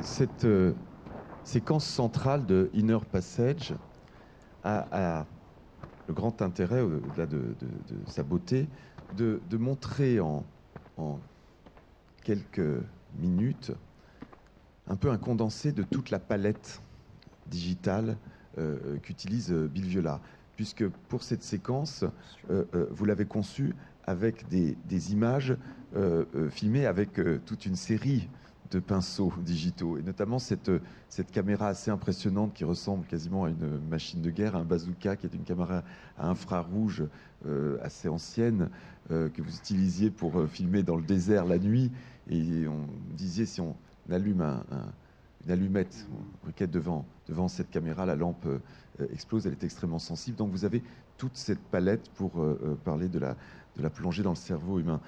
Cette 0.00 0.44
euh, 0.44 0.72
séquence 1.44 1.84
centrale 1.84 2.46
de 2.46 2.70
Inner 2.72 2.98
Passage 3.10 3.74
a, 4.64 5.26
le 6.06 6.14
grand 6.14 6.40
intérêt, 6.40 6.80
au-delà 6.80 7.26
de, 7.26 7.56
sa 8.06 8.22
beauté, 8.22 8.68
de, 9.16 9.40
montrer 9.56 10.20
en, 10.20 10.44
quelques 12.22 12.80
minutes 13.18 13.72
un 14.86 14.94
peu 14.94 15.10
un 15.10 15.18
condensé 15.18 15.72
de 15.72 15.82
toute 15.82 16.10
la 16.10 16.20
palette 16.20 16.80
digitale 17.46 18.16
euh, 18.58 18.98
qu'utilise 19.02 19.52
Bill 19.52 19.86
Viola. 19.86 20.20
Puisque 20.54 20.86
pour 21.08 21.24
cette 21.24 21.42
séquence, 21.42 22.04
euh, 22.50 22.64
vous 22.90 23.04
l'avez 23.04 23.26
conçue 23.26 23.74
avec 24.04 24.48
des 24.48 25.12
images 25.12 25.56
filmées 26.50 26.86
avec 26.86 27.20
toute 27.44 27.66
une 27.66 27.76
série 27.76 28.28
de 28.72 28.80
pinceaux 28.80 29.32
digitaux, 29.38 29.98
et 29.98 30.02
notamment 30.02 30.38
cette, 30.38 30.70
cette 31.08 31.30
caméra 31.30 31.68
assez 31.68 31.90
impressionnante 31.90 32.54
qui 32.54 32.64
ressemble 32.64 33.04
quasiment 33.04 33.44
à 33.44 33.50
une 33.50 33.78
machine 33.90 34.22
de 34.22 34.30
guerre, 34.30 34.56
un 34.56 34.64
bazooka, 34.64 35.16
qui 35.16 35.26
est 35.26 35.34
une 35.34 35.44
caméra 35.44 35.82
à 36.18 36.28
infrarouge 36.28 37.04
euh, 37.46 37.76
assez 37.82 38.08
ancienne, 38.08 38.70
euh, 39.10 39.28
que 39.28 39.42
vous 39.42 39.54
utilisiez 39.54 40.10
pour 40.10 40.38
euh, 40.38 40.46
filmer 40.46 40.82
dans 40.82 40.96
le 40.96 41.02
désert 41.02 41.44
la 41.44 41.58
nuit. 41.58 41.90
Et 42.30 42.66
on 42.66 42.86
disait, 43.14 43.44
si 43.44 43.60
on 43.60 43.76
allume 44.10 44.40
un, 44.40 44.64
une 45.44 45.50
allumette, 45.50 46.06
on 46.46 46.66
devant, 46.66 47.04
devant 47.28 47.48
cette 47.48 47.70
caméra, 47.70 48.06
la 48.06 48.16
lampe 48.16 48.46
explose, 49.12 49.46
elle 49.46 49.52
est 49.52 49.64
extrêmement 49.64 49.98
sensible. 49.98 50.36
Donc 50.36 50.50
vous 50.50 50.64
avez 50.64 50.82
toute 51.18 51.36
cette 51.36 51.58
palette 51.58 52.08
pour 52.14 52.30
parler 52.84 53.08
de 53.08 53.18
la, 53.18 53.36
de 53.76 53.82
la 53.82 53.90
plongée 53.90 54.22
dans 54.22 54.30
le 54.30 54.36
cerveau 54.36 54.78
humain. 54.78 55.00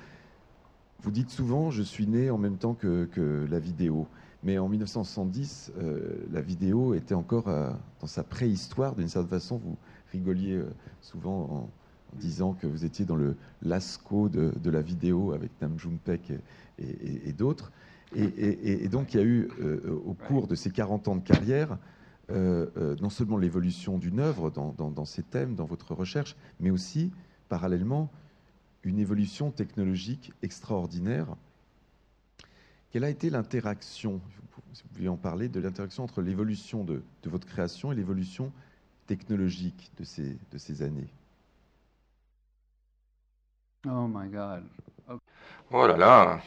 Vous 1.02 1.10
dites 1.10 1.30
souvent, 1.30 1.70
je 1.70 1.82
suis 1.82 2.06
né 2.06 2.30
en 2.30 2.38
même 2.38 2.56
temps 2.56 2.74
que, 2.74 3.46
la 3.50 3.58
vidéo. 3.58 4.06
Mais 4.42 4.58
en 4.58 4.68
1970, 4.68 5.72
euh, 5.78 6.16
la 6.30 6.40
vidéo 6.40 6.94
était 6.94 7.14
encore 7.14 7.48
euh, 7.48 7.70
dans 8.00 8.06
sa 8.06 8.22
préhistoire. 8.22 8.94
D'une 8.94 9.08
certaine 9.08 9.30
façon, 9.30 9.56
vous 9.56 9.76
rigoliez 10.12 10.54
euh, 10.54 10.70
souvent 11.00 11.40
en, 11.50 11.70
disant 12.18 12.52
que 12.52 12.66
vous 12.66 12.84
étiez 12.84 13.04
dans 13.04 13.16
le 13.16 13.36
Lascaux 13.62 14.28
de, 14.28 14.70
la 14.70 14.82
vidéo 14.82 15.32
avec 15.32 15.50
Nam 15.60 15.76
June 15.78 15.98
et, 16.06 17.28
et, 17.28 17.32
d'autres. 17.32 17.72
Et, 18.14 18.86
donc, 18.86 19.14
il 19.14 19.16
y 19.16 19.20
a 19.20 19.26
eu, 19.26 19.48
au 20.06 20.14
cours 20.14 20.46
de 20.46 20.54
ces 20.54 20.70
40 20.70 21.08
ans 21.08 21.16
de 21.16 21.24
carrière, 21.24 21.76
non 22.30 23.10
seulement 23.10 23.36
l'évolution 23.36 23.98
d'une 23.98 24.20
œuvre 24.20 24.50
dans, 24.50 24.72
dans, 24.72 25.04
ces 25.04 25.24
thèmes, 25.24 25.56
dans 25.56 25.64
votre 25.64 25.92
recherche, 25.92 26.36
mais 26.60 26.70
aussi, 26.70 27.10
parallèlement, 27.48 28.12
une 28.84 28.98
évolution 28.98 29.50
technologique 29.50 30.32
extraordinaire. 30.42 31.26
Quelle 32.90 33.04
a 33.04 33.08
été 33.08 33.30
l'interaction, 33.30 34.20
si 34.72 34.82
vous 34.82 34.88
pouvez 34.94 35.08
en 35.08 35.16
parler, 35.16 35.48
de 35.48 35.60
l'interaction 35.60 36.04
entre 36.04 36.22
l'évolution 36.22 36.84
de, 36.84 37.02
votre 37.24 37.46
création 37.46 37.92
et 37.92 37.94
l'évolution 37.94 38.52
technologique 39.06 39.90
de 39.98 40.04
ces, 40.04 40.36
de 40.52 40.58
ces 40.58 40.82
années? 40.82 41.08
Oh 43.86 44.06
my 44.08 44.28
God. 44.28 44.64
Oh 45.70 45.86
là 45.86 45.96
là. 45.96 46.40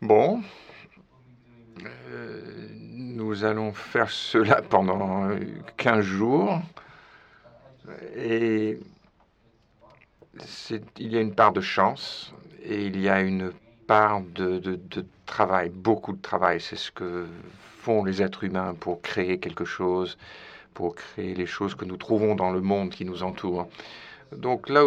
Bon. 0.00 0.42
Euh, 2.08 2.68
nous 2.92 3.44
allons 3.44 3.72
faire 3.72 4.10
cela 4.10 4.62
pendant 4.62 5.30
15 5.76 6.04
jours. 6.04 6.60
Et 8.16 8.80
il 10.98 11.12
y 11.12 11.16
a 11.16 11.20
une 11.20 11.34
part 11.34 11.52
de 11.52 11.60
chance 11.60 12.32
et 12.64 12.86
il 12.86 13.00
y 13.00 13.08
a 13.08 13.20
une 13.20 13.52
part 13.86 14.22
de, 14.22 14.78
travail, 15.26 15.70
beaucoup 15.70 16.12
de 16.12 16.22
travail. 16.22 16.60
C'est 16.60 16.76
ce 16.76 16.90
que 16.90 17.26
font 17.78 18.04
les 18.04 18.22
êtres 18.22 18.44
humains 18.44 18.74
pour 18.78 19.02
créer 19.02 19.38
quelque 19.38 19.64
chose, 19.64 20.16
pour 20.74 20.94
créer 20.94 21.34
les 21.34 21.46
choses 21.46 21.74
que 21.74 21.84
nous 21.84 21.96
trouvons 21.96 22.34
dans 22.34 22.50
le 22.50 22.60
monde 22.60 22.90
qui 22.90 23.04
nous 23.04 23.22
entoure. 23.22 23.68
Donc 24.36 24.68
là, 24.70 24.82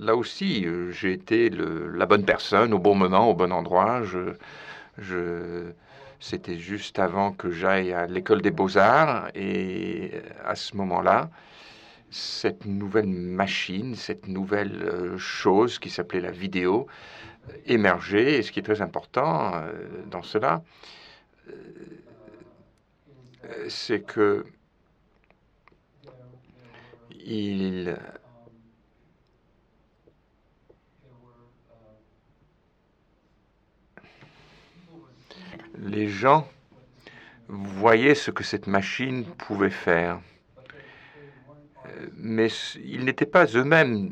là 0.00 0.16
aussi, 0.16 0.66
j'ai 0.90 1.12
été 1.12 1.50
la 1.50 2.06
bonne 2.06 2.24
personne 2.24 2.74
au 2.74 2.78
bon 2.78 2.94
moment, 2.94 3.30
au 3.30 3.34
bon 3.34 3.52
endroit. 3.52 4.02
C'était 6.20 6.58
juste 6.58 6.98
avant 6.98 7.30
que 7.32 7.52
j'aille 7.52 7.92
à 7.92 8.06
l'école 8.06 8.42
des 8.42 8.50
beaux-arts 8.50 9.28
et 9.36 10.10
à 10.44 10.56
ce 10.56 10.76
moment-là, 10.76 11.30
cette 12.10 12.64
nouvelle 12.64 13.08
machine, 13.08 13.94
cette 13.94 14.28
nouvelle 14.28 14.82
euh, 14.82 15.18
chose 15.18 15.78
qui 15.78 15.90
s'appelait 15.90 16.20
la 16.20 16.30
vidéo 16.30 16.86
émerger. 17.66 18.38
Et 18.38 18.42
ce 18.42 18.52
qui 18.52 18.60
est 18.60 18.62
très 18.62 18.82
important 18.82 19.52
euh, 19.54 19.72
dans 20.06 20.22
cela, 20.22 20.62
euh, 21.48 21.52
c'est 23.68 24.00
que 24.00 24.46
les 35.80 36.08
gens 36.08 36.48
voyaient 37.48 38.14
ce 38.14 38.30
que 38.30 38.44
cette 38.44 38.66
machine 38.66 39.24
pouvait 39.24 39.68
faire 39.70 40.20
mais 42.16 42.48
ils 42.84 43.04
n'étaient 43.04 43.26
pas 43.26 43.46
eux-mêmes 43.54 44.10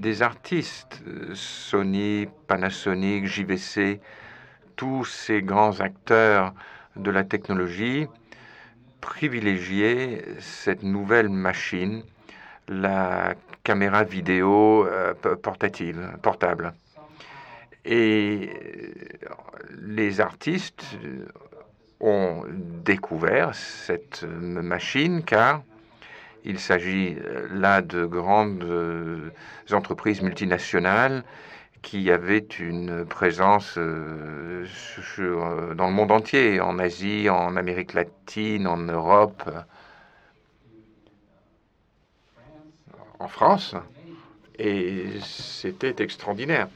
des 0.00 0.22
artistes. 0.22 1.02
Sony, 1.34 2.28
Panasonic, 2.46 3.26
JVC, 3.26 4.00
tous 4.76 5.04
ces 5.04 5.42
grands 5.42 5.80
acteurs 5.80 6.54
de 6.96 7.10
la 7.10 7.24
technologie 7.24 8.06
privilégiaient 9.00 10.24
cette 10.40 10.82
nouvelle 10.82 11.28
machine, 11.28 12.02
la 12.68 13.34
caméra 13.64 14.04
vidéo 14.04 14.86
euh, 14.86 15.14
portative, 15.14 16.16
portable. 16.22 16.72
Et 17.84 18.50
les 19.80 20.20
artistes 20.20 20.84
ont 22.00 22.44
découvert 22.84 23.54
cette 23.54 24.24
machine 24.24 25.22
car 25.22 25.62
il 26.44 26.58
s'agit 26.58 27.16
euh, 27.18 27.48
là 27.52 27.82
de 27.82 28.04
grandes 28.04 28.62
euh, 28.64 29.30
entreprises 29.72 30.22
multinationales 30.22 31.24
qui 31.82 32.10
avaient 32.10 32.46
une 32.58 33.04
présence 33.04 33.74
euh, 33.78 34.66
dans 35.74 35.86
le 35.86 35.92
monde 35.92 36.10
entier, 36.10 36.60
en 36.60 36.78
Asie, 36.78 37.28
en 37.30 37.56
Amérique 37.56 37.94
latine, 37.94 38.66
en 38.66 38.78
Europe, 38.78 39.48
en 43.20 43.28
France. 43.28 43.74
Et 44.58 45.06
c'était 45.22 46.02
extraordinaire. 46.02 46.68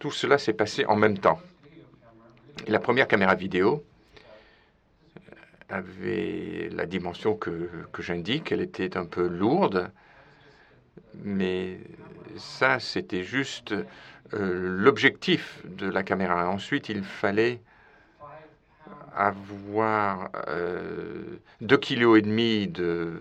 tout 0.00 0.10
cela 0.10 0.38
s'est 0.38 0.54
passé 0.54 0.86
en 0.86 0.96
même 0.96 1.18
temps. 1.18 1.40
la 2.66 2.78
première 2.80 3.08
caméra 3.08 3.34
vidéo 3.34 3.84
avait 5.68 6.70
la 6.72 6.86
dimension 6.86 7.36
que, 7.36 7.68
que 7.92 8.02
j'indique. 8.02 8.52
Elle 8.52 8.60
était 8.60 8.96
un 8.96 9.04
peu 9.04 9.26
lourde, 9.26 9.90
mais 11.22 11.78
ça, 12.36 12.78
c'était 12.78 13.24
juste 13.24 13.74
euh, 14.34 14.78
l'objectif 14.82 15.62
de 15.64 15.88
la 15.88 16.02
caméra. 16.02 16.48
Ensuite, 16.48 16.88
il 16.88 17.02
fallait 17.02 17.60
avoir 19.14 20.30
euh, 20.48 21.38
2,5 21.62 21.78
kg 21.78 22.72
de 22.72 23.12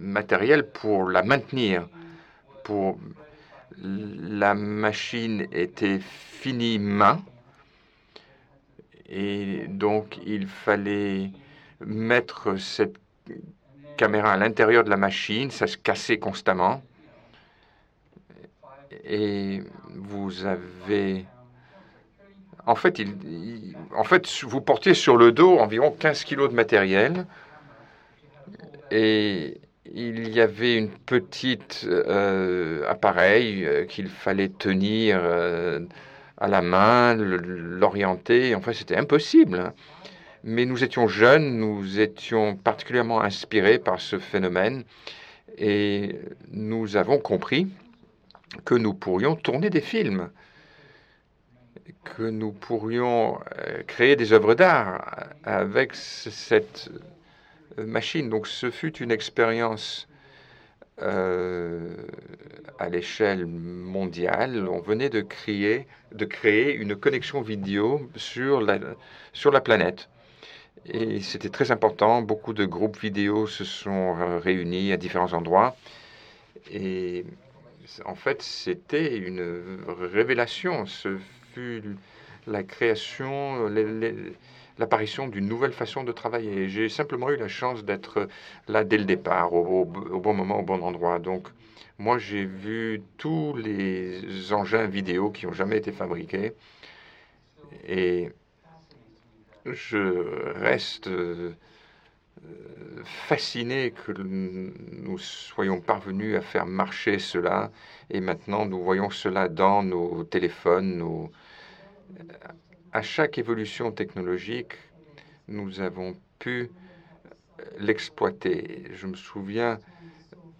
matériel 0.00 0.68
pour 0.68 1.08
la 1.08 1.22
maintenir, 1.22 1.88
pour 2.62 2.98
la 3.82 4.54
machine 4.54 5.46
était 5.52 5.98
finie 6.00 6.78
main 6.78 7.22
et 9.08 9.66
donc 9.68 10.18
il 10.26 10.46
fallait 10.46 11.30
mettre 11.80 12.58
cette 12.58 12.96
caméra 13.96 14.32
à 14.32 14.36
l'intérieur 14.36 14.84
de 14.84 14.90
la 14.90 14.96
machine, 14.96 15.50
ça 15.50 15.66
se 15.66 15.76
cassait 15.76 16.18
constamment. 16.18 16.82
Et 19.04 19.62
vous 19.94 20.44
avez... 20.44 21.24
En 22.66 22.74
fait, 22.74 23.00
en 23.94 24.02
fait, 24.02 24.28
vous 24.42 24.60
portiez 24.60 24.94
sur 24.94 25.16
le 25.16 25.30
dos 25.30 25.58
environ 25.58 25.92
15 25.92 26.24
kilos 26.24 26.50
de 26.50 26.54
matériel. 26.54 27.26
Et 28.90 29.60
il 29.94 30.28
y 30.30 30.40
avait 30.40 30.76
une 30.76 30.90
petite 30.90 31.86
euh, 31.88 32.88
appareil 32.88 33.64
euh, 33.64 33.84
qu'il 33.84 34.08
fallait 34.08 34.48
tenir 34.48 35.20
euh, 35.22 35.80
à 36.38 36.48
la 36.48 36.60
main, 36.60 37.14
l'orienter. 37.14 38.54
Enfin, 38.54 38.72
c'était 38.72 38.96
impossible. 38.96 39.72
Mais 40.48 40.64
nous 40.64 40.84
étions 40.84 41.08
jeunes, 41.08 41.58
nous 41.58 41.98
étions 41.98 42.54
particulièrement 42.54 43.20
inspirés 43.20 43.80
par 43.80 44.00
ce 44.00 44.20
phénomène 44.20 44.84
et 45.58 46.20
nous 46.52 46.96
avons 46.96 47.18
compris 47.18 47.66
que 48.64 48.76
nous 48.76 48.94
pourrions 48.94 49.34
tourner 49.34 49.70
des 49.70 49.80
films, 49.80 50.30
que 52.04 52.22
nous 52.22 52.52
pourrions 52.52 53.40
créer 53.88 54.14
des 54.14 54.32
œuvres 54.32 54.54
d'art 54.54 55.30
avec 55.42 55.96
cette 55.96 56.90
machine. 57.76 58.30
Donc 58.30 58.46
ce 58.46 58.70
fut 58.70 58.96
une 58.98 59.10
expérience 59.10 60.06
euh, 61.02 61.96
à 62.78 62.88
l'échelle 62.88 63.46
mondiale. 63.46 64.68
On 64.68 64.78
venait 64.78 65.10
de 65.10 65.22
créer, 65.22 65.88
de 66.12 66.24
créer 66.24 66.72
une 66.72 66.94
connexion 66.94 67.40
vidéo 67.40 68.08
sur 68.14 68.60
la, 68.60 68.78
sur 69.32 69.50
la 69.50 69.60
planète. 69.60 70.08
Et 70.84 71.20
c'était 71.20 71.48
très 71.48 71.70
important. 71.70 72.22
Beaucoup 72.22 72.52
de 72.52 72.64
groupes 72.64 72.98
vidéo 72.98 73.46
se 73.46 73.64
sont 73.64 74.16
euh, 74.18 74.38
réunis 74.38 74.92
à 74.92 74.96
différents 74.96 75.32
endroits. 75.32 75.76
Et 76.70 77.24
en 78.04 78.14
fait, 78.14 78.42
c'était 78.42 79.16
une 79.16 79.78
révélation. 80.12 80.86
Ce 80.86 81.18
fut 81.52 81.82
la 82.46 82.62
création, 82.62 83.66
les, 83.68 84.14
l'apparition 84.78 85.28
d'une 85.28 85.48
nouvelle 85.48 85.72
façon 85.72 86.04
de 86.04 86.12
travailler. 86.12 86.68
J'ai 86.68 86.88
simplement 86.88 87.30
eu 87.30 87.36
la 87.36 87.48
chance 87.48 87.84
d'être 87.84 88.28
là 88.68 88.84
dès 88.84 88.98
le 88.98 89.04
départ, 89.04 89.52
au, 89.52 89.84
bon 89.84 90.34
moment, 90.34 90.60
au 90.60 90.62
bon 90.62 90.82
endroit. 90.82 91.18
Donc, 91.18 91.48
moi, 91.98 92.18
j'ai 92.18 92.44
vu 92.44 93.02
tous 93.16 93.56
les 93.56 94.52
engins 94.52 94.86
vidéo 94.86 95.30
qui 95.30 95.46
ont 95.46 95.52
jamais 95.52 95.78
été 95.78 95.92
fabriqués. 95.92 96.52
Et 97.88 98.30
je 99.72 100.58
reste 100.58 101.08
euh, 101.08 101.52
fasciné 103.04 103.92
que 103.92 104.12
nous 104.12 105.18
soyons 105.18 105.80
parvenus 105.80 106.36
à 106.36 106.40
faire 106.40 106.66
marcher 106.66 107.18
cela. 107.18 107.70
Et 108.10 108.20
maintenant, 108.20 108.66
nous 108.66 108.82
voyons 108.82 109.10
cela 109.10 109.48
dans 109.48 109.82
nos 109.82 110.24
téléphones, 110.24 111.28
à 112.92 113.02
chaque 113.02 113.38
évolution 113.38 113.92
technologique, 113.92 114.72
nous 115.48 115.80
avons 115.80 116.16
pu 116.38 116.70
l'exploiter. 117.78 118.84
Je 118.92 119.06
me 119.06 119.14
souviens 119.14 119.78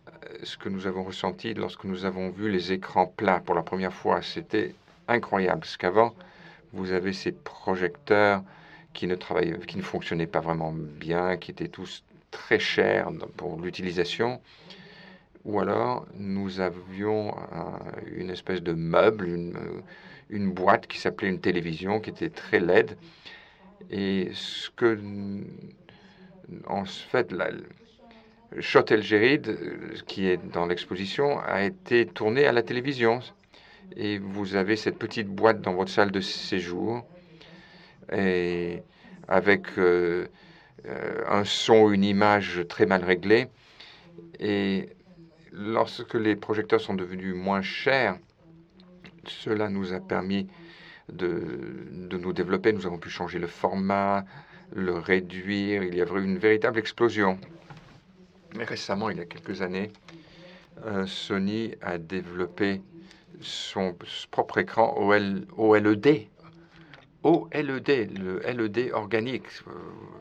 euh, 0.09 0.39
ce 0.43 0.57
que 0.57 0.69
nous 0.69 0.87
avons 0.87 1.05
ressenti 1.05 1.55
lorsque 1.55 1.85
nous 1.85 2.05
avons 2.05 2.31
vu 2.31 2.51
les 2.51 2.73
écrans 2.73 3.07
plats 3.07 3.41
pour 3.41 3.55
la 3.55 3.63
première 3.63 3.93
fois. 3.93 4.23
C'était 4.23 4.75
incroyable, 5.09 5.61
parce 5.61 5.77
qu'avant, 5.77 6.15
vous 6.73 6.93
avez 6.93 7.13
ces 7.13 7.33
projecteurs 7.33 8.43
qui 8.97 9.07
ne 9.07 9.15
travaillaient, 9.15 9.59
qui 9.59 9.77
ne 9.77 9.83
fonctionnaient 9.83 10.27
pas 10.27 10.41
vraiment 10.41 10.73
bien, 10.73 11.37
qui 11.37 11.51
étaient 11.53 11.69
tous 11.69 12.03
très 12.31 12.59
chers 12.59 13.11
pour 13.37 13.61
l'utilisation. 13.61 14.41
Ou 15.45 15.61
alors, 15.61 16.07
nous 16.17 16.59
avions 16.59 17.37
une 18.17 18.31
espèce 18.31 18.63
de 18.63 18.73
meuble, 18.73 19.29
une, 20.31 20.51
boîte 20.51 20.89
qui 20.89 20.99
s'appelait 20.99 21.29
une 21.29 21.41
télévision, 21.41 22.01
qui 22.01 22.11
était 22.11 22.31
très 22.31 22.59
laide. 22.59 22.97
Et 23.91 24.31
ce 24.33 24.71
que, 24.71 24.99
en 26.67 26.85
fait, 26.85 27.31
la, 27.31 27.51
Chotel 28.61 29.03
Géride, 29.03 29.59
qui 30.07 30.27
est 30.27 30.39
dans 30.53 30.67
l'exposition, 30.67 31.39
a 31.41 31.63
été 31.63 32.07
tourné 32.07 32.47
à 32.47 32.53
la 32.53 32.63
télévision. 32.63 33.21
Et 33.97 34.19
vous 34.19 34.57
avez 34.57 34.77
cette 34.77 34.99
petite 34.99 35.29
boîte 35.29 35.61
dans 35.61 35.75
votre 35.75 35.91
salle 35.91 36.11
de 36.11 36.21
séjour, 36.21 37.05
et 38.13 38.83
avec 39.29 39.79
euh, 39.79 40.27
euh, 40.87 41.25
un 41.29 41.45
son, 41.45 41.91
une 41.91 42.05
image 42.05 42.63
très 42.69 42.87
mal 42.87 43.05
réglée. 43.05 43.49
Et 44.39 44.89
lorsque 45.53 46.15
les 46.15 46.37
projecteurs 46.37 46.81
sont 46.81 46.95
devenus 46.95 47.35
moins 47.35 47.63
chers, 47.63 48.17
cela 49.27 49.69
nous 49.69 49.93
a 49.93 50.01
permis 50.01 50.49
de, 51.13 51.89
nous 51.93 52.33
développer. 52.33 52.73
Nous 52.73 52.87
avons 52.87 52.99
pu 52.99 53.11
changer 53.11 53.39
le 53.39 53.47
format, 53.47 54.25
le 54.75 54.95
réduire. 54.95 55.83
Il 55.83 55.95
y 55.95 56.01
avait 56.01 56.23
une 56.23 56.39
véritable 56.39 56.79
explosion. 56.79 57.39
Mais 58.57 58.65
récemment, 58.65 59.11
il 59.11 59.19
y 59.19 59.21
a 59.21 59.27
quelques 59.27 59.63
années, 59.63 59.93
euh, 60.87 61.07
Sony 61.07 61.75
a 61.83 61.99
développé 61.99 62.81
son 63.41 63.95
propre 64.31 64.59
écran 64.59 64.95
OLED. 65.57 66.29
OLED, 67.23 68.19
le 68.19 68.39
LED 68.41 68.93
organique. 68.93 69.47
Euh, 69.67 69.73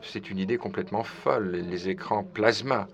c'est 0.02 0.30
une 0.30 0.38
idée 0.38 0.58
complètement 0.58 1.04
folle. 1.04 1.50
Les 1.52 1.88
écrans 1.88 2.24
plasma 2.24 2.88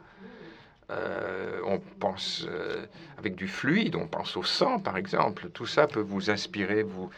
euh, 0.91 1.61
on 1.65 1.79
pense 1.79 2.45
euh, 2.51 2.85
avec 3.17 3.35
du 3.35 3.49
fluide, 3.49 3.95
on 3.97 4.07
pense 4.07 4.37
au 4.37 4.43
sang 4.43 4.79
par 4.79 4.99
exemple. 4.99 5.49
Tout 5.51 5.65
ça 5.65 5.87
peut 5.87 6.01
vous 6.01 6.29
inspirer, 6.29 6.83
vous 6.83 7.09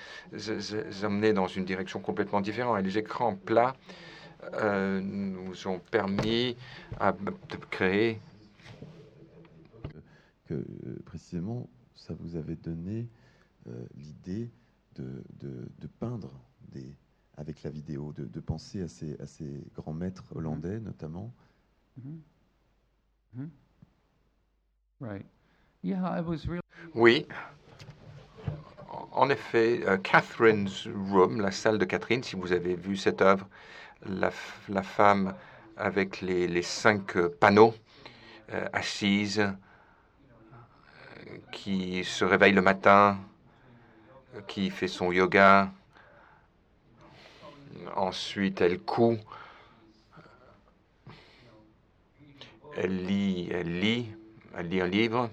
amener 1.02 1.32
dans 1.32 1.48
une 1.48 1.64
direction 1.64 1.98
complètement 1.98 2.40
différente. 2.40 2.78
Et 2.78 2.82
les 2.82 2.98
écrans 2.98 3.34
plats 3.34 3.74
nous 4.52 5.66
ont 5.66 5.78
permis 5.90 6.56
de 7.00 7.56
créer. 7.70 8.20
Que 10.46 10.62
précisément, 11.06 11.68
ça 11.94 12.12
vous 12.20 12.36
avait 12.36 12.56
donné 12.56 13.08
l'idée 13.96 14.50
de, 14.96 15.88
peindre 15.98 16.30
des, 16.72 16.96
avec 17.36 17.62
la 17.62 17.70
vidéo, 17.70 18.12
de, 18.16 18.40
penser 18.40 18.82
à 18.82 18.88
ces, 18.88 19.20
à 19.20 19.26
ces 19.26 19.64
grands 19.74 19.92
maîtres 19.92 20.24
hollandais 20.34 20.80
notamment. 20.80 21.32
Mm-hmm. 22.00 22.18
Mm-hmm. 23.38 23.48
Oui. 26.94 27.26
En 29.12 29.28
effet, 29.28 29.82
euh, 29.86 29.96
Catherine's 29.98 30.88
Room, 31.10 31.40
la 31.40 31.50
salle 31.50 31.78
de 31.78 31.84
Catherine, 31.84 32.22
si 32.22 32.36
vous 32.36 32.52
avez 32.52 32.74
vu 32.74 32.96
cette 32.96 33.22
œuvre, 33.22 33.46
la, 34.06 34.30
femme 34.82 35.34
avec 35.76 36.20
les, 36.20 36.62
cinq 36.62 37.16
euh, 37.16 37.28
panneaux 37.28 37.74
euh, 38.52 38.66
assises, 38.72 39.52
qui 41.52 42.04
se 42.04 42.24
réveille 42.24 42.52
le 42.52 42.62
matin, 42.62 43.18
qui 44.46 44.70
fait 44.70 44.88
son 44.88 45.12
yoga, 45.12 45.70
ensuite 47.96 48.60
elle 48.60 48.80
coud, 48.80 49.18
elle 52.76 53.06
lit, 53.06 53.48
elle 53.52 53.80
lit, 53.80 54.12
elle 54.56 54.68
lit 54.68 54.80
un 54.80 54.88
livre. 54.88 55.30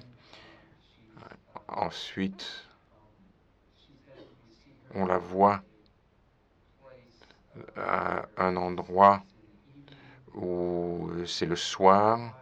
Ensuite, 1.68 2.68
on 4.94 5.06
la 5.06 5.18
voit 5.18 5.62
à 7.78 8.26
un 8.38 8.56
endroit 8.58 9.24
où 10.36 11.10
c'est 11.26 11.46
le 11.46 11.56
soir, 11.56 12.38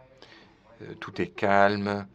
tout 1.00 1.20
est 1.20 1.28
calme, 1.28 2.06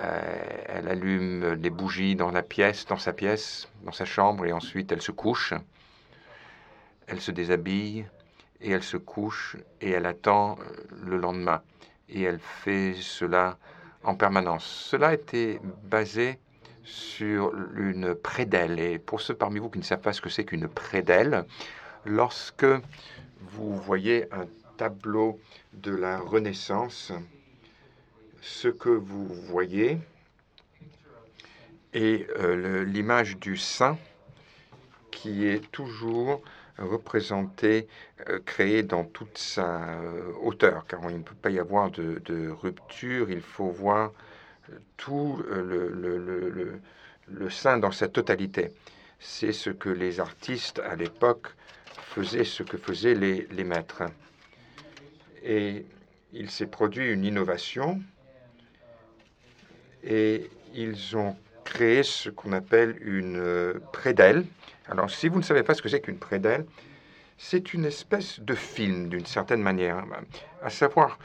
euh, 0.00 0.62
elle 0.66 0.88
allume 0.88 1.52
les 1.54 1.70
bougies 1.70 2.16
dans 2.16 2.30
la 2.30 2.42
pièce, 2.42 2.86
dans 2.86 2.98
sa 2.98 3.12
pièce, 3.12 3.68
dans 3.84 3.92
sa 3.92 4.04
chambre, 4.04 4.44
et 4.44 4.52
ensuite 4.52 4.90
elle 4.92 5.02
se 5.02 5.12
couche, 5.12 5.54
elle 7.06 7.20
se 7.20 7.30
déshabille, 7.30 8.06
et 8.60 8.70
elle 8.70 8.82
se 8.82 8.96
couche, 8.96 9.56
et 9.80 9.90
elle 9.90 10.06
attend 10.06 10.56
le 11.04 11.16
lendemain. 11.18 11.62
Et 12.08 12.22
elle 12.22 12.38
fait 12.38 12.94
cela 12.94 13.58
en 14.02 14.14
permanence. 14.14 14.64
Cela 14.64 15.14
était 15.14 15.60
basé 15.84 16.38
sur 16.82 17.52
une 17.76 18.14
prédelle. 18.14 18.78
Et 18.78 18.98
pour 18.98 19.20
ceux 19.20 19.34
parmi 19.34 19.58
vous 19.58 19.70
qui 19.70 19.78
ne 19.78 19.84
savent 19.84 20.00
pas 20.00 20.12
ce 20.12 20.20
que 20.20 20.28
c'est 20.28 20.44
qu'une 20.44 20.68
prédelle, 20.68 21.44
lorsque 22.04 22.66
vous 23.40 23.76
voyez 23.76 24.32
un 24.32 24.46
tableau 24.76 25.40
de 25.72 25.94
la 25.94 26.18
Renaissance, 26.18 27.12
ce 28.40 28.68
que 28.68 28.90
vous 28.90 29.26
voyez 29.26 29.98
et 31.94 32.26
euh, 32.38 32.84
l'image 32.84 33.38
du 33.38 33.56
saint 33.56 33.96
qui 35.10 35.46
est 35.46 35.70
toujours 35.70 36.42
représentée, 36.78 37.86
euh, 38.28 38.40
créée 38.44 38.82
dans 38.82 39.04
toute 39.04 39.38
sa 39.38 39.98
euh, 40.00 40.32
hauteur, 40.42 40.86
car 40.86 41.00
il 41.10 41.18
ne 41.18 41.22
peut 41.22 41.34
pas 41.34 41.50
y 41.50 41.58
avoir 41.58 41.90
de, 41.90 42.50
rupture, 42.50 43.30
il 43.30 43.40
faut 43.40 43.70
voir 43.70 44.12
tout 44.96 45.42
le, 45.50 45.90
le, 45.90 46.80
le, 47.28 47.50
saint 47.50 47.78
dans 47.78 47.92
sa 47.92 48.08
totalité. 48.08 48.70
C'est 49.18 49.52
ce 49.52 49.70
que 49.70 49.90
les 49.90 50.20
artistes 50.20 50.80
à 50.80 50.96
l'époque 50.96 51.48
faisaient, 51.96 52.44
ce 52.44 52.62
que 52.62 52.78
faisaient 52.78 53.14
les, 53.14 53.46
les 53.50 53.64
maîtres. 53.64 54.04
Et 55.42 55.84
il 56.32 56.50
s'est 56.50 56.66
produit 56.66 57.12
une 57.12 57.24
innovation 57.24 58.00
et 60.02 60.50
ils 60.74 61.16
ont 61.16 61.36
créé 61.64 62.02
ce 62.02 62.28
qu'on 62.28 62.52
appelle 62.52 62.96
une 63.00 63.36
euh, 63.36 63.74
prédelle. 63.92 64.44
Alors, 64.86 65.10
si 65.10 65.28
vous 65.28 65.38
ne 65.38 65.42
savez 65.42 65.62
pas 65.62 65.74
ce 65.74 65.82
que 65.82 65.88
c'est 65.88 66.00
qu'une 66.00 66.18
prédelle, 66.18 66.66
c'est 67.38 67.72
une 67.72 67.84
espèce 67.84 68.40
de 68.40 68.54
film 68.54 69.08
d'une 69.08 69.26
certaine 69.26 69.62
manière, 69.62 70.04
à 70.62 70.70
savoir 70.70 71.18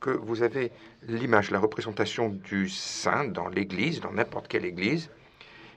que 0.00 0.10
vous 0.10 0.42
avez 0.42 0.72
l'image, 1.08 1.50
la 1.50 1.58
représentation 1.58 2.28
du 2.28 2.68
saint 2.68 3.24
dans 3.24 3.48
l'église, 3.48 4.00
dans 4.00 4.12
n'importe 4.12 4.48
quelle 4.48 4.64
église, 4.64 5.10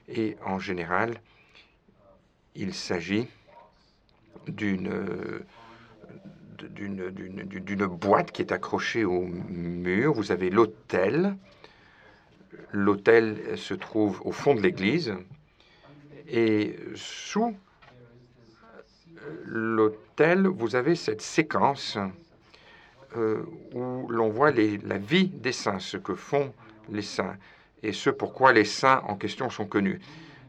et 0.08 0.36
en 0.44 0.58
général, 0.58 1.20
il 2.54 2.74
s'agit 2.74 3.28
d'une 4.46 4.90
boîte 8.00 8.30
qui 8.32 8.42
est 8.42 8.52
accrochée 8.52 9.04
au 9.04 9.22
mur. 9.22 10.14
Vous 10.14 10.32
avez 10.32 10.50
l'autel. 10.50 11.36
L'autel 12.72 13.58
se 13.58 13.74
trouve 13.74 14.22
au 14.24 14.32
fond 14.32 14.54
de 14.54 14.60
l'église. 14.60 15.14
Et 16.28 16.76
sous 16.94 17.56
l'autel, 19.44 20.46
vous 20.46 20.76
avez 20.76 20.94
cette 20.96 21.22
séquence 21.22 21.98
euh, 23.16 23.42
où 23.72 24.08
l'on 24.08 24.28
voit 24.28 24.50
la 24.50 24.98
vie 24.98 25.28
des 25.28 25.52
saints, 25.52 25.78
ce 25.78 25.96
que 25.96 26.14
font 26.14 26.52
les 26.90 27.02
saints 27.02 27.36
et 27.82 27.92
ce 27.92 28.10
pourquoi 28.10 28.52
les 28.52 28.64
saints 28.64 29.02
en 29.06 29.16
question 29.16 29.50
sont 29.50 29.66
connus. 29.66 30.00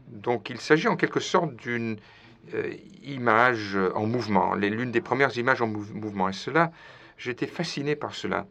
Donc 0.08 0.50
il 0.50 0.58
s'agit 0.58 0.88
en 0.88 0.96
quelque 0.96 1.20
sorte 1.20 1.54
d'une 1.56 1.98
euh, 2.54 2.72
image 3.04 3.78
en 3.94 4.06
mouvement, 4.06 4.54
l'une 4.54 4.90
des 4.90 5.00
premières 5.00 5.36
images 5.36 5.62
en 5.62 5.66
mouvement. 5.66 6.28
Et 6.28 6.32
cela, 6.32 6.72
j'étais 7.16 7.46
fasciné 7.46 7.94
par 7.94 8.14
cela. 8.14 8.46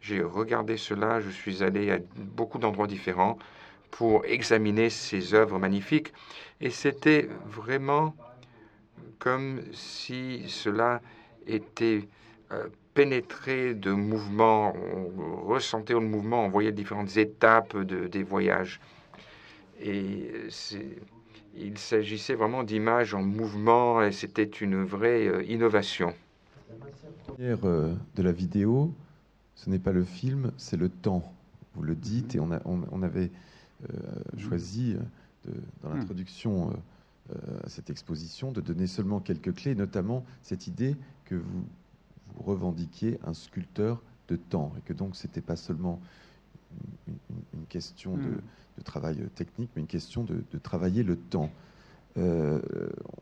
J'ai 0.00 0.22
regardé 0.22 0.76
cela, 0.76 1.20
je 1.20 1.30
suis 1.30 1.62
allé 1.62 1.90
à 1.90 1.98
beaucoup 2.16 2.58
d'endroits 2.58 2.86
différents 2.86 3.38
pour 3.90 4.24
examiner 4.24 4.90
ces 4.90 5.34
œuvres 5.34 5.58
magnifiques. 5.58 6.12
Et 6.60 6.70
c'était 6.70 7.28
vraiment 7.46 8.14
comme 9.18 9.60
si 9.72 10.44
cela 10.48 11.00
était 11.46 12.08
euh, 12.52 12.68
pénétré 12.94 13.74
de 13.74 13.92
mouvements, 13.92 14.74
on 14.74 15.46
ressentait 15.46 15.94
le 15.94 16.00
mouvement, 16.00 16.44
on 16.44 16.48
voyait 16.48 16.72
différentes 16.72 17.16
étapes 17.16 17.76
de, 17.76 18.06
des 18.06 18.22
voyages. 18.22 18.80
Et 19.82 20.30
il 21.56 21.78
s'agissait 21.78 22.34
vraiment 22.34 22.62
d'images 22.62 23.14
en 23.14 23.22
mouvement 23.22 24.02
et 24.02 24.12
c'était 24.12 24.44
une 24.44 24.84
vraie 24.84 25.26
euh, 25.26 25.42
innovation. 25.44 26.14
Euh, 27.40 27.94
de 28.14 28.22
la 28.22 28.32
vidéo, 28.32 28.94
ce 29.54 29.68
n'est 29.68 29.78
pas 29.78 29.92
le 29.92 30.04
film, 30.04 30.52
c'est 30.56 30.76
le 30.76 30.88
temps. 30.88 31.32
Vous 31.74 31.82
le 31.82 31.94
dites 31.94 32.34
et 32.34 32.40
on, 32.40 33.02
avait 33.02 33.30
choisi 34.38 34.96
dans 35.82 35.90
hmm. 35.90 35.98
l'introduction 35.98 36.72
à 37.64 37.68
cette 37.68 37.90
exposition 37.90 38.52
de 38.52 38.60
donner 38.60 38.86
seulement 38.86 39.20
quelques 39.20 39.54
clés, 39.54 39.74
notamment 39.74 40.24
cette 40.42 40.66
idée 40.66 40.96
que 41.24 41.34
vous 41.34 41.64
vous 42.34 42.42
revendiquiez 42.42 43.18
un 43.24 43.34
sculpteur 43.34 44.02
de 44.28 44.36
temps 44.36 44.72
et 44.78 44.80
que 44.82 44.92
donc 44.92 45.16
c'était 45.16 45.40
pas 45.40 45.56
seulement 45.56 46.00
une, 47.06 47.66
question 47.68 48.16
de, 48.16 48.28
hmm. 48.28 48.82
travail 48.84 49.16
technique, 49.34 49.70
mais 49.74 49.82
une 49.82 49.88
question 49.88 50.24
de, 50.24 50.42
travailler 50.62 51.02
le 51.02 51.16
temps. 51.16 51.50
Euh, 52.16 52.60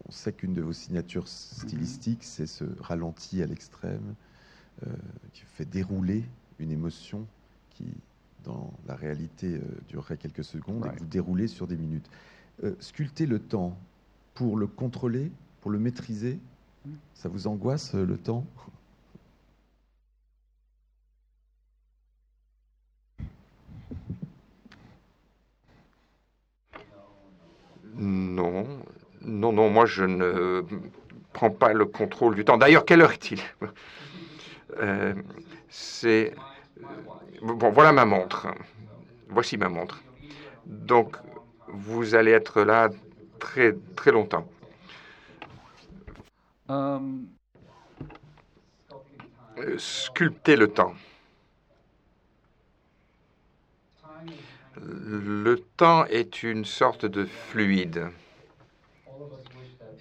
on 0.07 0.13
sait 0.13 0.33
qu'une 0.33 0.55
de 0.55 0.63
vos 0.63 0.73
signatures 0.73 1.29
stylistiques, 1.29 2.23
c'est 2.23 2.47
ce 2.47 2.65
ralenti 2.81 3.43
à 3.43 3.47
l'extrême 3.47 4.15
euh, 4.87 4.93
qui 5.33 5.43
fait 5.43 5.65
dérouler 5.65 6.25
une 6.59 6.71
émotion 6.71 7.27
qui, 7.71 7.87
dans 8.45 8.73
la 8.87 8.95
réalité, 8.95 9.55
euh, 9.55 9.61
durerait 9.89 10.17
quelques 10.17 10.45
secondes 10.45 10.87
et 10.87 10.91
que 10.91 11.01
vous 11.01 11.07
déroulez 11.07 11.49
sur 11.49 11.67
des 11.67 11.77
minutes. 11.77 12.09
sculpter 12.81 13.27
le 13.27 13.39
temps 13.39 13.77
pour 14.35 14.57
le 14.57 14.67
contrôler, 14.67 15.31
pour 15.61 15.71
le 15.71 15.79
maîtriser, 15.79 16.39
ça 17.15 17.29
vous 17.29 17.47
angoisse 17.47 17.95
le 17.95 18.17
temps? 18.17 18.45
Non, 27.97 28.67
non, 29.23 29.53
non, 29.53 29.71
moi 29.71 29.87
je 29.87 30.05
ne 30.05 30.63
prends 31.33 31.51
pas 31.51 31.73
le 31.73 31.87
contrôle 31.87 32.35
du 32.35 32.45
temps. 32.45 32.59
D'ailleurs, 32.59 32.85
quelle 32.85 33.01
heure 33.03 33.13
est-il? 33.13 33.41
Euh, 34.81 35.15
C'est. 35.69 36.35
Bon, 37.43 37.71
voilà 37.71 37.93
ma 37.93 38.05
montre. 38.05 38.49
Voici 39.29 39.57
ma 39.57 39.69
montre. 39.69 40.03
Donc, 40.67 41.17
vous 41.69 42.15
allez 42.15 42.31
être 42.31 42.63
là 42.63 42.89
très, 43.39 43.75
très 43.97 44.13
longtemps. 44.13 44.49
Euh, 46.71 46.99
sculpter 49.77 50.57
le 50.57 50.69
temps. 50.69 50.95
Le 54.81 55.57
temps 55.77 56.05
est 56.07 56.43
une 56.43 56.65
sorte 56.65 57.07
de 57.07 57.25
fluide 57.25 58.09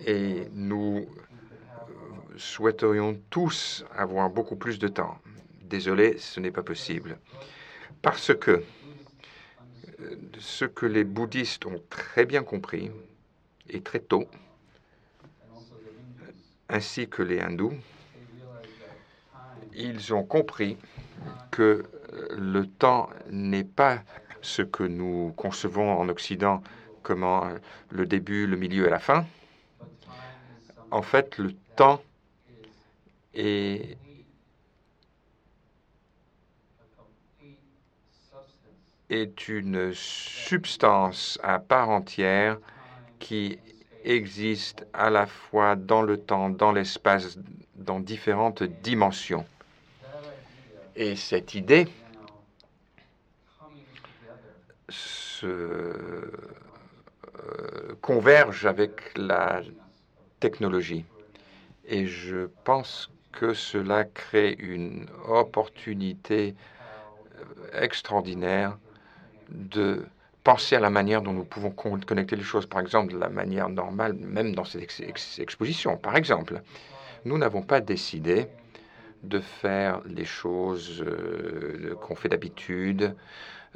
et 0.05 0.47
nous 0.53 1.07
souhaiterions 2.38 3.19
tous 3.30 3.86
avoir 3.95 4.30
beaucoup 4.30 4.55
plus 4.55 4.80
de 4.80 4.88
temps. 4.88 5.17
Désolé, 5.74 6.19
ce 6.19 6.39
n'est 6.39 6.51
pas 6.51 6.61
possible. 6.61 7.17
Parce 8.03 8.32
que 8.36 8.63
ce 10.38 10.65
que 10.65 10.86
les 10.86 11.03
bouddhistes 11.03 11.65
ont 11.65 11.82
très 11.89 12.26
bien 12.26 12.43
compris, 12.43 12.91
et 13.71 13.82
très 13.82 13.97
tôt, 13.97 14.28
ainsi 16.69 17.09
que 17.09 17.24
les 17.24 17.39
hindous, 17.39 17.74
ils 19.74 20.13
ont 20.13 20.24
compris 20.24 20.78
que 21.49 21.84
le 22.38 22.67
temps 22.67 23.09
n'est 23.32 23.63
pas 23.63 24.03
ce 24.43 24.61
que 24.61 24.84
nous 24.84 25.34
concevons 25.36 25.91
en 25.91 26.07
Occident 26.07 26.61
comme 27.01 27.26
le 27.89 28.05
début, 28.05 28.45
le 28.45 28.57
milieu 28.57 28.86
et 28.86 28.91
la 28.91 28.99
fin. 28.99 29.26
En 30.91 31.01
fait, 31.01 31.39
le 31.39 31.55
temps 31.76 31.99
est 33.34 33.97
est 39.14 39.47
une 39.47 39.93
substance 39.93 41.39
à 41.43 41.59
part 41.59 41.89
entière 41.89 42.57
qui 43.20 43.59
existe 44.03 44.86
à 44.91 45.09
la 45.09 45.28
fois 45.28 45.76
dans 45.76 46.01
le 46.01 46.18
temps, 46.18 46.49
dans 46.49 46.72
l'espace, 46.72 47.38
dans 47.76 47.99
différentes 47.99 48.64
dimensions. 48.64 49.45
Et 50.95 51.16
cette 51.16 51.53
idée 51.53 51.88
se 54.89 55.45
euh, 55.45 56.32
converge 58.01 58.66
avec 58.66 59.18
la 59.18 59.61
technologie. 60.39 61.05
Et 61.86 62.07
je 62.07 62.47
pense 62.64 63.09
que 63.32 63.53
cela 63.53 64.05
crée 64.05 64.55
une 64.59 65.07
opportunité 65.28 66.55
euh, 67.38 67.82
extraordinaire 67.82 68.78
de 69.54 70.06
penser 70.43 70.76
à 70.76 70.80
la 70.80 70.89
manière 70.89 71.22
dont 71.22 71.32
nous 71.32 71.45
pouvons 71.45 71.72
connecter 71.72 72.36
les 72.36 72.43
choses, 72.43 72.66
par 72.66 72.82
exemple, 72.82 73.14
de 73.14 73.18
la 73.18 73.30
manière 73.30 73.70
normale, 73.70 74.14
même 74.14 74.54
dans 74.54 74.66
cette 74.66 74.82
exposition. 75.39 75.95
Par 75.97 76.18
exemple, 76.18 76.62
nous 77.26 77.38
n'avons 77.38 77.62
pas 77.62 77.80
décidé 77.80 78.47
de 79.24 79.39
faire 79.39 80.01
les 80.06 80.26
choses 80.26 81.01
euh, 81.01 81.95
qu'on 82.01 82.16
fait 82.16 82.28
d'habitude 82.28 83.16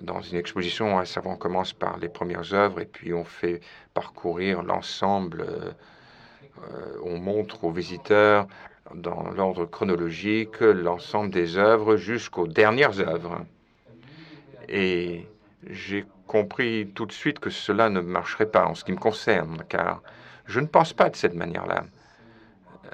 dans 0.02 0.22
une 0.22 0.38
exposition. 0.38 1.00
À 1.00 1.06
savoir, 1.06 1.36
on 1.36 1.38
commence 1.38 1.72
par 1.72 1.98
les 1.98 2.10
premières 2.10 2.54
œuvres 2.54 2.82
et 2.82 2.86
puis 2.86 3.14
on 3.14 3.24
fait 3.24 3.62
parcourir 3.94 4.62
l'ensemble. 4.62 5.46
Euh, 5.48 6.98
on 7.04 7.18
montre 7.18 7.64
aux 7.64 7.72
visiteurs 7.72 8.48
dans 8.94 9.30
l'ordre 9.32 9.66
chronologique 9.66 10.60
l'ensemble 10.60 11.30
des 11.30 11.58
œuvres 11.58 11.96
jusqu'aux 11.96 12.48
dernières 12.48 13.00
œuvres. 13.00 13.46
Et 14.68 15.26
j'ai 15.70 16.06
compris 16.28 16.92
tout 16.94 17.06
de 17.06 17.12
suite 17.12 17.40
que 17.40 17.50
cela 17.50 17.90
ne 17.90 18.00
marcherait 18.02 18.50
pas 18.50 18.66
en 18.66 18.76
ce 18.76 18.84
qui 18.84 18.92
me 18.92 18.98
concerne, 18.98 19.64
car 19.70 20.02
je 20.46 20.60
ne 20.60 20.68
pense 20.68 20.94
pas 20.94 21.10
de 21.10 21.16
cette 21.16 21.34
manière-là. 21.36 21.86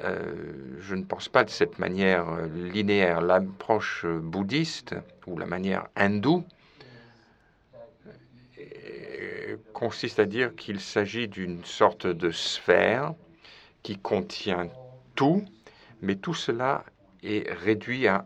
Euh, 0.04 0.78
je 0.80 0.96
ne 0.96 1.04
pense 1.04 1.30
pas 1.30 1.44
de 1.44 1.50
cette 1.50 1.78
manière 1.78 2.26
linéaire. 2.48 3.22
L'approche 3.22 4.06
bouddhiste 4.06 4.96
ou 5.28 5.38
la 5.38 5.46
manière 5.46 5.88
hindoue 5.96 6.44
consiste 9.74 10.20
à 10.20 10.26
dire 10.26 10.56
qu'il 10.56 10.80
s'agit 10.80 11.28
d'une 11.28 11.64
sorte 11.66 12.08
de 12.08 12.32
sphère 12.32 13.14
qui 13.82 13.98
contient 13.98 14.70
tout, 15.16 15.44
mais 16.02 16.16
tout 16.16 16.34
cela 16.34 16.86
est 17.22 17.52
réduit 17.52 18.08
à 18.08 18.26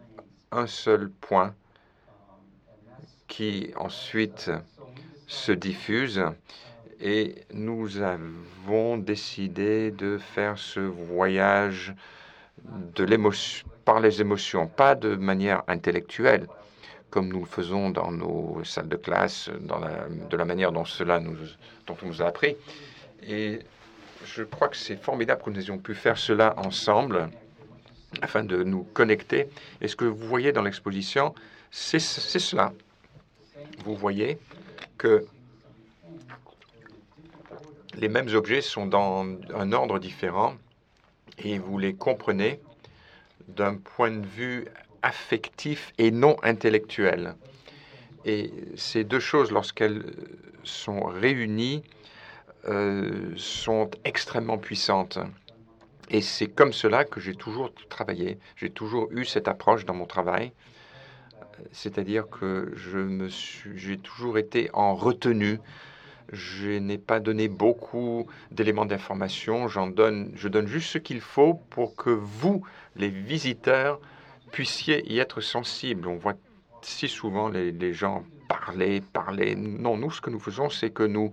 un 0.52 0.68
seul 0.68 1.10
point 1.10 1.56
qui 3.28 3.72
ensuite 3.76 4.52
se 5.28 5.52
diffuse 5.52 6.24
et 7.00 7.36
nous 7.54 7.98
avons 8.02 8.98
décidé 8.98 9.92
de 9.92 10.18
faire 10.18 10.58
ce 10.58 10.80
voyage 10.80 11.94
de 12.96 13.06
par 13.86 14.00
les 14.00 14.20
émotions, 14.20 14.68
pas 14.68 14.96
de 14.96 15.16
manière 15.16 15.64
intellectuelle, 15.68 16.48
comme 17.10 17.30
nous 17.30 17.40
le 17.40 17.46
faisons 17.46 17.90
dans 17.90 18.12
nos 18.12 18.64
salles 18.64 18.90
de 18.90 18.98
classe, 18.98 19.50
de 19.50 20.38
la 20.38 20.46
manière 20.46 20.72
dont 20.72 20.86
cela 20.86 21.20
dont 21.20 21.98
on 22.02 22.06
nous 22.06 22.22
a 22.22 22.26
appris. 22.26 22.56
Et 23.24 23.60
je 24.26 24.44
crois 24.44 24.68
que 24.68 24.78
c'est 24.78 24.98
formidable 25.02 25.42
que 25.44 25.50
nous 25.52 25.62
ayons 25.62 25.78
pu 25.78 25.94
faire 25.96 26.18
cela 26.18 26.56
ensemble 26.58 27.30
afin 28.22 28.44
de 28.44 28.64
nous 28.64 28.84
connecter. 28.94 29.48
Et 29.82 29.88
ce 29.88 29.96
que 29.96 30.06
vous 30.06 30.28
voyez 30.28 30.52
dans 30.52 30.64
l'exposition, 30.64 31.34
c'est 31.72 32.00
cela. 32.00 32.74
Vous 33.84 33.96
voyez 33.96 34.38
que 34.98 35.26
les 37.96 38.10
mêmes 38.10 38.30
objets 38.36 38.62
sont 38.62 38.86
dans 38.86 39.26
un 39.54 39.72
ordre 39.72 40.00
différent 40.00 40.56
et 41.38 41.58
vous 41.58 41.78
les 41.78 41.94
comprenez 41.94 42.60
d'un 43.48 43.76
point 43.76 44.12
de 44.12 44.26
vue 44.26 44.66
affectif 45.02 45.94
et 45.98 46.12
non 46.12 46.36
intellectuel. 46.44 47.36
Et 48.26 48.52
ces 48.76 49.04
deux 49.04 49.20
choses, 49.20 49.52
lorsqu'elles 49.52 50.04
sont 50.64 51.06
réunies, 51.06 51.84
euh, 52.68 53.32
sont 53.38 53.90
extrêmement 54.04 54.58
puissantes. 54.58 55.20
Et 56.10 56.22
c'est 56.22 56.48
comme 56.48 56.74
cela 56.74 57.06
que 57.06 57.20
j'ai 57.20 57.36
toujours 57.36 57.72
travaillé. 57.90 58.38
J'ai 58.56 58.70
toujours 58.70 59.08
eu 59.12 59.26
cette 59.26 59.48
approche 59.48 59.86
dans 59.86 59.94
mon 59.94 60.06
travail. 60.06 60.52
C'est-à-dire 61.72 62.30
que 62.30 62.72
je 62.76 62.98
me 62.98 63.30
suis, 63.30 63.78
j'ai 63.78 63.98
toujours 63.98 64.38
été 64.38 64.70
en 64.74 64.96
retenue 64.96 65.60
je 66.32 66.78
n'ai 66.78 66.98
pas 66.98 67.20
donné 67.20 67.48
beaucoup 67.48 68.28
d'éléments 68.52 68.86
d'information. 68.86 69.68
J'en 69.68 69.88
donne, 69.88 70.32
je 70.36 70.48
donne 70.48 70.68
juste 70.68 70.90
ce 70.90 70.98
qu'il 70.98 71.22
faut 71.22 71.56
pour 71.70 71.96
que 71.96 72.10
vous, 72.10 72.64
les 72.96 73.10
visiteurs, 73.10 74.00
puissiez 74.52 75.10
y 75.12 75.20
être 75.20 75.42
sensibles. 75.42 76.08
On 76.08 76.18
voit 76.18 76.36
si 76.82 77.08
souvent 77.08 77.50
les, 77.50 77.94
gens 77.94 78.24
parler, 78.48 79.02
parler. 79.02 79.56
Non, 79.56 79.98
nous, 79.98 80.12
ce 80.12 80.22
que 80.22 80.30
nous 80.30 80.40
faisons, 80.40 80.70
c'est 80.70 80.90
que 80.90 81.04
nous 81.04 81.32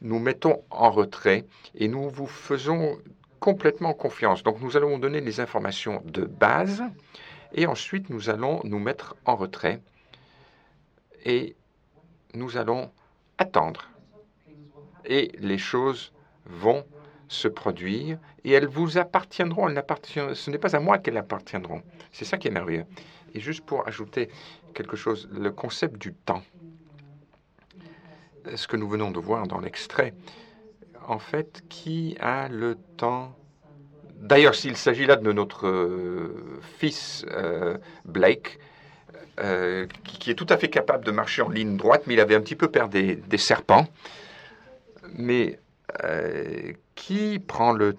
nous 0.00 0.18
mettons 0.18 0.62
en 0.70 0.90
retrait 0.90 1.44
et 1.76 1.86
nous 1.88 2.08
vous 2.08 2.26
faisons 2.26 2.98
complètement 3.38 3.94
confiance. 3.94 4.42
Donc, 4.42 4.60
nous 4.60 4.76
allons 4.76 4.90
vous 4.90 5.00
donner 5.00 5.20
les 5.20 5.40
informations 5.40 6.02
de 6.04 6.24
base 6.24 6.82
et 7.54 7.66
ensuite, 7.66 8.10
nous 8.10 8.30
allons 8.30 8.60
nous 8.64 8.78
mettre 8.78 9.16
en 9.24 9.36
retrait 9.36 9.80
et 11.24 11.54
nous 12.34 12.56
allons 12.56 12.90
attendre 13.38 13.88
et 15.04 15.32
les 15.38 15.58
choses 15.58 16.12
vont 16.46 16.84
se 17.28 17.48
produire 17.48 18.18
et 18.44 18.52
elles 18.52 18.66
vous 18.66 18.98
appartiendront. 18.98 19.68
Elles 19.68 20.36
ce 20.36 20.50
n'est 20.50 20.58
pas 20.58 20.76
à 20.76 20.80
moi 20.80 20.98
qu'elles 20.98 21.16
appartiendront. 21.16 21.82
C'est 22.12 22.24
ça 22.24 22.38
qui 22.38 22.48
est 22.48 22.52
merveilleux. 22.52 22.84
Et 23.34 23.40
juste 23.40 23.64
pour 23.64 23.86
ajouter 23.88 24.28
quelque 24.74 24.96
chose, 24.96 25.28
le 25.32 25.50
concept 25.50 26.00
du 26.00 26.12
temps, 26.12 26.42
ce 28.54 28.66
que 28.66 28.76
nous 28.76 28.88
venons 28.88 29.10
de 29.10 29.20
voir 29.20 29.46
dans 29.46 29.60
l'extrait, 29.60 30.14
en 31.06 31.18
fait, 31.18 31.62
qui 31.68 32.16
a 32.20 32.48
le 32.48 32.76
temps 32.96 33.34
D'ailleurs, 34.22 34.54
s'il 34.54 34.76
s'agit 34.76 35.04
là 35.04 35.16
de 35.16 35.32
notre 35.32 35.66
euh, 35.66 36.62
fils 36.78 37.26
euh, 37.32 37.76
Blake, 38.04 38.60
euh, 39.40 39.86
qui, 40.04 40.30
est 40.30 40.36
tout 40.36 40.46
à 40.48 40.56
fait 40.56 40.68
capable 40.68 41.04
de 41.04 41.10
marcher 41.10 41.42
en 41.42 41.48
ligne 41.48 41.76
droite, 41.76 42.04
mais 42.06 42.14
il 42.14 42.20
avait 42.20 42.36
un 42.36 42.40
petit 42.40 42.54
peu 42.54 42.68
peur 42.68 42.88
des 42.88 43.18
serpents 43.36 43.88
mais 45.14 45.58
qui 46.94 47.38
prend 47.38 47.72
le 47.72 47.96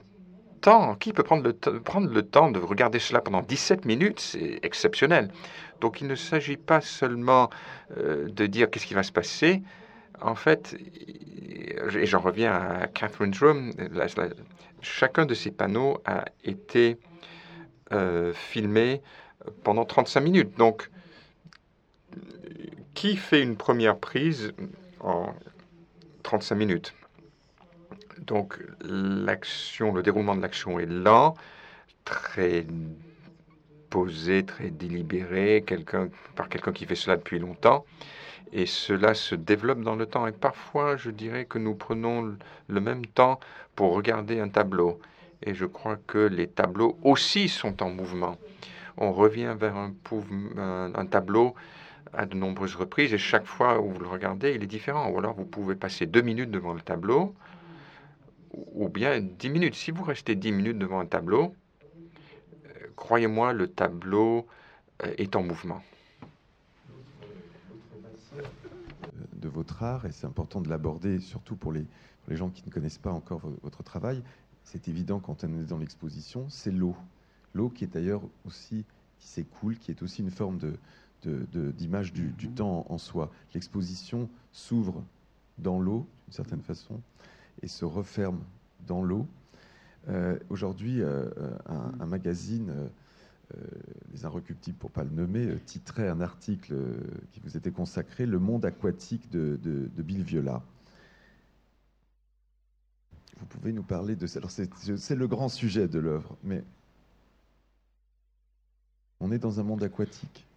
temps, 0.61 0.95
qui 0.95 1.13
peut 1.13 1.21
prendre 1.21 1.43
le, 1.43 1.53
prendre 1.79 2.11
le 2.11 2.23
temps 2.23 2.49
de 2.49 2.59
regarder 2.59 2.97
cela 2.97 3.21
pendant 3.21 3.41
17 3.41 3.85
minutes? 3.85 4.19
C'est 4.19 4.59
exceptionnel. 4.63 5.29
Donc 5.79 6.01
il 6.01 6.07
ne 6.07 6.15
s'agit 6.15 6.57
pas 6.57 6.81
seulement 6.81 7.51
de 7.95 8.45
dire 8.47 8.71
qu'est-ce 8.71 8.87
qui 8.87 8.95
va 8.95 9.03
se 9.03 9.11
passer. 9.11 9.61
En 10.21 10.33
fait, 10.33 10.75
et 10.75 12.05
j'en 12.05 12.19
reviens 12.19 12.53
à 12.53 12.87
Catherine's 12.87 13.39
Room, 13.39 13.73
chacun 14.83 15.25
de 15.25 15.33
ces 15.33 15.51
panneaux 15.51 16.01
a 16.05 16.25
été 16.43 16.97
euh, 17.91 18.33
filmé 18.33 19.01
pendant 19.63 19.85
35 19.85 20.21
minutes. 20.21 20.57
Donc, 20.57 20.89
qui 22.93 23.17
fait 23.17 23.41
une 23.41 23.55
première 23.55 23.97
prise 23.97 24.53
en 24.99 25.33
35 26.23 26.55
minutes? 26.55 26.93
Donc 28.19 28.59
l'action, 28.81 29.93
le 29.93 30.01
déroulement 30.01 30.35
de 30.35 30.41
l'action 30.41 30.79
est 30.79 30.85
lent, 30.85 31.35
très 32.05 32.65
posé, 33.89 34.45
très 34.45 34.69
délibéré, 34.69 35.63
par 36.35 36.49
quelqu'un 36.49 36.71
qui 36.71 36.85
fait 36.85 36.95
cela 36.95 37.17
depuis 37.17 37.39
longtemps. 37.39 37.85
Et 38.51 38.65
cela 38.65 39.13
se 39.13 39.35
développe 39.35 39.81
dans 39.81 39.95
le 39.95 40.05
temps. 40.05 40.27
Et 40.27 40.31
parfois, 40.31 40.95
je 40.95 41.09
dirais 41.09 41.45
que 41.45 41.57
nous 41.57 41.73
prenons 41.73 42.37
le 42.67 42.81
même 42.81 43.05
temps 43.05 43.39
pour 43.75 43.93
regarder 43.93 44.39
un 44.39 44.49
tableau. 44.49 44.99
Et 45.41 45.53
je 45.53 45.65
crois 45.65 45.97
que 46.07 46.19
les 46.19 46.47
tableaux 46.47 46.97
aussi 47.03 47.49
sont 47.49 47.83
en 47.83 47.89
mouvement. 47.89 48.37
On 48.97 49.11
revient 49.11 49.55
vers 49.59 49.75
un, 49.75 51.05
tableau 51.05 51.55
à 52.13 52.25
de 52.25 52.35
nombreuses 52.35 52.75
reprises 52.75 53.13
et 53.13 53.17
chaque 53.17 53.45
fois 53.45 53.81
où 53.81 53.89
vous 53.89 53.99
le 53.99 54.07
regardez, 54.07 54.53
il 54.53 54.63
est 54.63 54.67
différent. 54.67 55.09
Ou 55.09 55.17
alors 55.17 55.33
vous 55.33 55.45
pouvez 55.45 55.75
passer 55.75 56.05
deux 56.05 56.21
minutes 56.21 56.51
devant 56.51 56.73
le 56.73 56.81
tableau 56.81 57.33
ou 58.53 58.87
bien 58.87 59.19
10 59.19 59.49
minutes. 59.49 59.75
Si 59.75 59.91
vous 59.91 60.03
restez 60.03 60.35
10 60.35 60.51
minutes 60.51 60.77
devant 60.77 60.99
un 60.99 61.05
tableau, 61.05 61.55
euh, 62.65 62.69
croyez-moi, 62.95 63.53
le 63.53 63.67
tableau 63.67 64.47
euh, 65.03 65.13
est 65.17 65.35
en 65.35 65.43
mouvement. 65.43 65.81
De 69.33 69.49
votre 69.49 69.83
art, 69.83 70.05
et 70.05 70.11
c'est 70.11 70.27
important 70.27 70.61
de 70.61 70.69
l'aborder, 70.69 71.19
surtout 71.19 71.55
pour 71.55 71.71
les, 71.71 71.85
les, 72.27 72.35
gens 72.35 72.49
qui 72.49 72.63
ne 72.65 72.71
connaissent 72.71 72.97
pas 72.97 73.11
encore 73.11 73.41
votre 73.61 73.83
travail, 73.83 74.23
c'est 74.63 74.87
évident 74.87 75.19
quand 75.19 75.43
on 75.43 75.59
est 75.59 75.65
dans 75.65 75.77
l'exposition, 75.77 76.47
c'est 76.49 76.71
l'eau. 76.71 76.95
L'eau 77.53 77.69
qui 77.69 77.83
est 77.83 77.93
d'ailleurs 77.93 78.21
aussi, 78.45 78.85
qui 79.19 79.27
s'écoule, 79.27 79.77
qui 79.77 79.91
est 79.91 80.01
aussi 80.01 80.21
une 80.21 80.31
forme 80.31 80.57
de, 80.57 81.71
d'image 81.71 82.13
du, 82.13 82.27
du, 82.29 82.49
temps 82.49 82.85
en 82.89 82.97
soi. 82.97 83.31
L'exposition 83.53 84.29
s'ouvre 84.51 85.03
dans 85.57 85.79
l'eau, 85.79 86.07
d'une 86.25 86.33
certaine 86.33 86.61
façon, 86.61 87.01
et 87.61 87.67
se 87.67 87.85
referme 87.85 88.39
dans 88.87 89.03
l'eau. 89.03 89.27
Euh, 90.09 90.37
aujourd'hui, 90.49 91.01
euh, 91.01 91.29
un, 91.99 92.05
magazine, 92.05 92.71
euh, 93.55 93.65
Les 94.11 94.25
Inrecuptibles 94.25 94.77
pour 94.77 94.89
ne 94.89 94.93
pas 94.93 95.03
le 95.03 95.11
nommer, 95.11 95.55
titrait 95.65 96.09
un 96.09 96.21
article 96.21 96.75
qui 97.31 97.39
vous 97.39 97.55
était 97.57 97.71
consacré, 97.71 98.25
Le 98.25 98.39
monde 98.39 98.65
aquatique 98.65 99.29
de, 99.29 99.89
Bill 99.97 100.23
Viola. 100.23 100.63
Vous 103.43 103.59
pouvez 103.59 103.73
nous 103.73 103.83
parler 103.83 104.15
de 104.15 104.25
ça. 104.25 104.39
Alors, 104.39 104.51
c'est 104.51 105.15
le 105.15 105.27
grand 105.27 105.49
sujet 105.49 105.89
de 105.89 105.99
l'œuvre, 105.99 106.37
mais 106.43 106.63
on 109.19 109.33
est 109.33 109.37
dans 109.37 109.59
un 109.59 109.63
monde 109.63 109.83
aquatique. 109.83 110.47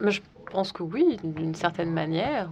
Je 0.00 0.20
pense 0.50 0.72
que 0.72 0.82
oui, 0.82 1.18
d'une 1.22 1.54
certaine 1.54 1.92
manière. 1.92 2.50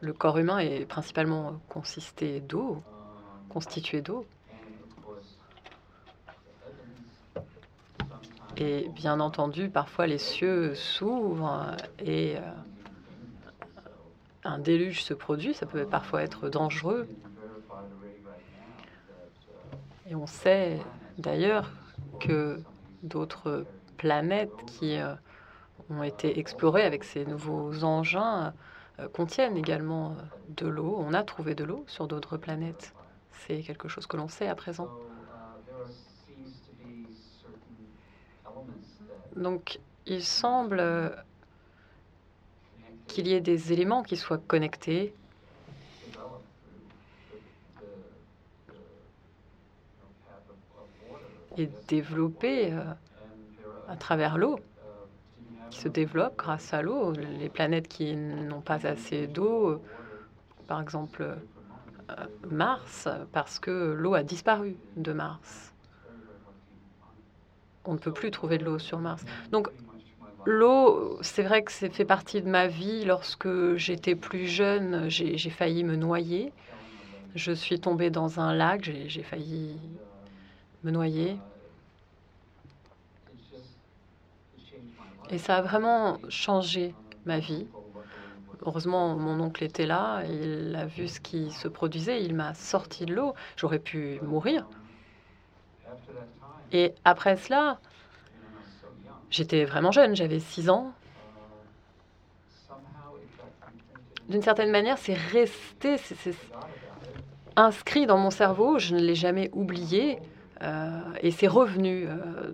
Le 0.00 0.12
corps 0.12 0.38
humain 0.38 0.58
est 0.58 0.86
principalement 0.86 1.60
consisté 1.68 2.40
d'eau, 2.40 2.82
constitué 3.48 4.02
d'eau. 4.02 4.26
Et 8.60 8.88
bien 8.88 9.20
entendu, 9.20 9.70
parfois 9.70 10.08
les 10.08 10.18
cieux 10.18 10.74
s'ouvrent 10.74 11.76
et 12.00 12.36
euh, 12.36 12.40
un 14.42 14.58
déluge 14.58 15.04
se 15.04 15.14
produit. 15.14 15.54
Ça 15.54 15.64
peut 15.64 15.86
parfois 15.86 16.22
être 16.22 16.48
dangereux. 16.48 17.08
on 20.10 20.26
sait 20.26 20.80
d'ailleurs 21.18 21.70
que 22.18 22.60
d'autres 23.04 23.64
planètes 23.96 24.50
qui 24.66 24.98
euh, 24.98 25.14
ont 25.88 26.02
été 26.02 26.40
explorées 26.40 26.82
avec 26.82 27.04
ces 27.04 27.24
nouveaux 27.26 27.84
engins 27.84 28.52
euh, 28.98 29.06
contiennent 29.08 29.56
également 29.56 30.16
de 30.48 30.66
l'eau. 30.66 30.96
On 30.98 31.14
a 31.14 31.22
trouvé 31.22 31.54
de 31.54 31.62
l'eau 31.62 31.84
sur 31.86 32.08
d'autres 32.08 32.36
planètes. 32.36 32.92
C'est 33.30 33.60
quelque 33.60 33.86
chose 33.86 34.08
que 34.08 34.16
l'on 34.16 34.26
sait 34.26 34.48
à 34.48 34.56
présent. 34.56 34.88
Donc, 39.36 39.80
il 40.06 40.24
semble 40.24 40.82
qu'il 43.06 43.26
y 43.26 43.32
ait 43.32 43.40
des 43.40 43.72
éléments 43.72 44.02
qui 44.02 44.16
soient 44.16 44.38
connectés 44.38 45.14
et 51.56 51.68
développés 51.88 52.72
euh, 52.72 52.84
à 53.88 53.96
travers 53.96 54.38
l'eau, 54.38 54.60
qui 55.70 55.80
se 55.80 55.88
développent 55.88 56.36
grâce 56.36 56.72
à 56.72 56.82
l'eau. 56.82 57.12
Les 57.12 57.48
planètes 57.48 57.88
qui 57.88 58.14
n'ont 58.14 58.60
pas 58.60 58.86
assez 58.86 59.26
d'eau, 59.26 59.82
par 60.66 60.80
exemple 60.80 61.22
euh, 62.10 62.26
Mars, 62.48 63.08
parce 63.32 63.58
que 63.58 63.92
l'eau 63.92 64.14
a 64.14 64.22
disparu 64.22 64.76
de 64.96 65.12
Mars. 65.12 65.67
On 67.88 67.94
ne 67.94 67.98
peut 67.98 68.12
plus 68.12 68.30
trouver 68.30 68.58
de 68.58 68.66
l'eau 68.66 68.78
sur 68.78 68.98
Mars. 68.98 69.24
Donc 69.50 69.70
l'eau, 70.44 71.18
c'est 71.22 71.42
vrai 71.42 71.62
que 71.62 71.72
c'est 71.72 71.88
fait 71.88 72.04
partie 72.04 72.42
de 72.42 72.48
ma 72.48 72.66
vie. 72.66 73.06
Lorsque 73.06 73.76
j'étais 73.76 74.14
plus 74.14 74.46
jeune, 74.46 75.08
j'ai 75.08 75.38
failli 75.50 75.84
me 75.84 75.96
noyer. 75.96 76.52
Je 77.34 77.50
suis 77.50 77.80
tombée 77.80 78.10
dans 78.10 78.40
un 78.40 78.52
lac, 78.54 78.82
j'ai 78.82 79.22
failli 79.22 79.78
me 80.84 80.90
noyer. 80.90 81.38
Et 85.30 85.38
ça 85.38 85.56
a 85.56 85.62
vraiment 85.62 86.18
changé 86.28 86.94
ma 87.24 87.38
vie. 87.38 87.66
Heureusement, 88.66 89.16
mon 89.16 89.40
oncle 89.40 89.64
était 89.64 89.86
là, 89.86 90.24
il 90.26 90.76
a 90.76 90.84
vu 90.84 91.08
ce 91.08 91.20
qui 91.20 91.50
se 91.52 91.68
produisait, 91.68 92.22
il 92.22 92.34
m'a 92.34 92.52
sorti 92.52 93.06
de 93.06 93.14
l'eau. 93.14 93.34
J'aurais 93.56 93.78
pu 93.78 94.20
mourir. 94.22 94.66
Et 96.72 96.94
après 97.04 97.36
cela, 97.36 97.78
j'étais 99.30 99.64
vraiment 99.64 99.92
jeune, 99.92 100.14
j'avais 100.14 100.40
6 100.40 100.70
ans. 100.70 100.92
D'une 104.28 104.42
certaine 104.42 104.70
manière, 104.70 104.98
c'est 104.98 105.14
resté, 105.14 105.96
c'est 105.96 106.34
inscrit 107.56 108.06
dans 108.06 108.18
mon 108.18 108.30
cerveau, 108.30 108.78
je 108.78 108.94
ne 108.94 109.00
l'ai 109.00 109.14
jamais 109.14 109.50
oublié. 109.52 110.18
Euh, 110.62 111.00
et 111.22 111.30
c'est 111.30 111.46
revenu 111.46 112.06
euh, 112.06 112.50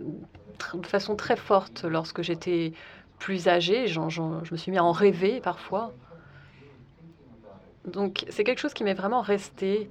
de 0.75 0.87
façon 0.87 1.17
très 1.17 1.37
forte 1.37 1.85
lorsque 1.85 2.23
j'étais 2.23 2.73
plus 3.19 3.49
âgée. 3.49 3.89
je 3.89 4.01
me 4.01 4.57
suis 4.57 4.71
mis 4.71 4.79
à 4.79 4.85
en 4.85 4.93
rêver 4.93 5.41
parfois. 5.41 5.93
Donc 7.87 8.25
c'est 8.31 8.45
quelque 8.45 8.61
chose 8.61 8.75
qui 8.75 8.85
m'est 8.85 8.95
vraiment 8.95 9.21
resté 9.21 9.91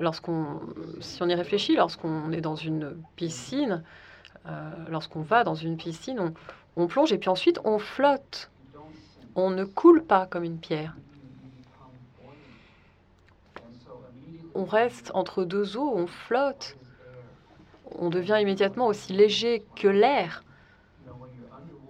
lorsqu'on, 0.00 0.60
si 1.00 1.22
on 1.22 1.28
y 1.28 1.34
réfléchit, 1.34 1.76
lorsqu'on 1.76 2.32
est 2.32 2.40
dans 2.40 2.56
une 2.56 2.96
piscine, 3.16 3.82
lorsqu'on 4.88 5.22
va 5.22 5.44
dans 5.44 5.54
une 5.54 5.76
piscine, 5.76 6.18
on, 6.20 6.34
on 6.76 6.86
plonge 6.86 7.12
et 7.12 7.18
puis 7.18 7.28
ensuite 7.28 7.60
on 7.64 7.78
flotte. 7.78 8.50
On 9.36 9.50
ne 9.50 9.64
coule 9.64 10.04
pas 10.04 10.26
comme 10.26 10.44
une 10.44 10.58
pierre. 10.58 10.96
On 14.54 14.64
reste 14.64 15.10
entre 15.14 15.44
deux 15.44 15.76
eaux, 15.76 15.92
on 15.94 16.06
flotte 16.06 16.76
on 17.98 18.08
devient 18.10 18.38
immédiatement 18.40 18.86
aussi 18.86 19.12
léger 19.12 19.64
que 19.76 19.88
l'air. 19.88 20.42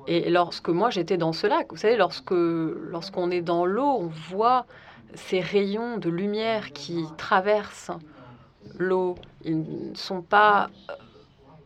Et 0.06 0.28
lorsque 0.28 0.68
moi 0.68 0.90
j'étais 0.90 1.16
dans 1.16 1.32
ce 1.32 1.46
lac, 1.46 1.70
vous 1.70 1.78
savez, 1.78 1.96
lorsque 1.96 2.30
lorsqu'on 2.30 3.30
est 3.30 3.40
dans 3.40 3.64
l'eau, 3.64 3.88
on 4.00 4.08
voit 4.08 4.66
ces 5.14 5.40
rayons 5.40 5.98
de 5.98 6.10
lumière 6.10 6.72
qui 6.72 7.04
traversent 7.16 7.92
l'eau. 8.78 9.16
Ils 9.44 9.90
ne 9.90 9.94
sont 9.94 10.22
pas 10.22 10.70
euh, 10.90 10.94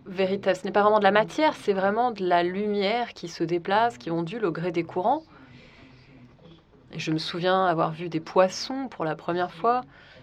véritables. 0.07 0.57
Ce 0.57 0.65
n'est 0.65 0.73
pas 0.73 0.83
vraiment 0.83 0.99
de 0.99 1.05
la 1.05 1.11
matière, 1.11 1.55
c'est 1.55 1.73
vraiment 1.73 2.11
de 2.11 2.25
la 2.27 2.43
lumière 2.43 3.15
qui 3.15 3.29
se 3.29 3.45
déplace, 3.45 3.99
qui 3.99 4.11
ondule 4.11 4.45
au 4.45 4.53
gré 4.53 4.73
des 4.73 4.85
courants. 4.85 5.23
Et 6.93 6.99
je 6.99 7.11
me 7.11 7.19
souviens 7.19 7.67
avoir 7.67 7.93
vu 7.93 8.09
des 8.09 8.21
poissons 8.21 8.89
pour 8.89 9.05
la 9.05 9.15
première 9.15 9.53
fois 9.53 9.83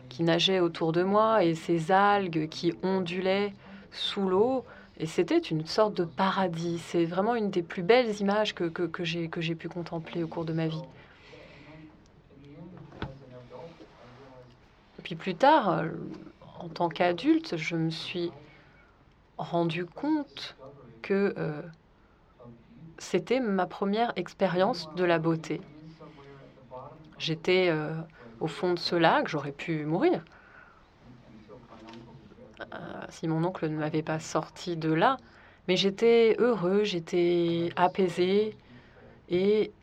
qui 0.09 0.23
nageaient 0.23 0.59
autour 0.59 0.91
de 0.91 1.03
moi 1.03 1.43
et 1.43 1.55
ces 1.55 1.91
algues 1.91 2.49
qui 2.49 2.73
ondulaient 2.83 3.53
sous 3.91 4.27
l'eau. 4.27 4.65
Et 4.97 5.05
c'était 5.05 5.37
une 5.37 5.65
sorte 5.65 5.93
de 5.95 6.05
paradis. 6.05 6.79
C'est 6.79 7.05
vraiment 7.05 7.35
une 7.35 7.49
des 7.49 7.61
plus 7.61 7.83
belles 7.83 8.19
images 8.21 8.55
que, 8.55 8.63
que, 8.63 8.83
que 8.83 9.03
j'ai 9.03 9.55
pu 9.55 9.67
contempler 9.67 10.23
au 10.23 10.27
cours 10.27 10.45
de 10.45 10.53
ma 10.53 10.67
vie. 10.67 10.83
Puis 15.05 15.15
plus 15.15 15.35
tard, 15.37 15.69
euh, 15.69 15.89
en 16.59 16.67
tant 16.67 16.89
qu'adulte, 16.89 17.57
je 17.57 17.75
me 17.75 17.91
suis 17.91 18.33
rendu 19.37 19.85
compte 19.85 20.57
que 21.03 21.33
euh, 21.37 21.61
c'était 22.97 23.39
ma 23.39 23.67
première 23.67 24.11
expérience 24.17 24.89
de 24.95 25.05
la 25.05 25.17
beauté. 25.19 25.61
J'étais 27.17 27.67
euh, 27.69 27.93
au 28.39 28.47
fond 28.47 28.73
de 28.73 28.79
ce 28.79 28.95
lac, 28.95 29.27
j'aurais 29.27 29.51
pu 29.51 29.85
mourir. 29.85 30.23
Si 33.09 33.27
mon 33.27 33.43
oncle 33.43 33.67
ne 33.69 33.77
m'avait 33.77 34.03
pas 34.03 34.19
sorti 34.19 34.77
de 34.77 34.91
là. 34.91 35.17
Mais 35.67 35.75
j'étais 35.77 36.35
heureux, 36.39 36.83
j'étais 36.83 37.69
apaisé 37.75 38.57
et 39.29 39.73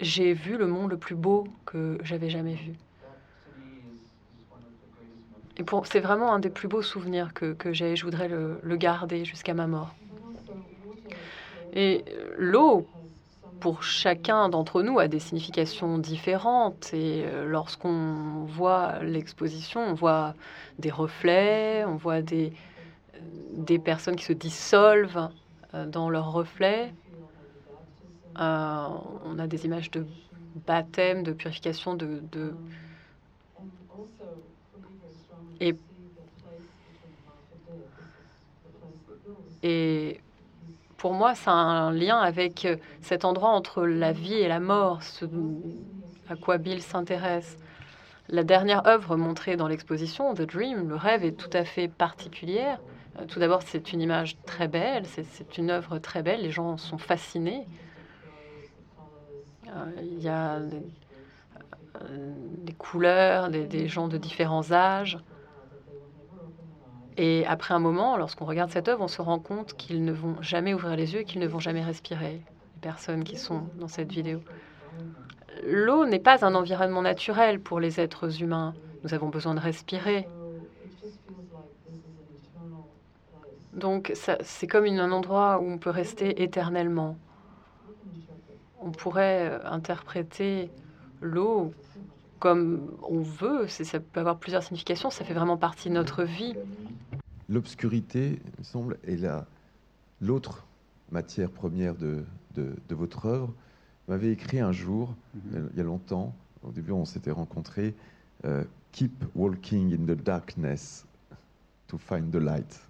j'ai 0.00 0.34
vu 0.34 0.56
le 0.58 0.66
monde 0.66 0.90
le 0.92 0.98
plus 0.98 1.16
beau 1.16 1.46
que 1.66 1.98
j'avais 2.02 2.30
jamais 2.30 2.54
vu. 2.54 2.74
Et 5.58 5.64
c'est 5.84 6.00
vraiment 6.00 6.32
un 6.34 6.38
des 6.38 6.50
plus 6.50 6.68
beaux 6.68 6.82
souvenirs 6.82 7.32
que, 7.32 7.52
que 7.54 7.72
j'ai. 7.72 7.96
Je 7.96 8.04
voudrais 8.04 8.28
le, 8.28 8.58
le 8.62 8.76
garder 8.76 9.24
jusqu'à 9.24 9.54
ma 9.54 9.66
mort. 9.66 9.94
Et 11.72 12.04
l'eau, 12.36 12.86
pour 13.60 13.82
chacun 13.82 14.48
d'entre 14.48 14.82
nous 14.82 14.98
a 14.98 15.08
des 15.08 15.18
significations 15.18 15.98
différentes. 15.98 16.92
Et 16.92 17.24
euh, 17.24 17.46
lorsqu'on 17.46 18.44
voit 18.46 19.02
l'exposition, 19.02 19.80
on 19.80 19.94
voit 19.94 20.34
des 20.78 20.90
reflets, 20.90 21.84
on 21.86 21.96
voit 21.96 22.22
des, 22.22 22.52
des 23.52 23.78
personnes 23.78 24.16
qui 24.16 24.24
se 24.24 24.34
dissolvent 24.34 25.30
euh, 25.74 25.86
dans 25.86 26.10
leurs 26.10 26.32
reflets. 26.32 26.92
Euh, 28.38 28.86
on 29.24 29.38
a 29.38 29.46
des 29.46 29.64
images 29.64 29.90
de 29.90 30.06
baptême, 30.66 31.22
de 31.22 31.32
purification, 31.32 31.94
de, 31.94 32.20
de... 32.32 32.54
Et, 35.60 35.74
et 39.62 40.20
pour 40.96 41.12
moi, 41.12 41.34
ça 41.34 41.52
a 41.52 41.54
un 41.54 41.92
lien 41.92 42.18
avec 42.18 42.64
euh, 42.64 42.76
cet 43.00 43.24
endroit 43.24 43.50
entre 43.50 43.84
la 43.84 44.12
vie 44.12 44.34
et 44.34 44.48
la 44.48 44.60
mort, 44.60 45.00
à 46.28 46.36
quoi 46.36 46.58
Bill 46.58 46.82
s'intéresse. 46.82 47.58
La 48.28 48.42
dernière 48.42 48.86
œuvre 48.86 49.16
montrée 49.16 49.56
dans 49.56 49.68
l'exposition, 49.68 50.34
The 50.34 50.42
Dream, 50.42 50.88
le 50.88 50.96
rêve, 50.96 51.24
est 51.24 51.32
tout 51.36 51.50
à 51.52 51.64
fait 51.64 51.88
particulière. 51.88 52.80
Euh, 53.18 53.24
tout 53.26 53.38
d'abord, 53.38 53.62
c'est 53.62 53.92
une 53.92 54.00
image 54.00 54.36
très 54.46 54.68
belle, 54.68 55.04
c'est 55.06 55.58
une 55.58 55.70
œuvre 55.70 55.98
très 55.98 56.22
belle, 56.22 56.42
les 56.42 56.50
gens 56.50 56.76
sont 56.76 56.98
fascinés. 56.98 57.66
Euh, 59.68 59.70
il 60.02 60.22
y 60.22 60.28
a 60.28 60.58
des, 62.64 62.72
couleurs, 62.72 63.48
des 63.48 63.88
gens 63.88 64.08
de 64.08 64.18
différents 64.18 64.72
âges. 64.72 65.18
Et 67.16 67.46
après 67.46 67.72
un 67.72 67.78
moment, 67.78 68.16
lorsqu'on 68.16 68.44
regarde 68.44 68.70
cette 68.70 68.88
œuvre, 68.88 69.02
on 69.02 69.08
se 69.08 69.22
rend 69.22 69.38
compte 69.38 69.74
qu'ils 69.74 70.04
ne 70.04 70.12
vont 70.12 70.36
jamais 70.42 70.74
ouvrir 70.74 70.96
les 70.96 71.14
yeux 71.14 71.20
et 71.20 71.24
qu'ils 71.24 71.40
ne 71.40 71.46
vont 71.46 71.60
jamais 71.60 71.82
respirer, 71.82 72.42
les 72.74 72.80
personnes 72.82 73.24
qui 73.24 73.36
sont 73.36 73.68
dans 73.78 73.88
cette 73.88 74.12
vidéo. 74.12 74.40
L'eau 75.64 76.04
n'est 76.04 76.18
pas 76.18 76.44
un 76.44 76.54
environnement 76.54 77.02
naturel 77.02 77.60
pour 77.60 77.80
les 77.80 78.00
êtres 78.00 78.42
humains. 78.42 78.74
Nous 79.02 79.14
avons 79.14 79.28
besoin 79.28 79.54
de 79.54 79.60
respirer. 79.60 80.28
Donc 83.72 84.12
c'est 84.14 84.66
comme 84.66 84.86
un 84.86 85.12
endroit 85.12 85.58
où 85.60 85.70
on 85.70 85.78
peut 85.78 85.90
rester 85.90 86.42
éternellement. 86.42 87.16
On 88.80 88.90
pourrait 88.90 89.50
euh, 89.50 89.58
interpréter 89.64 90.70
l'eau 91.20 91.72
comme 92.38 92.92
on 93.02 93.20
veut, 93.20 93.68
ça 93.68 94.00
peut 94.00 94.20
avoir 94.20 94.38
plusieurs 94.38 94.62
significations, 94.62 95.10
ça 95.10 95.24
fait 95.24 95.34
vraiment 95.34 95.56
partie 95.56 95.88
de 95.88 95.94
notre 95.94 96.24
vie. 96.24 96.54
L'obscurité, 97.48 98.40
il 98.44 98.58
me 98.58 98.64
semble, 98.64 98.98
est 99.04 99.18
l'autre 100.20 100.66
matière 101.10 101.50
première 101.50 101.94
de, 101.94 102.24
de, 102.54 102.94
votre 102.94 103.26
œuvre. 103.26 103.48
Vous 104.06 104.12
m'avez 104.12 104.30
écrit 104.30 104.60
un 104.60 104.72
jour, 104.72 105.14
mhm. 105.34 105.70
il 105.72 105.78
y 105.78 105.80
a 105.80 105.84
longtemps, 105.84 106.34
au 106.62 106.70
début 106.70 106.92
on 106.92 107.04
s'était 107.04 107.30
rencontrés, 107.30 107.94
euh, 108.44 108.64
Keep 108.92 109.24
walking 109.34 109.92
in 109.92 110.06
the 110.06 110.16
darkness. 110.16 111.04
to 111.88 111.98
find 111.98 112.32
the 112.32 112.40
light. 112.40 112.80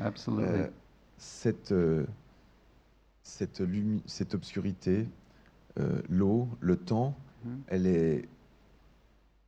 Absolutely. 0.00 0.44
Euh, 0.46 0.66
cette, 1.18 1.72
euh, 1.72 2.06
cette, 3.22 4.34
obscurité, 4.34 5.08
euh, 5.78 6.00
l'eau, 6.08 6.48
le 6.60 6.76
temps, 6.76 7.16
Mhm. 7.44 7.62
elle 7.68 7.86
est 7.86 8.28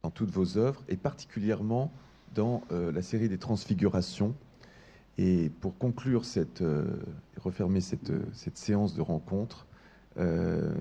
dans 0.03 0.11
toutes 0.11 0.31
vos 0.31 0.59
œuvres 0.59 0.83
et 0.89 0.97
particulièrement 0.97 1.93
dans 2.35 2.63
euh, 2.73 2.91
la 2.93 3.03
série 3.03 3.29
des 3.29 3.39
Transfigurations. 3.39 4.35
Et 5.19 5.51
pour 5.61 5.77
conclure 5.79 6.25
cette, 6.25 6.63
euh, 6.63 6.85
et 7.37 7.41
refermer 7.41 7.81
cette, 7.81 8.11
euh, 8.11 8.23
cette 8.33 8.59
séance 8.59 8.95
de 8.95 9.01
rencontre, 9.01 9.67
euh, 10.19 10.75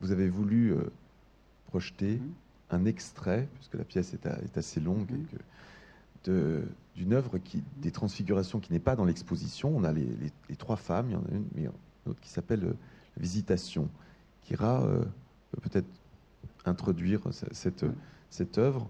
vous 0.00 0.10
avez 0.10 0.28
voulu 0.28 0.74
projeter 1.66 2.16
Mhm. 2.16 2.32
un 2.70 2.84
extrait, 2.86 3.48
puisque 3.54 3.74
la 3.74 3.84
pièce 3.84 4.14
est, 4.14 4.26
assez 4.58 4.80
longue, 4.80 5.10
et 5.12 5.36
que- 5.36 5.42
de- 6.30 6.62
d'une 6.96 7.12
œuvre 7.12 7.38
qui, 7.38 7.62
des 7.80 7.90
transfigurations 7.92 8.58
qui 8.58 8.72
n'est 8.72 8.78
pas 8.80 8.96
dans 8.96 9.04
l'exposition. 9.04 9.74
On 9.76 9.84
a 9.84 9.92
les, 9.92 10.04
les- 10.04 10.32
les 10.48 10.56
trois 10.56 10.76
femmes, 10.76 11.06
il 11.10 11.12
y 11.12 11.16
en 11.16 11.20
a 11.22 11.30
une, 11.30 11.46
mais 11.54 11.62
une 11.62 12.10
autre 12.10 12.20
qui 12.20 12.30
s'appelle 12.30 12.74
Visitation. 13.18 13.88
Euh, 14.50 15.04
peut 15.52 15.60
peut-être 15.68 15.86
introduire 16.68 17.20
ce- 17.32 17.46
cette, 17.52 17.84
cette 18.30 18.58
œuvre. 18.58 18.88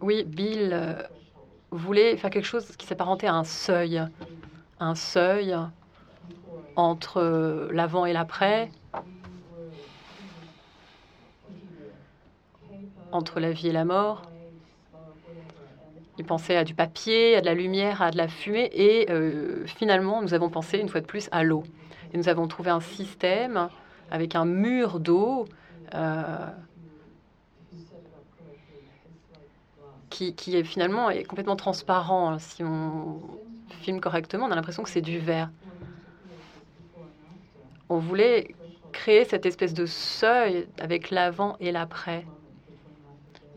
Oui, 0.00 0.24
Bill 0.24 0.70
euh, 0.72 1.02
voulait 1.70 2.16
faire 2.16 2.30
quelque 2.30 2.44
chose 2.46 2.76
qui 2.76 2.86
s'apparentait 2.86 3.26
à 3.26 3.34
un 3.34 3.44
seuil. 3.44 4.02
Un 4.78 4.94
seuil 4.94 5.54
entre 6.76 7.18
euh, 7.18 7.68
l'avant 7.72 8.06
et 8.06 8.12
l'après, 8.12 8.70
entre 13.12 13.40
la 13.40 13.52
vie 13.52 13.68
et 13.68 13.72
la 13.72 13.84
mort. 13.84 14.29
Il 16.20 16.26
pensait 16.26 16.54
à 16.54 16.64
du 16.64 16.74
papier, 16.74 17.36
à 17.36 17.40
de 17.40 17.46
la 17.46 17.54
lumière, 17.54 18.02
à 18.02 18.10
de 18.10 18.18
la 18.18 18.28
fumée, 18.28 18.68
et 18.74 19.10
euh, 19.10 19.64
finalement, 19.64 20.20
nous 20.20 20.34
avons 20.34 20.50
pensé 20.50 20.76
une 20.76 20.90
fois 20.90 21.00
de 21.00 21.06
plus 21.06 21.30
à 21.32 21.42
l'eau. 21.44 21.64
Et 22.12 22.18
nous 22.18 22.28
avons 22.28 22.46
trouvé 22.46 22.68
un 22.70 22.80
système 22.80 23.70
avec 24.10 24.34
un 24.34 24.44
mur 24.44 25.00
d'eau 25.00 25.46
euh, 25.94 26.46
qui, 30.10 30.34
est 30.54 30.62
finalement 30.62 31.08
est 31.08 31.24
complètement 31.24 31.56
transparent. 31.56 32.38
Si 32.38 32.62
on 32.62 33.22
filme 33.80 34.00
correctement, 34.00 34.44
on 34.44 34.50
a 34.50 34.56
l'impression 34.56 34.82
que 34.82 34.90
c'est 34.90 35.00
du 35.00 35.18
verre. 35.18 35.48
On 37.88 37.96
voulait 37.96 38.54
créer 38.92 39.24
cette 39.24 39.46
espèce 39.46 39.72
de 39.72 39.86
seuil 39.86 40.68
avec 40.78 41.10
l'avant 41.10 41.56
et 41.60 41.72
l'après, 41.72 42.26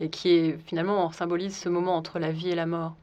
et 0.00 0.10
qui 0.10 0.30
est 0.30 0.58
finalement 0.66 1.10
symbolise 1.12 1.56
ce 1.56 1.68
moment 1.68 1.96
entre 1.96 2.18
la 2.18 2.32
vie 2.32 2.50
et 2.50 2.54
la 2.54 2.66
mort. 2.66 2.96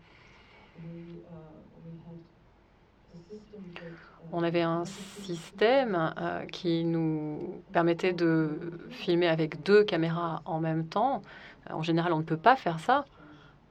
On 4.31 4.43
avait 4.43 4.61
un 4.61 4.85
système 4.85 6.13
euh, 6.17 6.45
qui 6.45 6.85
nous 6.85 7.63
permettait 7.73 8.13
de 8.13 8.71
filmer 8.89 9.27
avec 9.27 9.61
deux 9.63 9.83
caméras 9.83 10.41
en 10.45 10.59
même 10.59 10.87
temps. 10.87 11.21
Euh, 11.69 11.73
En 11.73 11.81
général, 11.83 12.13
on 12.13 12.19
ne 12.19 12.23
peut 12.23 12.37
pas 12.37 12.55
faire 12.55 12.79
ça. 12.79 13.05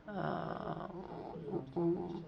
Euh, 0.09 0.13
on- 1.77 2.23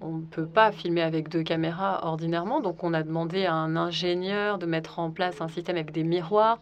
on 0.00 0.16
ne 0.18 0.22
peut 0.26 0.46
pas 0.46 0.72
filmer 0.72 1.02
avec 1.02 1.28
deux 1.28 1.42
caméras 1.44 2.04
ordinairement, 2.04 2.60
donc 2.60 2.82
on 2.82 2.92
a 2.92 3.02
demandé 3.02 3.46
à 3.46 3.54
un 3.54 3.76
ingénieur 3.76 4.58
de 4.58 4.66
mettre 4.66 4.98
en 4.98 5.10
place 5.10 5.40
un 5.40 5.48
système 5.48 5.76
avec 5.76 5.92
des 5.92 6.02
miroirs. 6.04 6.60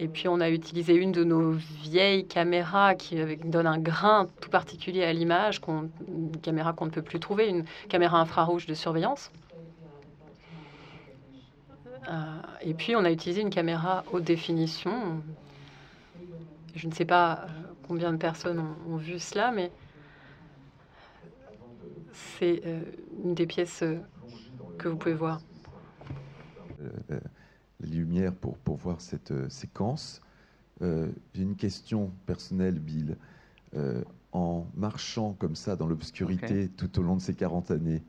Et 0.00 0.06
puis 0.06 0.28
on 0.28 0.40
a 0.40 0.48
utilisé 0.48 0.94
une 0.94 1.10
de 1.10 1.24
nos 1.24 1.52
vieilles 1.52 2.26
caméras 2.26 2.94
qui 2.94 3.16
donne 3.44 3.66
un 3.66 3.78
grain 3.78 4.28
tout 4.40 4.50
particulier 4.50 5.02
à 5.02 5.12
l'image, 5.12 5.60
une 6.06 6.30
caméra 6.40 6.72
qu'on 6.72 6.86
ne 6.86 6.90
peut 6.90 7.02
plus 7.02 7.18
trouver, 7.18 7.48
une 7.48 7.64
caméra 7.88 8.20
infrarouge 8.20 8.66
de 8.66 8.74
surveillance. 8.74 9.32
Euh, 12.08 12.40
et 12.62 12.74
puis 12.74 12.96
on 12.96 13.04
a 13.04 13.10
utilisé 13.10 13.42
une 13.42 13.50
caméra 13.50 14.04
haute 14.12 14.24
définition. 14.24 15.22
Je 16.74 16.86
ne 16.86 16.92
sais 16.92 17.04
pas 17.04 17.40
euh, 17.42 17.46
combien 17.86 18.12
de 18.12 18.18
personnes 18.18 18.64
ont, 18.88 18.96
vu 18.96 19.18
cela, 19.18 19.50
mais 19.50 19.70
c'est 22.12 22.62
euh, 22.64 22.80
une 23.24 23.34
des 23.34 23.46
pièces 23.46 23.82
que 24.78 24.88
vous 24.88 24.96
pouvez 24.96 25.14
voir. 25.14 25.40
Les 27.80 27.88
lumières 27.88 28.34
pour, 28.34 28.58
pour 28.58 28.76
voir 28.76 29.00
cette 29.00 29.30
euh, 29.30 29.48
séquence. 29.48 30.20
Euh, 30.82 31.10
J'ai 31.34 31.42
une 31.42 31.56
question 31.56 32.12
personnelle, 32.26 32.78
Bill. 32.78 33.16
Euh, 33.74 34.02
en 34.32 34.66
marchant 34.74 35.32
comme 35.34 35.56
ça 35.56 35.76
dans 35.76 35.86
l'obscurité 35.86 36.68
tout 36.68 36.98
au 36.98 37.02
long 37.02 37.16
de 37.16 37.20
ces 37.20 37.34
40 37.34 37.70
années, 37.70 38.02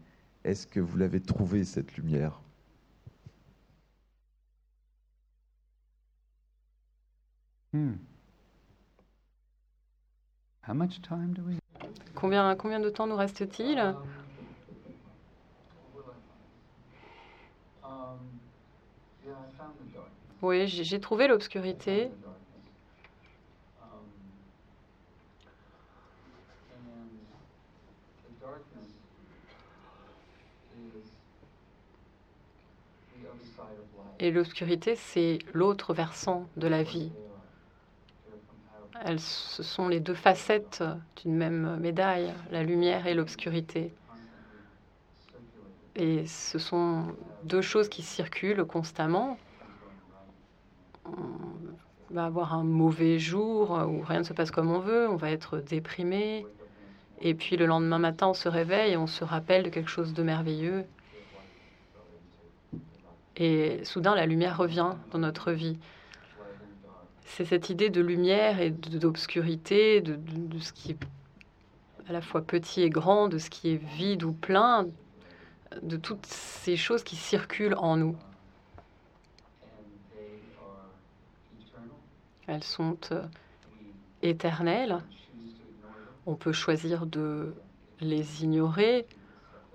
est-ce 0.44 0.68
que 0.68 0.80
vous 0.80 0.98
l'avez 0.98 1.22
trouvée, 1.22 1.64
cette 1.64 1.96
lumière? 1.96 2.42
Hmm. 7.74 7.94
How 10.68 10.74
much 10.74 11.02
time 11.02 11.34
do 11.34 11.42
we? 11.44 11.58
Combien, 12.16 12.56
combien 12.56 12.80
de 12.80 12.90
temps 12.90 13.08
nous 13.08 13.16
reste-t-il? 13.16 13.96
Oui, 20.42 20.68
j'ai 20.68 21.00
trouvé 21.00 21.28
l'obscurité. 21.28 22.12
Et 34.20 34.32
l'obscurité, 34.32 34.96
c'est 34.96 35.40
l'autre 35.54 35.94
versant 35.94 36.50
de 36.58 36.68
la 36.68 36.84
vie. 36.84 37.12
Elles, 39.04 39.20
ce 39.20 39.64
sont 39.64 39.88
les 39.88 40.00
deux 40.00 40.14
facettes 40.14 40.84
d'une 41.18 41.36
même 41.36 41.78
médaille, 41.80 42.34
la 42.52 42.64
lumière 42.64 43.08
et 43.08 43.14
l'obscurité. 43.14 43.99
Et 46.00 46.26
ce 46.26 46.58
sont 46.60 47.04
deux 47.44 47.62
choses 47.62 47.90
qui 47.90 48.04
circulent 48.04 48.64
constamment. 48.64 49.38
On 51.06 52.14
va 52.14 52.26
avoir 52.26 52.54
un 52.54 52.64
mauvais 52.64 53.20
jour 53.20 53.72
où 53.88 54.02
rien 54.02 54.20
ne 54.20 54.24
se 54.24 54.32
passe 54.32 54.50
comme 54.50 54.72
on 54.72 54.80
veut, 54.80 55.10
on 55.10 55.18
va 55.18 55.30
être 55.30 55.58
déprimé. 55.58 56.48
Et 57.22 57.34
puis 57.34 57.58
le 57.58 57.66
lendemain 57.66 58.00
matin, 58.00 58.30
on 58.30 58.34
se 58.34 58.48
réveille 58.48 58.94
et 58.94 58.98
on 58.98 59.08
se 59.08 59.26
rappelle 59.26 59.64
de 59.64 59.70
quelque 59.70 59.90
chose 59.90 60.14
de 60.14 60.24
merveilleux. 60.24 60.86
Et 63.36 63.84
soudain, 63.84 64.16
la 64.16 64.26
lumière 64.26 64.58
revient 64.58 64.94
dans 65.12 65.20
notre 65.20 65.52
vie. 65.52 65.78
C'est 67.26 67.44
cette 67.44 67.70
idée 67.70 67.90
de 67.90 68.00
lumière 68.00 68.62
et 68.62 68.70
d'obscurité, 68.72 70.00
de- 70.00 70.16
de 70.16 70.60
ce 70.60 70.72
qui 70.72 70.92
est 70.92 70.98
à 72.08 72.14
la 72.14 72.22
fois 72.22 72.42
petit 72.42 72.84
et 72.84 72.90
grand, 72.90 73.28
de 73.28 73.38
ce 73.38 73.50
qui 73.50 73.72
est 73.74 73.84
vide 73.98 74.24
ou 74.24 74.32
plein, 74.32 74.88
de 75.82 75.98
toutes 75.98 76.26
ces 76.26 76.76
choses 76.76 77.04
qui 77.04 77.16
circulent 77.16 77.76
en 77.76 77.98
nous. 77.98 78.16
Elles 82.48 82.64
sont 82.64 82.98
euh, 83.12 83.24
éternelles. 84.22 85.00
On 86.26 86.36
peut 86.36 86.52
choisir 86.52 87.06
de 87.06 87.54
les 88.02 88.44
ignorer, 88.44 89.06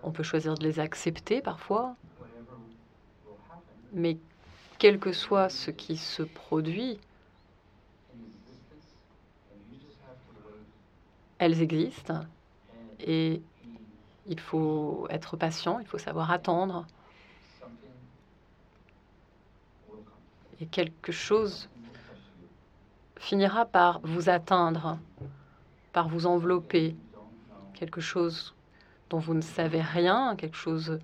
on 0.02 0.10
peut 0.10 0.22
choisir 0.22 0.54
de 0.54 0.64
les 0.64 0.80
accepter 0.80 1.40
parfois, 1.40 1.96
mais 3.92 4.16
quel 4.78 4.98
que 4.98 5.12
soit 5.12 5.48
ce 5.48 5.70
qui 5.70 5.96
se 5.96 6.22
produit, 6.22 6.98
elles 11.38 11.62
existent 11.62 12.20
et 13.00 13.40
il 14.26 14.40
faut 14.40 15.06
être 15.10 15.36
patient, 15.36 15.78
il 15.78 15.86
faut 15.86 15.98
savoir 15.98 16.30
attendre. 16.30 16.86
Et 20.60 20.66
quelque 20.66 21.12
chose 21.12 21.68
finira 23.16 23.64
par 23.64 24.00
vous 24.00 24.28
atteindre, 24.28 24.98
par 25.92 26.08
vous 26.08 26.26
envelopper. 26.26 26.96
Quelque 27.74 28.00
chose 28.00 28.54
dont 29.10 29.18
vous 29.18 29.34
ne 29.34 29.40
savez 29.40 29.82
rien, 29.82 30.36
quelque 30.36 30.56
chose 30.56 31.00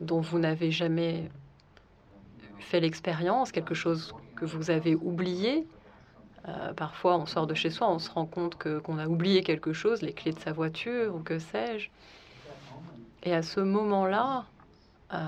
dont 0.00 0.20
vous 0.20 0.38
n'avez 0.38 0.70
jamais 0.70 1.30
fait 2.58 2.80
l'expérience, 2.80 3.52
quelque 3.52 3.74
chose 3.74 4.14
que 4.34 4.44
vous 4.44 4.70
avez 4.70 4.94
oublié. 4.94 5.66
Euh, 6.48 6.72
parfois, 6.74 7.16
on 7.18 7.26
sort 7.26 7.46
de 7.46 7.54
chez 7.54 7.70
soi, 7.70 7.88
on 7.90 7.98
se 7.98 8.10
rend 8.10 8.26
compte 8.26 8.56
que- 8.56 8.78
qu'on 8.80 8.98
a 8.98 9.06
oublié 9.06 9.42
quelque 9.42 9.72
chose, 9.72 10.02
les 10.02 10.12
clés 10.12 10.32
de 10.32 10.40
sa 10.40 10.52
voiture 10.52 11.14
ou 11.14 11.20
que 11.20 11.38
sais-je. 11.38 11.88
Et 13.22 13.34
à 13.34 13.42
ce 13.42 13.60
moment-là, 13.60 14.46
euh, 15.14 15.18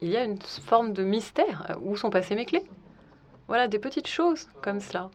il 0.00 0.08
y 0.08 0.16
a 0.16 0.24
une 0.24 0.40
forme 0.42 0.92
de 0.92 1.04
mystère. 1.04 1.76
Où 1.82 1.96
sont 1.96 2.10
passées 2.10 2.34
mes 2.34 2.46
clés? 2.46 2.64
Voilà, 3.48 3.68
des 3.68 3.78
petites 3.78 4.08
choses 4.08 4.48
comme 4.60 4.80
cela. 4.80 5.10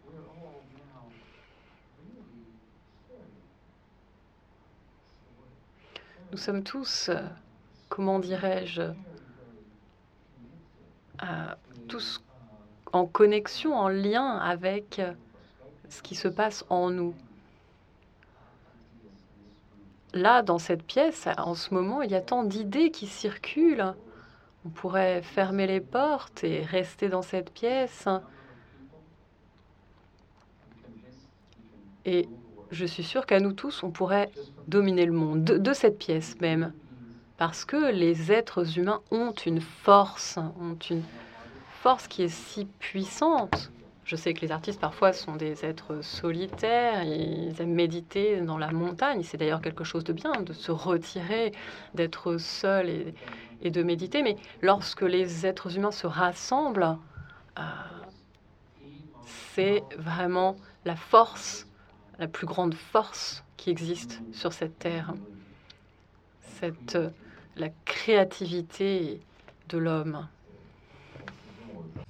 Nous 6.32 6.38
sommes 6.38 6.64
tous, 6.64 7.10
euh, 7.10 7.22
comment 7.90 8.20
dirais-je, 8.20 8.82
tous 11.88 12.22
en 12.94 13.07
connexion, 13.07 13.76
en 13.76 13.90
lien 13.90 14.38
avec 14.38 14.99
euh, 14.99 15.11
ce 15.90 16.02
qui 16.02 16.15
se 16.15 16.28
passe 16.28 16.64
en 16.70 16.90
nous. 16.90 17.14
Là, 20.14 20.44
dans 20.44 20.60
cette 20.60 20.84
pièce, 20.84 21.28
en 21.38 21.56
ce 21.56 21.74
moment, 21.74 22.03
il 22.03 22.11
y 22.11 22.15
a 22.15 22.22
tant 22.22 22.44
d'idées 22.44 22.91
qui 22.91 23.07
circulent. 23.07 23.95
On 24.64 24.70
pourrait 24.70 25.24
fermer 25.24 25.65
les 25.65 25.82
portes 25.82 26.44
et 26.44 26.61
rester 26.61 27.10
dans 27.10 27.24
cette 27.24 27.49
pièce. 27.49 28.07
Et 32.06 32.30
je 32.70 32.86
suis 32.86 33.03
sûre 33.03 33.26
qu'à 33.26 33.40
nous 33.40 33.53
tous, 33.53 33.82
on 33.82 33.90
pourrait 33.90 34.30
dominer 34.68 35.06
le 35.06 35.14
monde, 35.14 35.44
de, 35.44 35.74
cette 35.74 35.98
pièce 35.98 36.40
même. 36.41 36.74
Parce 37.38 37.65
que 37.65 37.91
les 37.91 38.32
êtres 38.32 38.78
humains 38.78 39.02
ont 39.10 39.32
une 39.32 39.61
force, 39.61 40.38
ont 40.38 40.78
une 40.91 41.02
force 41.84 42.08
qui 42.08 42.24
est 42.24 42.30
si 42.30 42.64
puissante. 42.80 43.70
Je 44.06 44.16
sais 44.16 44.34
que 44.34 44.40
les 44.40 44.54
artistes 44.54 44.80
parfois 44.80 45.12
sont 45.12 45.36
des 45.36 45.66
êtres 45.66 46.02
solitaires, 46.02 47.04
ils 47.04 47.62
aiment 47.62 47.74
méditer 47.74 48.40
dans 48.40 48.58
la 48.58 48.72
montagne. 48.72 49.22
C'est 49.22 49.36
d'ailleurs 49.36 49.62
quelque 49.62 49.84
chose 49.84 50.06
de 50.06 50.14
bien 50.14 50.32
de 50.44 50.54
se 50.54 50.72
retirer, 50.72 51.52
d'être 51.94 52.38
seul 52.38 53.14
et, 53.62 53.70
de 53.70 53.84
méditer. 53.84 54.24
Mais 54.24 54.38
lorsque 54.62 55.02
les 55.02 55.46
êtres 55.46 55.76
humains 55.76 55.92
se 55.92 56.08
rassemblent, 56.08 56.98
euh, 57.60 57.62
c'est 59.26 59.84
vraiment 59.98 60.56
la 60.86 60.96
force 60.96 61.68
la 62.18 62.30
plus 62.30 62.48
grande 62.48 62.76
force 62.76 63.44
qui 63.58 63.72
existe 63.72 64.22
sur 64.32 64.54
cette 64.54 64.80
terre, 64.80 65.14
cette, 66.40 66.98
la 67.58 67.68
créativité 67.84 69.20
de 69.68 69.78
l'homme. 69.78 70.30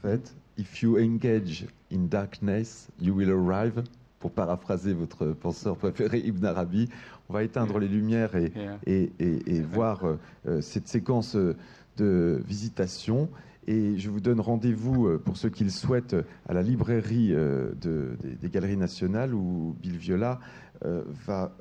Fait, 0.04 0.36
if 0.58 0.82
you 0.82 0.98
engage 1.00 1.66
in 1.90 2.08
darkness, 2.10 2.90
you 3.00 3.16
will 3.16 3.32
arrive. 3.32 3.84
Pour 4.20 4.32
paraphraser 4.32 4.94
votre 4.94 5.28
penseur 5.28 5.78
préféré, 5.78 6.20
Ibn 6.20 6.46
Arabi, 6.46 6.90
on 7.30 7.34
va 7.34 7.44
éteindre 7.44 7.80
les 7.80 7.88
lumières 7.88 8.36
et, 8.36 8.52
et, 8.86 9.12
et, 9.20 9.62
voir 9.62 10.06
euh, 10.46 10.62
cette 10.62 10.90
séquence 10.90 11.38
de 11.98 12.42
visitation. 12.46 13.30
Et 13.66 13.98
je 13.98 14.10
vous 14.10 14.20
donne 14.20 14.42
rendez-vous, 14.42 15.08
euh, 15.08 15.18
pour 15.18 15.38
ceux 15.38 15.50
qui 15.50 15.64
le 15.64 15.70
souhaitent, 15.70 16.18
à 16.48 16.54
la 16.54 16.62
librairie 16.62 17.30
euh, 17.34 17.72
des, 18.42 18.50
Galeries 18.50 18.78
Nationales 18.78 19.34
où 19.34 19.76
Bill 19.82 19.98
Viola 19.98 20.40
euh, 20.86 21.04
va 21.26 21.54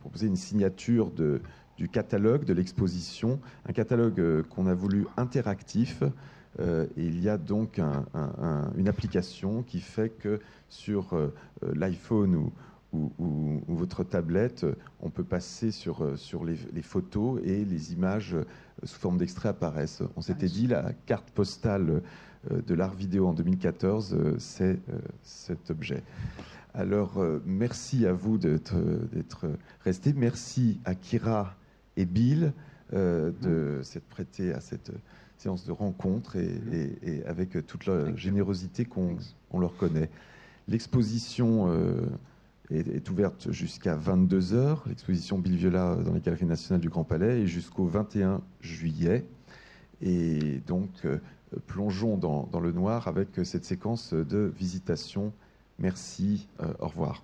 proposer 0.00 0.26
une 0.26 0.36
signature 0.36 1.10
du 1.78 1.88
catalogue 1.88 2.44
de 2.44 2.52
l'exposition, 2.52 3.40
un 3.66 3.72
catalogue 3.72 4.42
qu'on 4.50 4.66
a 4.66 4.74
voulu 4.74 5.06
interactif. 5.16 6.02
Et 6.58 6.88
il 6.96 7.20
y 7.22 7.28
a 7.28 7.36
donc 7.36 7.78
une 7.78 8.88
application 8.88 9.62
qui 9.62 9.80
fait 9.80 10.08
que 10.10 10.40
sur 10.68 11.14
l'iPhone 11.62 12.34
ou, 12.34 12.52
ou, 13.18 13.60
votre 13.68 14.04
tablette, 14.04 14.66
on 15.00 15.10
peut 15.10 15.24
passer 15.24 15.70
sur, 15.70 16.18
sur 16.18 16.44
les, 16.44 16.56
photos 16.82 17.40
et 17.44 17.64
les 17.64 17.92
images 17.92 18.34
euh, 18.34 18.44
sous 18.84 18.98
forme 18.98 19.18
d'extrait 19.18 19.48
apparaissent. 19.48 20.02
On 20.16 20.20
s'était 20.20 20.46
dit, 20.46 20.66
la 20.66 20.92
carte 21.06 21.30
postale 21.30 22.02
euh, 22.50 22.62
de 22.62 22.74
l'art 22.74 22.94
vidéo 22.94 23.28
en 23.28 23.32
2014, 23.32 24.14
euh, 24.14 24.34
c'est 24.38 24.78
cet 25.22 25.70
objet. 25.70 26.02
Alors, 26.74 27.24
merci 27.46 28.04
à 28.04 28.12
vous 28.12 28.36
d'être 28.36 28.74
restés. 29.82 30.12
Merci 30.12 30.78
à 30.84 30.94
Kira 30.94 31.54
et 31.96 32.04
Bill 32.04 32.52
de 32.92 33.80
s'être 33.82 34.04
prêtés 34.04 34.52
à 34.52 34.60
cette 34.60 34.92
séance 35.38 35.64
de 35.64 35.72
rencontre 35.72 36.36
et, 36.36 37.22
avec 37.26 37.66
toute 37.66 37.86
la 37.86 38.14
générosité 38.16 38.84
qu'on 38.84 39.18
leur 39.58 39.76
connaît. 39.76 40.10
L'exposition 40.68 41.70
est, 42.70 43.08
ouverte 43.10 43.50
jusqu'à 43.52 43.96
22h, 43.96 44.78
l'exposition 44.88 45.38
Bill 45.38 45.56
Viola 45.56 45.96
dans 45.96 46.12
les 46.12 46.20
Galeries 46.20 46.46
nationales 46.46 46.80
du 46.80 46.88
Grand 46.88 47.04
Palais, 47.04 47.42
et 47.42 47.46
jusqu'au 47.46 47.86
21 47.86 48.40
juillet. 48.60 49.24
Et 50.02 50.60
donc, 50.66 50.90
euh, 51.04 51.18
plongeons 51.66 52.16
dans, 52.16 52.60
le 52.60 52.72
noir 52.72 53.08
avec 53.08 53.28
cette 53.44 53.64
séquence 53.64 54.12
de 54.12 54.52
visitation. 54.58 55.32
Merci, 55.78 56.48
euh, 56.60 56.72
au 56.80 56.88
revoir. 56.88 57.22